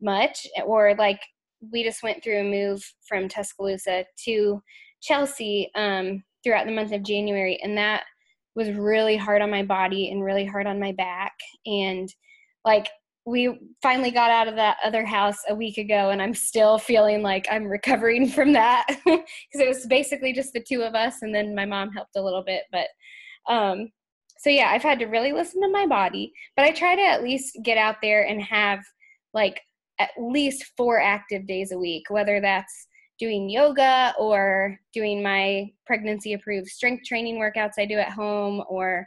much 0.00 0.46
or 0.64 0.94
like 0.96 1.20
we 1.72 1.84
just 1.84 2.02
went 2.02 2.22
through 2.22 2.40
a 2.40 2.44
move 2.44 2.82
from 3.06 3.28
Tuscaloosa 3.28 4.04
to 4.24 4.62
Chelsea 5.00 5.70
um, 5.74 6.22
throughout 6.42 6.66
the 6.66 6.72
month 6.72 6.92
of 6.92 7.02
January, 7.02 7.58
and 7.62 7.76
that 7.78 8.04
was 8.54 8.70
really 8.70 9.16
hard 9.16 9.42
on 9.42 9.50
my 9.50 9.62
body 9.62 10.10
and 10.10 10.24
really 10.24 10.44
hard 10.44 10.66
on 10.66 10.80
my 10.80 10.92
back. 10.92 11.32
And 11.66 12.12
like 12.64 12.88
we 13.26 13.58
finally 13.82 14.10
got 14.10 14.30
out 14.30 14.48
of 14.48 14.56
that 14.56 14.78
other 14.82 15.04
house 15.04 15.38
a 15.48 15.54
week 15.54 15.78
ago, 15.78 16.10
and 16.10 16.20
I'm 16.20 16.34
still 16.34 16.78
feeling 16.78 17.22
like 17.22 17.46
I'm 17.50 17.64
recovering 17.64 18.28
from 18.30 18.52
that 18.52 18.86
because 19.04 19.24
it 19.54 19.68
was 19.68 19.86
basically 19.86 20.32
just 20.32 20.52
the 20.52 20.64
two 20.66 20.82
of 20.82 20.94
us, 20.94 21.22
and 21.22 21.34
then 21.34 21.54
my 21.54 21.64
mom 21.64 21.92
helped 21.92 22.16
a 22.16 22.22
little 22.22 22.42
bit. 22.44 22.62
But 22.72 22.88
um, 23.52 23.88
so 24.38 24.50
yeah, 24.50 24.70
I've 24.70 24.82
had 24.82 24.98
to 25.00 25.06
really 25.06 25.32
listen 25.32 25.60
to 25.62 25.68
my 25.68 25.86
body, 25.86 26.32
but 26.56 26.64
I 26.64 26.72
try 26.72 26.96
to 26.96 27.02
at 27.02 27.22
least 27.22 27.58
get 27.62 27.76
out 27.76 27.96
there 28.02 28.26
and 28.26 28.42
have 28.42 28.80
like 29.34 29.60
at 29.98 30.10
least 30.18 30.64
four 30.76 30.98
active 30.98 31.46
days 31.46 31.72
a 31.72 31.78
week, 31.78 32.04
whether 32.08 32.40
that's 32.40 32.86
doing 33.20 33.50
yoga 33.50 34.14
or 34.18 34.80
doing 34.92 35.22
my 35.22 35.70
pregnancy 35.86 36.32
approved 36.32 36.68
strength 36.68 37.04
training 37.06 37.36
workouts 37.36 37.74
I 37.78 37.84
do 37.84 37.96
at 37.96 38.10
home 38.10 38.64
or 38.68 39.06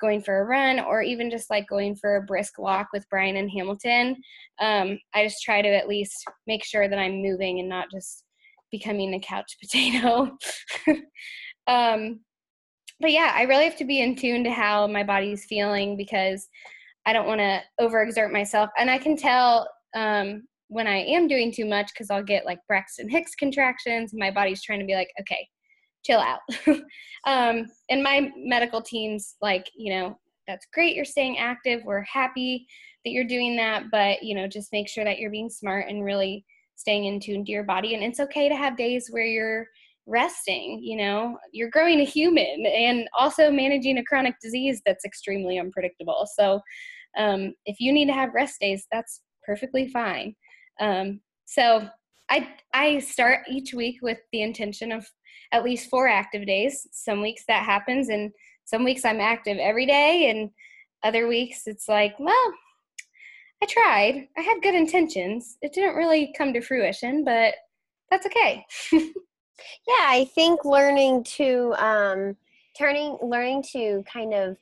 going 0.00 0.20
for 0.20 0.40
a 0.40 0.44
run 0.44 0.80
or 0.80 1.02
even 1.02 1.30
just 1.30 1.48
like 1.48 1.68
going 1.68 1.94
for 1.94 2.16
a 2.16 2.22
brisk 2.22 2.58
walk 2.58 2.88
with 2.92 3.08
Brian 3.08 3.36
and 3.36 3.50
Hamilton. 3.50 4.16
Um, 4.60 4.98
I 5.14 5.24
just 5.24 5.42
try 5.42 5.62
to 5.62 5.68
at 5.68 5.88
least 5.88 6.24
make 6.46 6.64
sure 6.64 6.88
that 6.88 6.98
I'm 6.98 7.22
moving 7.22 7.60
and 7.60 7.68
not 7.68 7.90
just 7.90 8.24
becoming 8.72 9.14
a 9.14 9.20
couch 9.20 9.56
potato. 9.62 10.36
um, 11.68 12.20
but 13.00 13.12
yeah, 13.12 13.32
I 13.34 13.42
really 13.42 13.64
have 13.64 13.76
to 13.76 13.84
be 13.84 14.00
in 14.00 14.16
tune 14.16 14.44
to 14.44 14.50
how 14.50 14.86
my 14.88 15.04
body's 15.04 15.44
feeling 15.44 15.96
because 15.96 16.48
I 17.06 17.12
don't 17.12 17.26
want 17.26 17.40
to 17.40 17.60
overexert 17.80 18.32
myself. 18.32 18.70
And 18.78 18.90
I 18.90 18.98
can 18.98 19.16
tell 19.16 19.68
um, 19.94 20.42
when 20.74 20.88
I 20.88 20.98
am 20.98 21.28
doing 21.28 21.52
too 21.52 21.64
much 21.64 21.92
because 21.94 22.10
I'll 22.10 22.24
get 22.24 22.44
like 22.44 22.58
Braxton 22.66 23.08
Hicks 23.08 23.36
contractions. 23.36 24.10
My 24.12 24.32
body's 24.32 24.62
trying 24.62 24.80
to 24.80 24.84
be 24.84 24.96
like, 24.96 25.10
okay, 25.20 25.46
chill 26.04 26.18
out. 26.18 26.40
um, 27.26 27.66
and 27.88 28.02
my 28.02 28.32
medical 28.36 28.82
team's 28.82 29.36
like, 29.40 29.70
you 29.76 29.94
know, 29.94 30.18
that's 30.48 30.66
great. 30.74 30.96
You're 30.96 31.04
staying 31.04 31.38
active. 31.38 31.82
We're 31.84 32.02
happy 32.02 32.66
that 33.04 33.12
you're 33.12 33.24
doing 33.24 33.56
that. 33.56 33.84
But, 33.92 34.24
you 34.24 34.34
know, 34.34 34.48
just 34.48 34.72
make 34.72 34.88
sure 34.88 35.04
that 35.04 35.20
you're 35.20 35.30
being 35.30 35.48
smart 35.48 35.86
and 35.88 36.04
really 36.04 36.44
staying 36.74 37.04
in 37.04 37.20
tune 37.20 37.44
to 37.44 37.52
your 37.52 37.62
body. 37.62 37.94
And 37.94 38.02
it's 38.02 38.18
okay 38.18 38.48
to 38.48 38.56
have 38.56 38.76
days 38.76 39.06
where 39.10 39.24
you're 39.24 39.68
resting 40.06 40.80
you 40.82 40.98
know 40.98 41.38
you're 41.52 41.70
growing 41.70 42.00
a 42.00 42.04
human 42.04 42.66
and 42.66 43.08
also 43.18 43.50
managing 43.50 43.96
a 43.96 44.04
chronic 44.04 44.34
disease 44.42 44.82
that's 44.84 45.06
extremely 45.06 45.58
unpredictable 45.58 46.28
so 46.36 46.60
um, 47.16 47.54
if 47.64 47.76
you 47.80 47.90
need 47.90 48.04
to 48.04 48.12
have 48.12 48.34
rest 48.34 48.60
days 48.60 48.86
that's 48.92 49.22
perfectly 49.46 49.88
fine 49.88 50.34
um, 50.80 51.20
so 51.44 51.88
i 52.30 52.48
i 52.72 52.98
start 52.98 53.40
each 53.50 53.74
week 53.74 53.98
with 54.02 54.18
the 54.32 54.42
intention 54.42 54.92
of 54.92 55.06
at 55.52 55.64
least 55.64 55.90
four 55.90 56.08
active 56.08 56.46
days 56.46 56.86
some 56.92 57.20
weeks 57.20 57.44
that 57.46 57.64
happens 57.64 58.08
and 58.08 58.32
some 58.64 58.84
weeks 58.84 59.04
i'm 59.04 59.20
active 59.20 59.58
every 59.58 59.86
day 59.86 60.30
and 60.30 60.50
other 61.02 61.28
weeks 61.28 61.66
it's 61.66 61.88
like 61.88 62.18
well 62.18 62.52
i 63.62 63.66
tried 63.66 64.26
i 64.38 64.40
had 64.40 64.62
good 64.62 64.74
intentions 64.74 65.58
it 65.60 65.72
didn't 65.72 65.96
really 65.96 66.32
come 66.36 66.52
to 66.52 66.60
fruition 66.60 67.24
but 67.24 67.54
that's 68.10 68.26
okay. 68.26 68.64
Yeah, 69.86 70.06
I 70.08 70.24
think 70.34 70.64
learning 70.64 71.24
to 71.36 71.74
um, 71.78 72.36
turning 72.76 73.16
learning 73.22 73.62
to 73.72 74.02
kind 74.12 74.34
of 74.34 74.56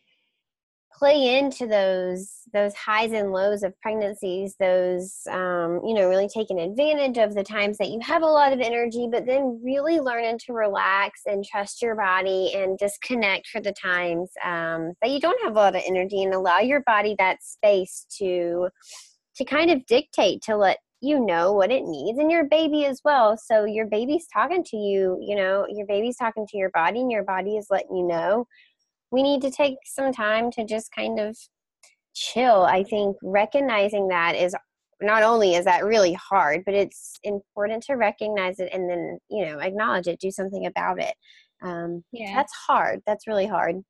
play 1.02 1.36
into 1.36 1.66
those 1.66 2.42
those 2.52 2.72
highs 2.76 3.10
and 3.10 3.32
lows 3.32 3.64
of 3.64 3.76
pregnancies 3.80 4.54
those 4.60 5.22
um, 5.32 5.80
you 5.84 5.94
know 5.94 6.08
really 6.08 6.28
taking 6.28 6.60
advantage 6.60 7.18
of 7.18 7.34
the 7.34 7.42
times 7.42 7.76
that 7.76 7.88
you 7.88 7.98
have 8.00 8.22
a 8.22 8.26
lot 8.26 8.52
of 8.52 8.60
energy 8.60 9.08
but 9.10 9.26
then 9.26 9.60
really 9.64 9.98
learning 9.98 10.38
to 10.38 10.52
relax 10.52 11.22
and 11.26 11.44
trust 11.44 11.82
your 11.82 11.96
body 11.96 12.52
and 12.54 12.78
disconnect 12.78 13.48
for 13.48 13.60
the 13.60 13.72
times 13.72 14.30
um, 14.44 14.92
that 15.02 15.10
you 15.10 15.18
don't 15.18 15.42
have 15.42 15.56
a 15.56 15.58
lot 15.58 15.74
of 15.74 15.82
energy 15.84 16.22
and 16.22 16.34
allow 16.34 16.60
your 16.60 16.82
body 16.82 17.16
that 17.18 17.42
space 17.42 18.06
to 18.08 18.68
to 19.34 19.44
kind 19.44 19.72
of 19.72 19.84
dictate 19.86 20.40
to 20.40 20.56
let 20.56 20.78
you 21.04 21.18
know 21.18 21.52
what 21.52 21.72
it 21.72 21.82
needs. 21.82 22.16
And 22.16 22.30
your 22.30 22.44
baby 22.44 22.86
as 22.86 23.00
well. 23.04 23.36
So 23.36 23.64
your 23.64 23.86
baby's 23.86 24.28
talking 24.32 24.62
to 24.62 24.76
you 24.76 25.18
you 25.20 25.34
know 25.34 25.66
your 25.68 25.86
baby's 25.86 26.16
talking 26.16 26.46
to 26.46 26.56
your 26.56 26.70
body 26.70 27.00
and 27.00 27.10
your 27.10 27.24
body 27.24 27.56
is 27.56 27.66
letting 27.70 27.96
you 27.96 28.06
know 28.06 28.46
we 29.12 29.22
need 29.22 29.42
to 29.42 29.50
take 29.50 29.76
some 29.84 30.12
time 30.12 30.50
to 30.50 30.64
just 30.64 30.90
kind 30.90 31.20
of 31.20 31.36
chill 32.14 32.62
i 32.62 32.82
think 32.82 33.16
recognizing 33.22 34.08
that 34.08 34.34
is 34.34 34.56
not 35.00 35.22
only 35.22 35.54
is 35.54 35.64
that 35.64 35.84
really 35.84 36.14
hard 36.14 36.62
but 36.64 36.74
it's 36.74 37.18
important 37.22 37.82
to 37.82 37.94
recognize 37.94 38.58
it 38.58 38.70
and 38.72 38.90
then 38.90 39.18
you 39.30 39.44
know 39.44 39.58
acknowledge 39.60 40.08
it 40.08 40.20
do 40.20 40.30
something 40.30 40.66
about 40.66 41.00
it 41.00 41.14
um, 41.62 42.02
yeah 42.12 42.34
that's 42.34 42.52
hard 42.66 43.00
that's 43.06 43.26
really 43.26 43.46
hard 43.46 43.82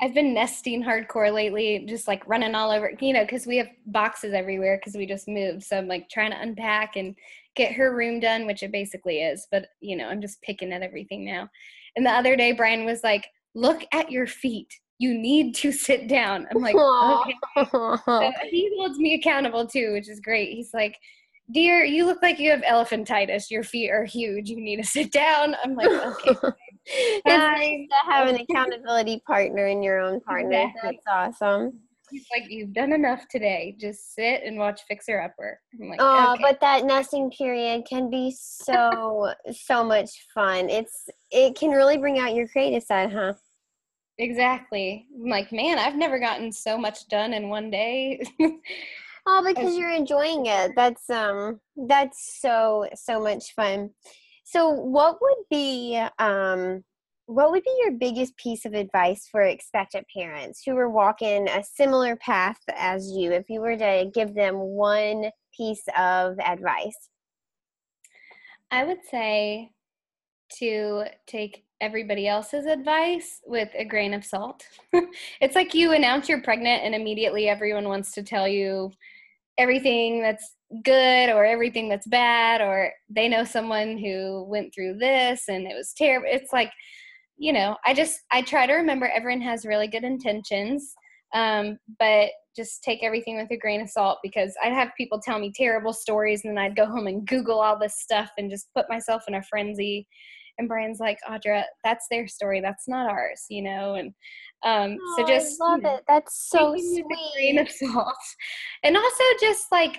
I've 0.00 0.14
been 0.14 0.34
nesting 0.34 0.82
hardcore 0.82 1.32
lately, 1.32 1.84
just 1.88 2.08
like 2.08 2.26
running 2.26 2.56
all 2.56 2.72
over, 2.72 2.92
you 3.00 3.12
know, 3.12 3.22
because 3.22 3.46
we 3.46 3.56
have 3.58 3.68
boxes 3.86 4.32
everywhere 4.32 4.76
because 4.76 4.96
we 4.96 5.06
just 5.06 5.28
moved. 5.28 5.62
So 5.62 5.78
I'm 5.78 5.86
like 5.86 6.08
trying 6.08 6.32
to 6.32 6.40
unpack 6.40 6.96
and 6.96 7.14
get 7.54 7.74
her 7.74 7.94
room 7.94 8.18
done, 8.18 8.44
which 8.44 8.64
it 8.64 8.72
basically 8.72 9.20
is. 9.20 9.46
But, 9.52 9.66
you 9.80 9.94
know, 9.94 10.08
I'm 10.08 10.20
just 10.20 10.42
picking 10.42 10.72
at 10.72 10.82
everything 10.82 11.24
now. 11.24 11.48
And 11.94 12.04
the 12.04 12.10
other 12.10 12.34
day, 12.34 12.50
Brian 12.50 12.84
was 12.84 13.04
like, 13.04 13.28
look 13.54 13.84
at 13.92 14.10
your 14.10 14.26
feet. 14.26 14.68
You 14.98 15.14
need 15.14 15.54
to 15.56 15.72
sit 15.88 16.08
down. 16.08 16.46
I'm 16.50 16.62
like, 16.62 16.76
okay. 16.76 17.34
So 18.04 18.32
he 18.50 18.70
holds 18.78 18.98
me 18.98 19.14
accountable 19.14 19.66
too, 19.66 19.92
which 19.92 20.08
is 20.08 20.20
great. 20.20 20.54
He's 20.54 20.72
like, 20.72 20.96
dear, 21.52 21.84
you 21.84 22.06
look 22.06 22.22
like 22.22 22.38
you 22.38 22.50
have 22.50 22.62
elephantitis. 22.62 23.50
Your 23.50 23.62
feet 23.62 23.90
are 23.90 24.04
huge. 24.04 24.48
You 24.48 24.60
need 24.60 24.76
to 24.76 24.84
sit 24.84 25.12
down. 25.12 25.56
I'm 25.62 25.74
like, 25.74 25.90
okay. 25.90 26.36
it's 26.86 27.26
nice 27.26 27.88
to 27.88 28.10
have 28.10 28.28
an 28.28 28.36
accountability 28.50 29.22
partner 29.26 29.66
in 29.66 29.82
your 29.82 30.00
own 30.00 30.20
partner. 30.20 30.66
Exactly. 30.68 31.00
That's 31.04 31.40
awesome. 31.42 31.80
He's 32.12 32.26
like, 32.30 32.50
you've 32.50 32.74
done 32.74 32.92
enough 32.92 33.26
today. 33.28 33.74
Just 33.80 34.14
sit 34.14 34.42
and 34.44 34.58
watch 34.58 34.82
Fixer 34.86 35.20
Upper. 35.20 35.58
I'm 35.80 35.88
like, 35.88 35.98
oh, 36.00 36.34
okay. 36.34 36.42
but 36.42 36.60
that 36.60 36.84
nesting 36.84 37.30
period 37.30 37.84
can 37.88 38.10
be 38.10 38.34
so 38.38 39.32
so 39.52 39.82
much 39.82 40.26
fun. 40.34 40.68
It's 40.68 41.08
it 41.30 41.56
can 41.56 41.70
really 41.70 41.96
bring 41.96 42.18
out 42.18 42.34
your 42.34 42.48
creative 42.48 42.82
side, 42.82 43.12
huh? 43.12 43.32
Exactly. 44.18 45.06
I'm 45.14 45.30
like, 45.30 45.50
man, 45.52 45.78
I've 45.78 45.96
never 45.96 46.20
gotten 46.20 46.52
so 46.52 46.76
much 46.76 47.08
done 47.08 47.32
in 47.32 47.48
one 47.48 47.70
day. 47.70 48.22
oh, 49.26 49.42
because 49.46 49.76
you're 49.76 49.90
enjoying 49.90 50.46
it. 50.46 50.72
That's 50.76 51.08
um 51.08 51.60
that's 51.88 52.38
so 52.40 52.88
so 52.94 53.20
much 53.20 53.54
fun. 53.54 53.90
So, 54.44 54.68
what 54.68 55.18
would 55.22 55.44
be 55.50 55.98
um, 56.18 56.84
what 57.26 57.50
would 57.50 57.62
be 57.62 57.76
your 57.82 57.92
biggest 57.92 58.36
piece 58.36 58.64
of 58.64 58.74
advice 58.74 59.28
for 59.30 59.42
expectant 59.42 60.06
parents 60.14 60.62
who 60.64 60.76
are 60.76 60.90
walking 60.90 61.48
a 61.48 61.62
similar 61.62 62.16
path 62.16 62.58
as 62.76 63.10
you? 63.10 63.32
If 63.32 63.48
you 63.48 63.60
were 63.60 63.76
to 63.76 64.10
give 64.12 64.34
them 64.34 64.56
one 64.56 65.30
piece 65.56 65.84
of 65.96 66.38
advice, 66.40 67.08
I 68.70 68.84
would 68.84 69.04
say 69.10 69.70
to 70.58 71.04
take 71.26 71.64
everybody 71.80 72.28
else's 72.28 72.66
advice 72.66 73.40
with 73.44 73.68
a 73.76 73.84
grain 73.84 74.14
of 74.14 74.24
salt. 74.24 74.64
it's 75.40 75.56
like 75.56 75.74
you 75.74 75.92
announce 75.92 76.28
you're 76.28 76.42
pregnant, 76.42 76.82
and 76.84 76.94
immediately 76.94 77.48
everyone 77.48 77.88
wants 77.88 78.12
to 78.12 78.22
tell 78.22 78.48
you 78.48 78.90
everything 79.58 80.22
that's 80.22 80.56
good 80.84 81.28
or 81.28 81.44
everything 81.44 81.88
that's 81.88 82.06
bad 82.06 82.62
or 82.62 82.90
they 83.10 83.28
know 83.28 83.44
someone 83.44 83.98
who 83.98 84.44
went 84.48 84.72
through 84.74 84.96
this 84.96 85.44
and 85.48 85.66
it 85.66 85.74
was 85.76 85.92
terrible 85.92 86.26
it's 86.30 86.50
like 86.50 86.70
you 87.42 87.52
know 87.52 87.76
i 87.84 87.92
just 87.92 88.20
i 88.30 88.40
try 88.40 88.66
to 88.66 88.72
remember 88.72 89.08
everyone 89.08 89.42
has 89.42 89.66
really 89.66 89.88
good 89.88 90.04
intentions 90.04 90.94
um, 91.34 91.78
but 91.98 92.28
just 92.54 92.84
take 92.84 93.02
everything 93.02 93.38
with 93.38 93.50
a 93.50 93.56
grain 93.56 93.80
of 93.80 93.90
salt 93.90 94.18
because 94.22 94.54
i'd 94.62 94.72
have 94.72 94.90
people 94.96 95.20
tell 95.20 95.40
me 95.40 95.52
terrible 95.54 95.92
stories 95.92 96.42
and 96.44 96.56
then 96.56 96.64
i'd 96.64 96.76
go 96.76 96.86
home 96.86 97.08
and 97.08 97.26
google 97.26 97.60
all 97.60 97.76
this 97.76 98.00
stuff 98.00 98.30
and 98.38 98.48
just 98.50 98.68
put 98.74 98.88
myself 98.88 99.24
in 99.28 99.34
a 99.34 99.42
frenzy. 99.42 100.06
And 100.58 100.68
brian's 100.68 101.00
like 101.00 101.18
audra 101.28 101.64
that's 101.82 102.06
their 102.10 102.28
story. 102.28 102.60
That's 102.60 102.86
not 102.86 103.10
ours 103.10 103.46
you 103.48 103.62
know? 103.62 103.94
And 103.94 104.12
um, 104.64 104.98
oh, 105.00 105.14
so 105.16 105.26
just 105.26 105.60
I 105.60 105.64
love 105.64 105.80
it. 105.84 106.04
That's 106.06 106.48
so 106.48 106.76
sweet 106.76 107.04
grain 107.34 107.58
of 107.58 107.68
salt. 107.70 108.14
And 108.84 108.96
also 108.96 109.24
just 109.40 109.64
like 109.72 109.98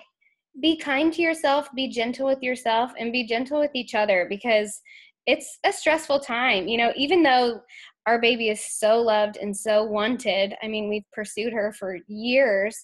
be 0.61 0.77
kind 0.77 1.11
to 1.13 1.21
yourself, 1.21 1.67
be 1.75 1.89
gentle 1.89 2.27
with 2.27 2.43
yourself, 2.43 2.91
and 2.99 3.11
be 3.11 3.25
gentle 3.25 3.59
with 3.59 3.71
each 3.73 3.95
other 3.95 4.27
because 4.29 4.79
it's 5.26 5.59
a 5.63 5.71
stressful 5.71 6.19
time. 6.19 6.67
You 6.67 6.78
know, 6.78 6.93
even 6.95 7.24
though 7.24 7.61
our 8.05 8.19
baby 8.19 8.49
is 8.49 8.63
so 8.63 8.99
loved 8.99 9.38
and 9.38 9.55
so 9.55 9.84
wanted, 9.84 10.55
I 10.61 10.67
mean, 10.67 10.89
we've 10.89 11.09
pursued 11.13 11.53
her 11.53 11.74
for 11.74 11.99
years, 12.07 12.78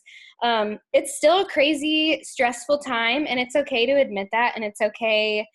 um, 0.43 0.79
it's 0.93 1.17
still 1.17 1.41
a 1.41 1.49
crazy, 1.49 2.21
stressful 2.23 2.79
time, 2.79 3.25
and 3.27 3.39
it's 3.39 3.55
okay 3.55 3.85
to 3.85 3.93
admit 3.93 4.29
that, 4.31 4.53
and 4.55 4.63
it's 4.63 4.81
okay 4.81 5.45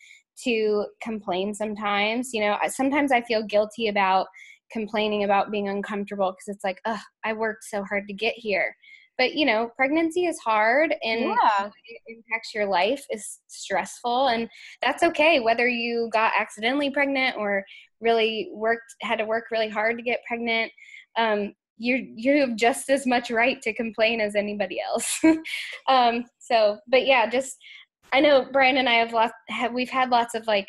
to 0.45 0.85
complain 1.01 1.55
sometimes. 1.55 2.35
You 2.35 2.43
know, 2.43 2.59
sometimes 2.69 3.13
I 3.13 3.23
feel 3.23 3.43
guilty 3.43 3.89
about 3.89 4.27
complaining 4.71 5.25
about 5.25 5.51
being 5.51 5.69
uncomfortable 5.69 6.33
because 6.33 6.55
it's 6.55 6.65
like, 6.65 6.81
oh, 6.85 7.01
I 7.25 7.33
worked 7.33 7.65
so 7.65 7.85
hard 7.85 8.07
to 8.09 8.15
get 8.15 8.35
here 8.37 8.75
but 9.19 9.35
you 9.35 9.47
know 9.47 9.71
pregnancy 9.77 10.27
is 10.27 10.39
hard 10.39 10.95
and 11.03 11.21
yeah. 11.21 11.71
it 11.87 12.01
impacts 12.07 12.55
your 12.55 12.67
life 12.67 13.05
is 13.11 13.41
stressful 13.49 14.29
and 14.29 14.49
that's 14.83 15.03
okay 15.03 15.41
whether 15.41 15.69
you 15.69 16.09
got 16.13 16.33
accidentally 16.39 16.91
pregnant 16.91 17.37
or 17.37 17.65
really 18.01 18.51
worked 18.53 18.95
had 19.03 19.19
to 19.19 19.25
work 19.25 19.45
really 19.51 19.69
hard 19.69 19.97
to 19.97 20.03
get 20.03 20.21
pregnant 20.27 20.71
um, 21.17 21.53
you 21.77 22.13
you 22.17 22.41
have 22.41 22.57
just 22.57 22.89
as 22.91 23.07
much 23.07 23.31
right 23.31 23.61
to 23.63 23.75
complain 23.75 24.21
as 24.21 24.35
anybody 24.35 24.79
else 24.81 25.21
um, 25.89 26.25
so 26.39 26.79
but 26.89 27.07
yeah 27.07 27.29
just 27.29 27.57
i 28.13 28.21
know 28.21 28.47
brian 28.53 28.77
and 28.77 28.89
i 28.89 28.95
have 28.95 29.13
lots 29.13 29.33
have, 29.49 29.73
we've 29.73 29.91
had 29.91 30.11
lots 30.11 30.35
of 30.35 30.47
like 30.47 30.69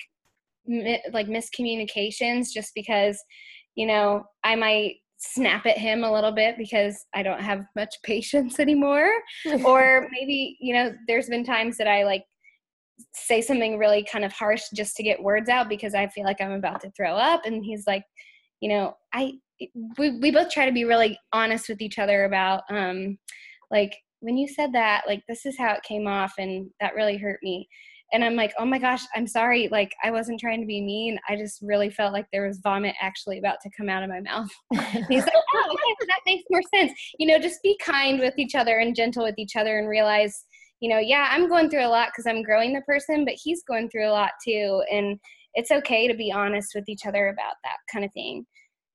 mi- 0.66 1.04
like 1.14 1.28
miscommunications 1.28 2.48
just 2.52 2.72
because 2.74 3.22
you 3.76 3.86
know 3.86 4.24
i 4.44 4.56
might 4.56 4.96
snap 5.18 5.66
at 5.66 5.78
him 5.78 6.04
a 6.04 6.12
little 6.12 6.32
bit 6.32 6.58
because 6.58 7.06
I 7.14 7.24
don't 7.24 7.42
have 7.42 7.66
much 7.76 7.96
patience 8.04 8.60
anymore. 8.60 9.10
or 9.66 10.08
maybe, 10.12 10.58
you 10.60 10.74
know, 10.74 10.94
there's 11.08 11.30
been 11.30 11.44
times 11.44 11.78
that 11.78 11.88
I 11.88 12.04
like 12.04 12.24
say 13.14 13.42
something 13.42 13.78
really 13.78 14.04
kind 14.10 14.24
of 14.24 14.32
harsh 14.32 14.64
just 14.74 14.96
to 14.96 15.04
get 15.04 15.22
words 15.22 15.50
out 15.50 15.68
because 15.68 15.94
I 15.94 16.08
feel 16.08 16.24
like 16.24 16.40
I'm 16.40 16.54
about 16.54 16.82
to 16.82 16.92
throw 16.92 17.16
up. 17.16 17.46
And 17.46 17.64
he's 17.64 17.86
like, 17.88 18.04
you 18.62 18.70
know, 18.70 18.96
I 19.14 19.34
we 19.98 20.20
we 20.20 20.32
both 20.32 20.50
try 20.50 20.66
to 20.66 20.72
be 20.72 20.84
really 20.84 21.18
honest 21.32 21.70
with 21.70 21.82
each 21.82 21.98
other 21.98 22.26
about 22.26 22.64
um 22.70 23.18
like 23.72 23.96
when 24.20 24.38
you 24.38 24.48
said 24.48 24.74
that 24.74 25.04
like 25.08 25.24
this 25.30 25.46
is 25.46 25.58
how 25.58 25.74
it 25.74 25.84
came 25.84 26.08
off 26.08 26.34
and 26.38 26.70
that 26.82 26.96
really 26.96 27.18
hurt 27.18 27.40
me 27.42 27.68
and 28.14 28.24
i'm 28.24 28.36
like 28.36 28.54
oh 28.60 28.66
my 28.66 28.78
gosh 28.78 29.02
i'm 29.16 29.28
sorry 29.28 29.68
like 29.72 29.92
i 30.04 30.12
wasn't 30.12 30.40
trying 30.40 30.62
to 30.62 30.68
be 30.68 30.82
mean 30.82 31.18
i 31.30 31.36
just 31.36 31.60
really 31.62 31.90
felt 31.90 32.14
like 32.14 32.26
there 32.32 32.46
was 32.46 32.60
vomit 32.64 32.96
actually 33.02 33.38
about 33.40 33.58
to 33.62 33.70
come 33.76 33.90
out 33.90 34.04
of 34.04 34.10
my 34.10 34.22
mouth. 34.22 34.50
He's 35.10 35.24
like 35.24 35.34
oh 35.54 35.70
okay 35.72 36.08
that 36.08 36.20
makes 36.26 36.44
more 36.50 36.62
sense. 36.74 36.92
You 37.20 37.28
know 37.28 37.40
just 37.40 37.62
be 37.64 37.78
kind 37.84 38.20
with 38.20 38.38
each 38.38 38.56
other 38.56 38.78
and 38.78 38.96
gentle 38.96 39.24
with 39.24 39.36
each 39.38 39.56
other 39.56 39.80
and 39.80 39.88
realize 39.88 40.46
you 40.82 40.90
know 40.90 41.00
yeah 41.00 41.30
i'm 41.32 41.48
going 41.48 41.70
through 41.70 41.86
a 41.86 41.88
lot 41.88 42.10
because 42.10 42.28
i'm 42.28 42.44
growing 42.44 42.74
the 42.74 42.82
person 42.82 43.24
but 43.24 43.36
he's 43.42 43.64
going 43.64 43.90
through 43.90 44.08
a 44.08 44.12
lot 44.12 44.32
too 44.46 44.84
and 44.92 45.18
it's 45.56 45.72
okay 45.72 46.08
to 46.08 46.14
be 46.14 46.32
honest 46.32 46.74
with 46.76 46.88
each 46.88 47.06
other 47.06 47.30
about 47.30 47.56
that 47.64 47.78
kind 47.92 48.06
of 48.06 48.14
thing. 48.14 48.46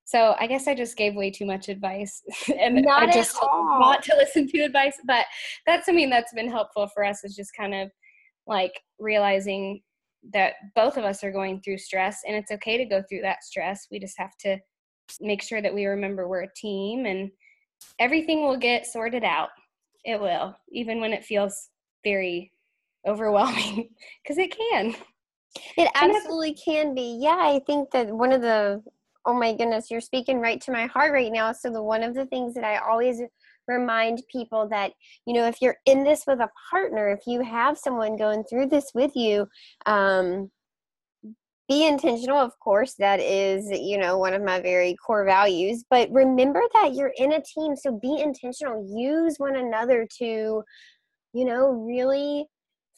So 0.05 0.35
I 0.39 0.47
guess 0.47 0.67
I 0.67 0.75
just 0.75 0.97
gave 0.97 1.15
way 1.15 1.31
too 1.31 1.47
much 1.47 1.69
advice 1.69 2.23
and 2.61 2.83
Not 2.83 3.05
I 3.05 3.13
just 3.13 3.37
want 3.43 4.03
to 4.05 4.15
listen 4.19 4.47
to 4.49 4.61
advice. 4.61 4.99
But 5.07 5.25
that's 5.67 5.87
something 5.87 6.11
that's 6.11 6.35
been 6.35 6.51
helpful 6.51 6.89
for 6.95 7.05
us 7.05 7.25
is 7.25 7.35
just 7.35 7.51
kind 7.57 7.75
of 7.75 7.91
like 8.51 8.83
realizing 8.99 9.81
that 10.35 10.55
both 10.75 10.99
of 10.99 11.05
us 11.05 11.25
are 11.25 11.33
going 11.33 11.63
through 11.63 11.79
stress 11.79 12.21
and 12.27 12.37
it's 12.37 12.51
okay 12.51 12.77
to 12.77 12.85
go 12.85 13.03
through 13.09 13.23
that 13.23 13.43
stress. 13.43 13.87
We 13.91 13.99
just 13.99 14.19
have 14.19 14.37
to 14.41 14.59
make 15.21 15.43
sure 15.43 15.63
that 15.63 15.75
we 15.75 15.87
remember 15.87 16.29
we're 16.29 16.43
a 16.43 16.55
team 16.55 17.07
and 17.07 17.31
everything 17.99 18.43
will 18.43 18.59
get 18.59 18.87
sorted 18.87 19.25
out. 19.25 19.49
It 20.05 20.21
will, 20.21 20.55
even 20.73 21.01
when 21.01 21.13
it 21.13 21.25
feels 21.25 21.71
very 22.05 22.53
overwhelming, 23.07 23.89
because 24.23 24.37
it 24.37 24.55
can. 24.55 24.95
It 25.77 25.91
absolutely 25.95 26.55
can 26.55 26.95
be. 26.95 27.19
Yeah, 27.21 27.39
I 27.39 27.61
think 27.67 27.91
that 27.93 28.09
one 28.09 28.33
of 28.33 28.43
the 28.43 28.83
oh 29.27 29.35
my 29.35 29.55
goodness, 29.55 29.91
you're 29.91 30.01
speaking 30.01 30.41
right 30.41 30.61
to 30.63 30.73
my 30.73 30.87
heart 30.87 31.13
right 31.13 31.33
now. 31.33 31.53
So 31.53 31.71
the 31.71 31.83
one 31.83 32.03
of 32.03 32.15
the 32.15 32.27
things 32.27 32.55
that 32.55 32.65
I 32.65 32.79
always 32.79 33.21
remind 33.71 34.23
people 34.31 34.69
that 34.69 34.93
you 35.27 35.35
know 35.35 35.47
if 35.47 35.63
you're 35.63 35.77
in 35.87 36.05
this 36.05 36.25
with 36.27 36.41
a 36.41 36.51
partner, 36.71 37.09
if 37.11 37.21
you 37.27 37.43
have 37.43 37.79
someone 37.79 38.17
going 38.17 38.45
through 38.45 38.67
this 38.67 38.91
with 38.95 39.13
you, 39.15 39.47
um, 39.87 40.51
be 41.69 41.87
intentional 41.87 42.37
of 42.37 42.51
course 42.59 42.95
that 42.99 43.21
is 43.21 43.71
you 43.71 43.97
know 43.97 44.19
one 44.19 44.35
of 44.35 44.43
my 44.43 44.61
very 44.61 44.97
core 45.07 45.25
values 45.25 45.85
but 45.89 46.11
remember 46.11 46.61
that 46.75 46.95
you're 46.95 47.13
in 47.17 47.33
a 47.35 47.43
team 47.43 47.77
so 47.77 47.97
be 47.97 48.21
intentional. 48.21 48.85
Use 48.93 49.37
one 49.39 49.55
another 49.57 50.07
to 50.19 50.65
you 51.33 51.45
know 51.45 51.69
really 51.69 52.47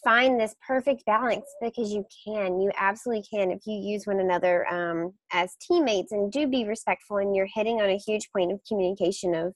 find 0.03 0.41
this 0.41 0.55
perfect 0.67 1.05
balance 1.05 1.45
because 1.61 1.93
you 1.93 2.05
can 2.25 2.61
you 2.61 2.71
absolutely 2.79 3.25
can 3.31 3.51
if 3.51 3.61
you 3.67 3.79
use 3.79 4.07
one 4.07 4.21
another 4.21 4.67
um, 4.73 5.13
as 5.33 5.55
teammates 5.61 6.13
and 6.13 6.33
do 6.33 6.47
be 6.47 6.65
respectful 6.65 7.19
and 7.19 7.37
you're 7.37 7.49
hitting 7.55 7.81
on 7.81 7.91
a 7.91 7.99
huge 7.99 8.29
point 8.35 8.51
of 8.51 8.61
communication 8.67 9.35
of 9.35 9.55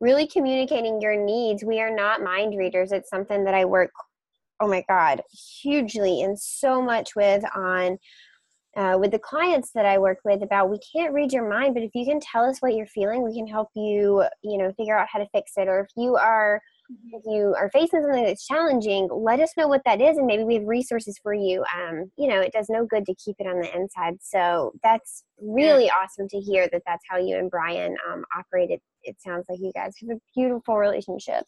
really 0.00 0.26
communicating 0.26 1.00
your 1.00 1.16
needs 1.16 1.64
we 1.64 1.80
are 1.80 1.94
not 1.94 2.22
mind 2.22 2.56
readers 2.56 2.92
it's 2.92 3.10
something 3.10 3.44
that 3.44 3.54
i 3.54 3.64
work 3.64 3.90
oh 4.60 4.68
my 4.68 4.84
god 4.88 5.22
hugely 5.62 6.22
and 6.22 6.38
so 6.38 6.80
much 6.82 7.14
with 7.16 7.44
on 7.54 7.98
uh, 8.76 8.96
with 8.96 9.10
the 9.10 9.18
clients 9.18 9.72
that 9.72 9.84
I 9.84 9.98
work 9.98 10.18
with 10.24 10.40
about 10.40 10.70
we 10.70 10.78
can't 10.94 11.12
read 11.12 11.32
your 11.32 11.48
mind, 11.48 11.74
but 11.74 11.82
if 11.82 11.90
you 11.94 12.04
can 12.04 12.20
tell 12.20 12.44
us 12.44 12.58
what 12.60 12.74
you're 12.74 12.86
feeling, 12.86 13.24
we 13.24 13.34
can 13.34 13.46
help 13.46 13.70
you, 13.74 14.24
you 14.42 14.56
know, 14.56 14.72
figure 14.76 14.96
out 14.96 15.08
how 15.10 15.18
to 15.18 15.26
fix 15.34 15.52
it. 15.56 15.66
Or 15.66 15.80
if 15.80 15.88
you 15.96 16.16
are. 16.16 16.62
If 16.88 17.22
you 17.26 17.54
are 17.58 17.70
facing 17.70 18.02
something 18.02 18.24
that's 18.24 18.46
challenging, 18.46 19.08
let 19.12 19.40
us 19.40 19.52
know 19.56 19.68
what 19.68 19.82
that 19.84 20.00
is, 20.00 20.16
and 20.16 20.26
maybe 20.26 20.44
we 20.44 20.54
have 20.54 20.66
resources 20.66 21.18
for 21.22 21.34
you. 21.34 21.64
Um, 21.76 22.10
you 22.16 22.28
know, 22.28 22.40
it 22.40 22.52
does 22.52 22.68
no 22.68 22.86
good 22.86 23.04
to 23.06 23.14
keep 23.14 23.36
it 23.38 23.46
on 23.46 23.60
the 23.60 23.76
inside. 23.76 24.16
So 24.22 24.72
that's 24.82 25.24
really 25.40 25.86
yeah. 25.86 25.92
awesome 26.02 26.28
to 26.28 26.38
hear 26.40 26.68
that 26.72 26.82
that's 26.86 27.04
how 27.08 27.18
you 27.18 27.36
and 27.36 27.50
Brian 27.50 27.96
um, 28.10 28.24
operated. 28.36 28.80
It 29.02 29.20
sounds 29.20 29.46
like 29.48 29.58
you 29.60 29.72
guys 29.74 29.94
have 30.00 30.16
a 30.16 30.20
beautiful 30.34 30.76
relationship. 30.76 31.44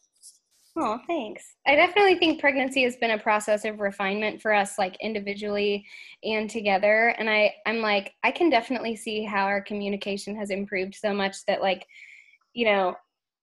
Oh, 0.77 0.99
thanks. 1.05 1.43
I 1.67 1.75
definitely 1.75 2.15
think 2.15 2.39
pregnancy 2.39 2.83
has 2.83 2.95
been 2.95 3.11
a 3.11 3.19
process 3.19 3.65
of 3.65 3.81
refinement 3.81 4.41
for 4.41 4.53
us, 4.53 4.77
like 4.77 4.95
individually 5.01 5.85
and 6.23 6.49
together. 6.49 7.09
And 7.17 7.29
I, 7.29 7.53
I'm 7.65 7.81
like, 7.81 8.13
I 8.23 8.31
can 8.31 8.49
definitely 8.49 8.95
see 8.95 9.25
how 9.25 9.45
our 9.45 9.61
communication 9.61 10.33
has 10.37 10.49
improved 10.49 10.95
so 10.95 11.13
much 11.13 11.43
that, 11.47 11.61
like, 11.61 11.85
you 12.53 12.65
know, 12.65 12.95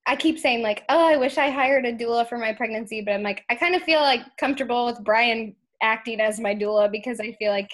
I 0.09 0.17
keep 0.17 0.39
saying 0.39 0.63
like, 0.63 0.85
oh, 0.89 1.07
I 1.07 1.19
wish 1.19 1.37
I 1.37 1.51
hired 1.51 1.85
a 1.85 1.93
doula 1.93 2.27
for 2.27 2.39
my 2.39 2.55
pregnancy, 2.55 3.03
but 3.03 3.13
I'm 3.13 3.23
like, 3.23 3.45
I 3.51 3.55
kind 3.55 3.75
of 3.75 3.83
feel 3.83 4.01
like 4.01 4.23
comfortable 4.39 4.87
with 4.87 5.05
Brian 5.05 5.55
acting 5.83 6.19
as 6.19 6.41
my 6.41 6.55
doula 6.55 6.91
because 6.91 7.21
I 7.21 7.33
feel 7.33 7.53
like 7.53 7.71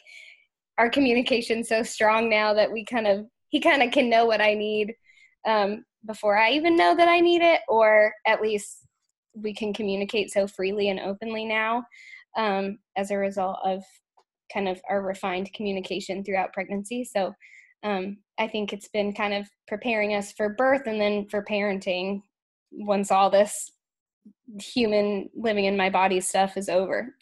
our 0.76 0.90
communication's 0.90 1.68
so 1.68 1.84
strong 1.84 2.28
now 2.28 2.52
that 2.52 2.72
we 2.72 2.84
kind 2.84 3.06
of 3.06 3.26
he 3.50 3.60
kind 3.60 3.84
of 3.84 3.92
can 3.92 4.10
know 4.10 4.26
what 4.26 4.40
I 4.40 4.54
need 4.54 4.94
um, 5.46 5.84
before 6.04 6.36
I 6.36 6.50
even 6.50 6.74
know 6.74 6.96
that 6.96 7.06
I 7.06 7.20
need 7.20 7.40
it, 7.40 7.60
or 7.68 8.12
at 8.26 8.42
least 8.42 8.78
we 9.36 9.54
can 9.54 9.72
communicate 9.72 10.32
so 10.32 10.48
freely 10.48 10.88
and 10.88 10.98
openly 10.98 11.44
now 11.44 11.84
um, 12.36 12.78
as 12.96 13.12
a 13.12 13.16
result 13.16 13.58
of 13.64 13.84
kind 14.52 14.68
of 14.68 14.80
our 14.90 15.02
refined 15.02 15.52
communication 15.54 16.24
throughout 16.24 16.52
pregnancy. 16.52 17.04
So 17.04 17.32
um, 17.84 18.16
I 18.38 18.48
think 18.48 18.72
it's 18.72 18.88
been 18.88 19.12
kind 19.12 19.34
of 19.34 19.48
preparing 19.68 20.14
us 20.14 20.32
for 20.32 20.50
birth 20.50 20.82
and 20.86 21.00
then 21.00 21.26
for 21.26 21.44
parenting 21.44 22.22
once 22.72 23.10
all 23.10 23.30
this 23.30 23.70
human 24.60 25.28
living 25.34 25.64
in 25.64 25.76
my 25.76 25.90
body 25.90 26.20
stuff 26.20 26.56
is 26.56 26.68
over. 26.68 27.14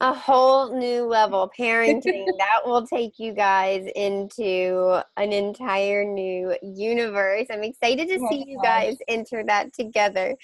a 0.00 0.14
whole 0.14 0.76
new 0.76 1.04
level 1.04 1.50
parenting 1.58 2.26
that 2.38 2.60
will 2.64 2.86
take 2.86 3.18
you 3.18 3.32
guys 3.32 3.86
into 3.94 5.02
an 5.16 5.32
entire 5.32 6.04
new 6.04 6.56
universe. 6.62 7.46
I'm 7.50 7.64
excited 7.64 8.08
to 8.08 8.18
oh 8.20 8.28
see 8.30 8.44
you 8.46 8.60
guys 8.62 8.96
enter 9.08 9.44
that 9.44 9.72
together. 9.72 10.36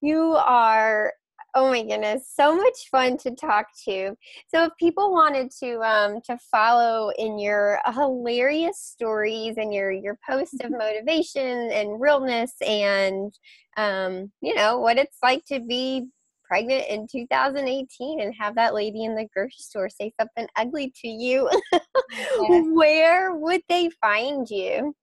You 0.00 0.34
are 0.36 1.12
Oh 1.54 1.68
my 1.70 1.82
goodness, 1.82 2.32
so 2.34 2.56
much 2.56 2.88
fun 2.90 3.18
to 3.18 3.34
talk 3.34 3.66
to. 3.84 4.16
So 4.48 4.64
if 4.64 4.72
people 4.78 5.12
wanted 5.12 5.50
to 5.60 5.80
um, 5.80 6.20
to 6.22 6.38
follow 6.50 7.10
in 7.18 7.38
your 7.38 7.78
hilarious 7.94 8.78
stories 8.78 9.56
and 9.58 9.72
your 9.72 9.90
your 9.92 10.18
posts 10.26 10.56
of 10.64 10.70
motivation 10.70 11.70
and 11.70 12.00
realness 12.00 12.54
and 12.66 13.34
um, 13.76 14.32
you 14.40 14.54
know 14.54 14.78
what 14.78 14.96
it's 14.96 15.18
like 15.22 15.44
to 15.46 15.60
be 15.60 16.06
pregnant 16.52 16.86
in 16.88 17.06
2018 17.06 18.20
and 18.20 18.34
have 18.38 18.54
that 18.54 18.74
lady 18.74 19.04
in 19.04 19.14
the 19.14 19.26
grocery 19.34 19.52
store 19.58 19.88
say 19.88 20.12
something 20.18 20.46
ugly 20.56 20.92
to 21.02 21.08
you, 21.08 21.50
where 22.72 23.34
would 23.34 23.62
they 23.68 23.90
find 24.00 24.48
you? 24.48 24.94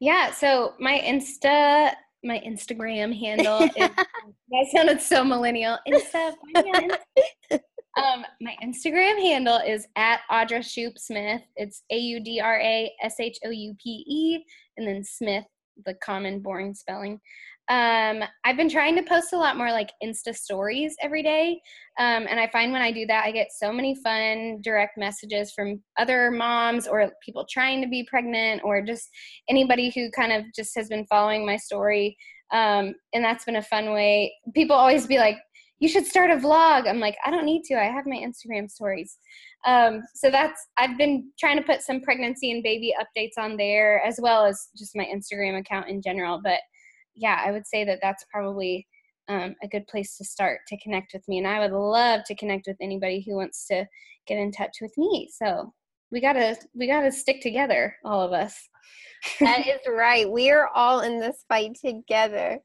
Yeah, 0.00 0.30
so 0.32 0.74
my 0.78 0.98
Insta 0.98 1.94
my 2.26 2.42
Instagram 2.46 3.16
handle. 3.16 3.62
is, 3.76 3.90
that 3.96 4.66
sounded 4.72 5.00
so 5.00 5.24
millennial. 5.24 5.78
Insta, 5.88 6.32
um, 7.52 8.24
my 8.40 8.54
Instagram 8.62 9.20
handle 9.20 9.58
is 9.58 9.86
at 9.96 10.20
Audra 10.30 10.58
Shoupe 10.58 10.98
Smith. 10.98 11.42
It's 11.56 11.82
A 11.90 11.96
U 11.96 12.20
D 12.20 12.40
R 12.40 12.60
A 12.60 12.92
S 13.02 13.14
H 13.20 13.38
O 13.44 13.50
U 13.50 13.74
P 13.82 14.04
E, 14.06 14.44
and 14.76 14.86
then 14.86 15.02
Smith, 15.04 15.44
the 15.84 15.94
common 16.02 16.40
boring 16.40 16.74
spelling. 16.74 17.20
Um, 17.68 18.22
I've 18.44 18.56
been 18.56 18.68
trying 18.68 18.94
to 18.96 19.02
post 19.02 19.32
a 19.32 19.36
lot 19.36 19.56
more 19.56 19.72
like 19.72 19.90
Insta 20.02 20.34
stories 20.34 20.94
every 21.02 21.22
day. 21.22 21.60
Um, 21.98 22.26
and 22.28 22.38
I 22.38 22.48
find 22.48 22.72
when 22.72 22.82
I 22.82 22.92
do 22.92 23.06
that, 23.06 23.24
I 23.24 23.32
get 23.32 23.48
so 23.50 23.72
many 23.72 23.96
fun 24.04 24.60
direct 24.62 24.96
messages 24.96 25.52
from 25.52 25.82
other 25.98 26.30
moms 26.30 26.86
or 26.86 27.10
people 27.24 27.44
trying 27.50 27.82
to 27.82 27.88
be 27.88 28.06
pregnant 28.08 28.62
or 28.64 28.82
just 28.82 29.08
anybody 29.48 29.90
who 29.94 30.10
kind 30.10 30.32
of 30.32 30.44
just 30.54 30.76
has 30.76 30.88
been 30.88 31.06
following 31.06 31.44
my 31.44 31.56
story. 31.56 32.16
Um, 32.52 32.94
and 33.12 33.24
that's 33.24 33.44
been 33.44 33.56
a 33.56 33.62
fun 33.62 33.92
way. 33.92 34.32
People 34.54 34.76
always 34.76 35.06
be 35.06 35.18
like, 35.18 35.38
you 35.78 35.88
should 35.88 36.06
start 36.06 36.30
a 36.30 36.36
vlog. 36.36 36.88
I'm 36.88 37.00
like, 37.00 37.16
I 37.26 37.30
don't 37.30 37.44
need 37.44 37.64
to. 37.64 37.74
I 37.74 37.84
have 37.84 38.06
my 38.06 38.16
Instagram 38.16 38.70
stories. 38.70 39.18
Um, 39.66 40.02
so 40.14 40.30
that's, 40.30 40.68
I've 40.78 40.96
been 40.96 41.30
trying 41.38 41.56
to 41.58 41.62
put 41.62 41.82
some 41.82 42.00
pregnancy 42.00 42.50
and 42.52 42.62
baby 42.62 42.94
updates 42.98 43.42
on 43.42 43.56
there 43.56 44.00
as 44.06 44.18
well 44.22 44.46
as 44.46 44.68
just 44.76 44.96
my 44.96 45.04
Instagram 45.04 45.58
account 45.58 45.88
in 45.88 46.00
general. 46.00 46.40
But 46.42 46.60
yeah, 47.16 47.42
I 47.44 47.50
would 47.50 47.66
say 47.66 47.84
that 47.84 47.98
that's 48.02 48.24
probably 48.30 48.86
um, 49.28 49.54
a 49.62 49.68
good 49.68 49.86
place 49.88 50.16
to 50.18 50.24
start 50.24 50.60
to 50.68 50.78
connect 50.80 51.12
with 51.12 51.26
me. 51.28 51.38
And 51.38 51.46
I 51.46 51.60
would 51.60 51.72
love 51.72 52.22
to 52.26 52.34
connect 52.34 52.66
with 52.66 52.76
anybody 52.80 53.24
who 53.26 53.36
wants 53.36 53.66
to 53.68 53.86
get 54.26 54.38
in 54.38 54.52
touch 54.52 54.78
with 54.80 54.96
me. 54.96 55.30
So 55.32 55.72
we 56.10 56.20
gotta 56.20 56.56
we 56.74 56.86
gotta 56.86 57.10
stick 57.10 57.40
together, 57.40 57.96
all 58.04 58.20
of 58.20 58.32
us. 58.32 58.68
that 59.40 59.66
is 59.66 59.80
right. 59.88 60.30
We 60.30 60.50
are 60.50 60.68
all 60.74 61.00
in 61.00 61.18
this 61.18 61.44
fight 61.48 61.76
together. 61.84 62.58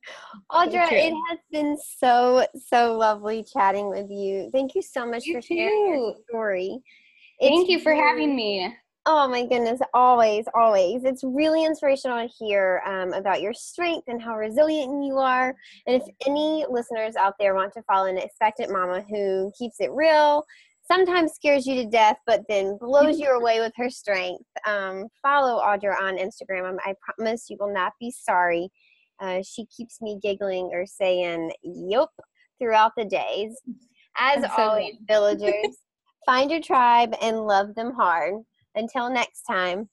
Audra, 0.51 0.91
it 0.91 1.13
has 1.29 1.39
been 1.51 1.77
so 1.97 2.45
so 2.67 2.97
lovely 2.97 3.43
chatting 3.43 3.89
with 3.89 4.09
you. 4.09 4.49
Thank 4.51 4.75
you 4.75 4.81
so 4.81 5.09
much 5.09 5.25
you 5.25 5.35
for 5.35 5.41
sharing 5.41 5.87
your 5.87 6.15
story. 6.29 6.79
Thank 7.39 7.63
it's 7.63 7.71
you 7.71 7.79
for 7.79 7.93
having 7.93 8.35
me. 8.35 8.71
Oh 9.07 9.27
my 9.27 9.45
goodness, 9.47 9.79
always, 9.95 10.45
always. 10.53 11.03
It's 11.05 11.23
really 11.23 11.65
inspirational 11.65 12.19
to 12.19 12.27
hear 12.27 12.83
um, 12.85 13.13
about 13.13 13.41
your 13.41 13.53
strength 13.53 14.07
and 14.07 14.21
how 14.21 14.35
resilient 14.35 15.03
you 15.03 15.17
are. 15.17 15.55
And 15.87 15.99
if 15.99 16.07
any 16.27 16.65
listeners 16.69 17.15
out 17.15 17.33
there 17.39 17.55
want 17.55 17.73
to 17.73 17.81
follow 17.83 18.05
an 18.05 18.19
expectant 18.19 18.71
mama 18.71 19.03
who 19.09 19.51
keeps 19.57 19.79
it 19.79 19.89
real, 19.91 20.45
sometimes 20.91 21.33
scares 21.33 21.65
you 21.65 21.75
to 21.75 21.89
death, 21.89 22.17
but 22.27 22.43
then 22.47 22.77
blows 22.79 23.17
you 23.17 23.31
away 23.31 23.59
with 23.59 23.73
her 23.75 23.89
strength, 23.89 24.43
um, 24.67 25.07
follow 25.23 25.59
Audra 25.61 25.99
on 25.99 26.17
Instagram. 26.17 26.69
Um, 26.69 26.77
I 26.85 26.93
promise 27.01 27.49
you 27.49 27.57
will 27.59 27.73
not 27.73 27.93
be 27.99 28.11
sorry. 28.11 28.69
Uh, 29.19 29.41
she 29.43 29.65
keeps 29.65 29.99
me 30.01 30.19
giggling 30.21 30.69
or 30.73 30.85
saying 30.85 31.51
"yup" 31.63 32.11
throughout 32.59 32.91
the 32.95 33.05
days. 33.05 33.59
As 34.17 34.43
so 34.43 34.49
always, 34.57 34.95
villagers, 35.07 35.77
find 36.25 36.51
your 36.51 36.61
tribe 36.61 37.15
and 37.21 37.47
love 37.47 37.73
them 37.73 37.93
hard. 37.93 38.35
Until 38.75 39.09
next 39.09 39.43
time. 39.43 39.89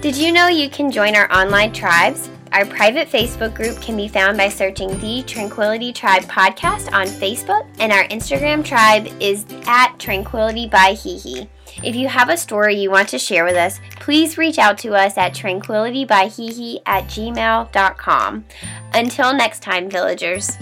Did 0.00 0.16
you 0.16 0.32
know 0.32 0.46
you 0.46 0.70
can 0.70 0.92
join 0.92 1.16
our 1.16 1.30
online 1.32 1.72
tribes? 1.72 2.30
Our 2.52 2.64
private 2.64 3.08
Facebook 3.08 3.54
group 3.54 3.80
can 3.80 3.96
be 3.96 4.08
found 4.08 4.38
by 4.38 4.48
searching 4.48 4.96
the 5.00 5.22
Tranquility 5.24 5.92
Tribe 5.92 6.22
podcast 6.22 6.92
on 6.92 7.06
Facebook, 7.06 7.66
and 7.78 7.92
our 7.92 8.04
Instagram 8.04 8.64
tribe 8.64 9.08
is 9.20 9.44
at 9.66 9.98
Tranquility 9.98 10.68
by 10.68 10.92
HeHe. 10.92 11.48
If 11.82 11.94
you 11.94 12.08
have 12.08 12.28
a 12.28 12.36
story 12.36 12.76
you 12.76 12.90
want 12.90 13.08
to 13.10 13.18
share 13.18 13.44
with 13.44 13.56
us, 13.56 13.80
please 14.00 14.38
reach 14.38 14.58
out 14.58 14.78
to 14.78 14.94
us 14.94 15.18
at 15.18 15.34
tranquilitybyhehe 15.34 16.82
at 16.86 17.04
gmail.com. 17.04 18.44
Until 18.94 19.34
next 19.34 19.62
time, 19.62 19.90
villagers. 19.90 20.56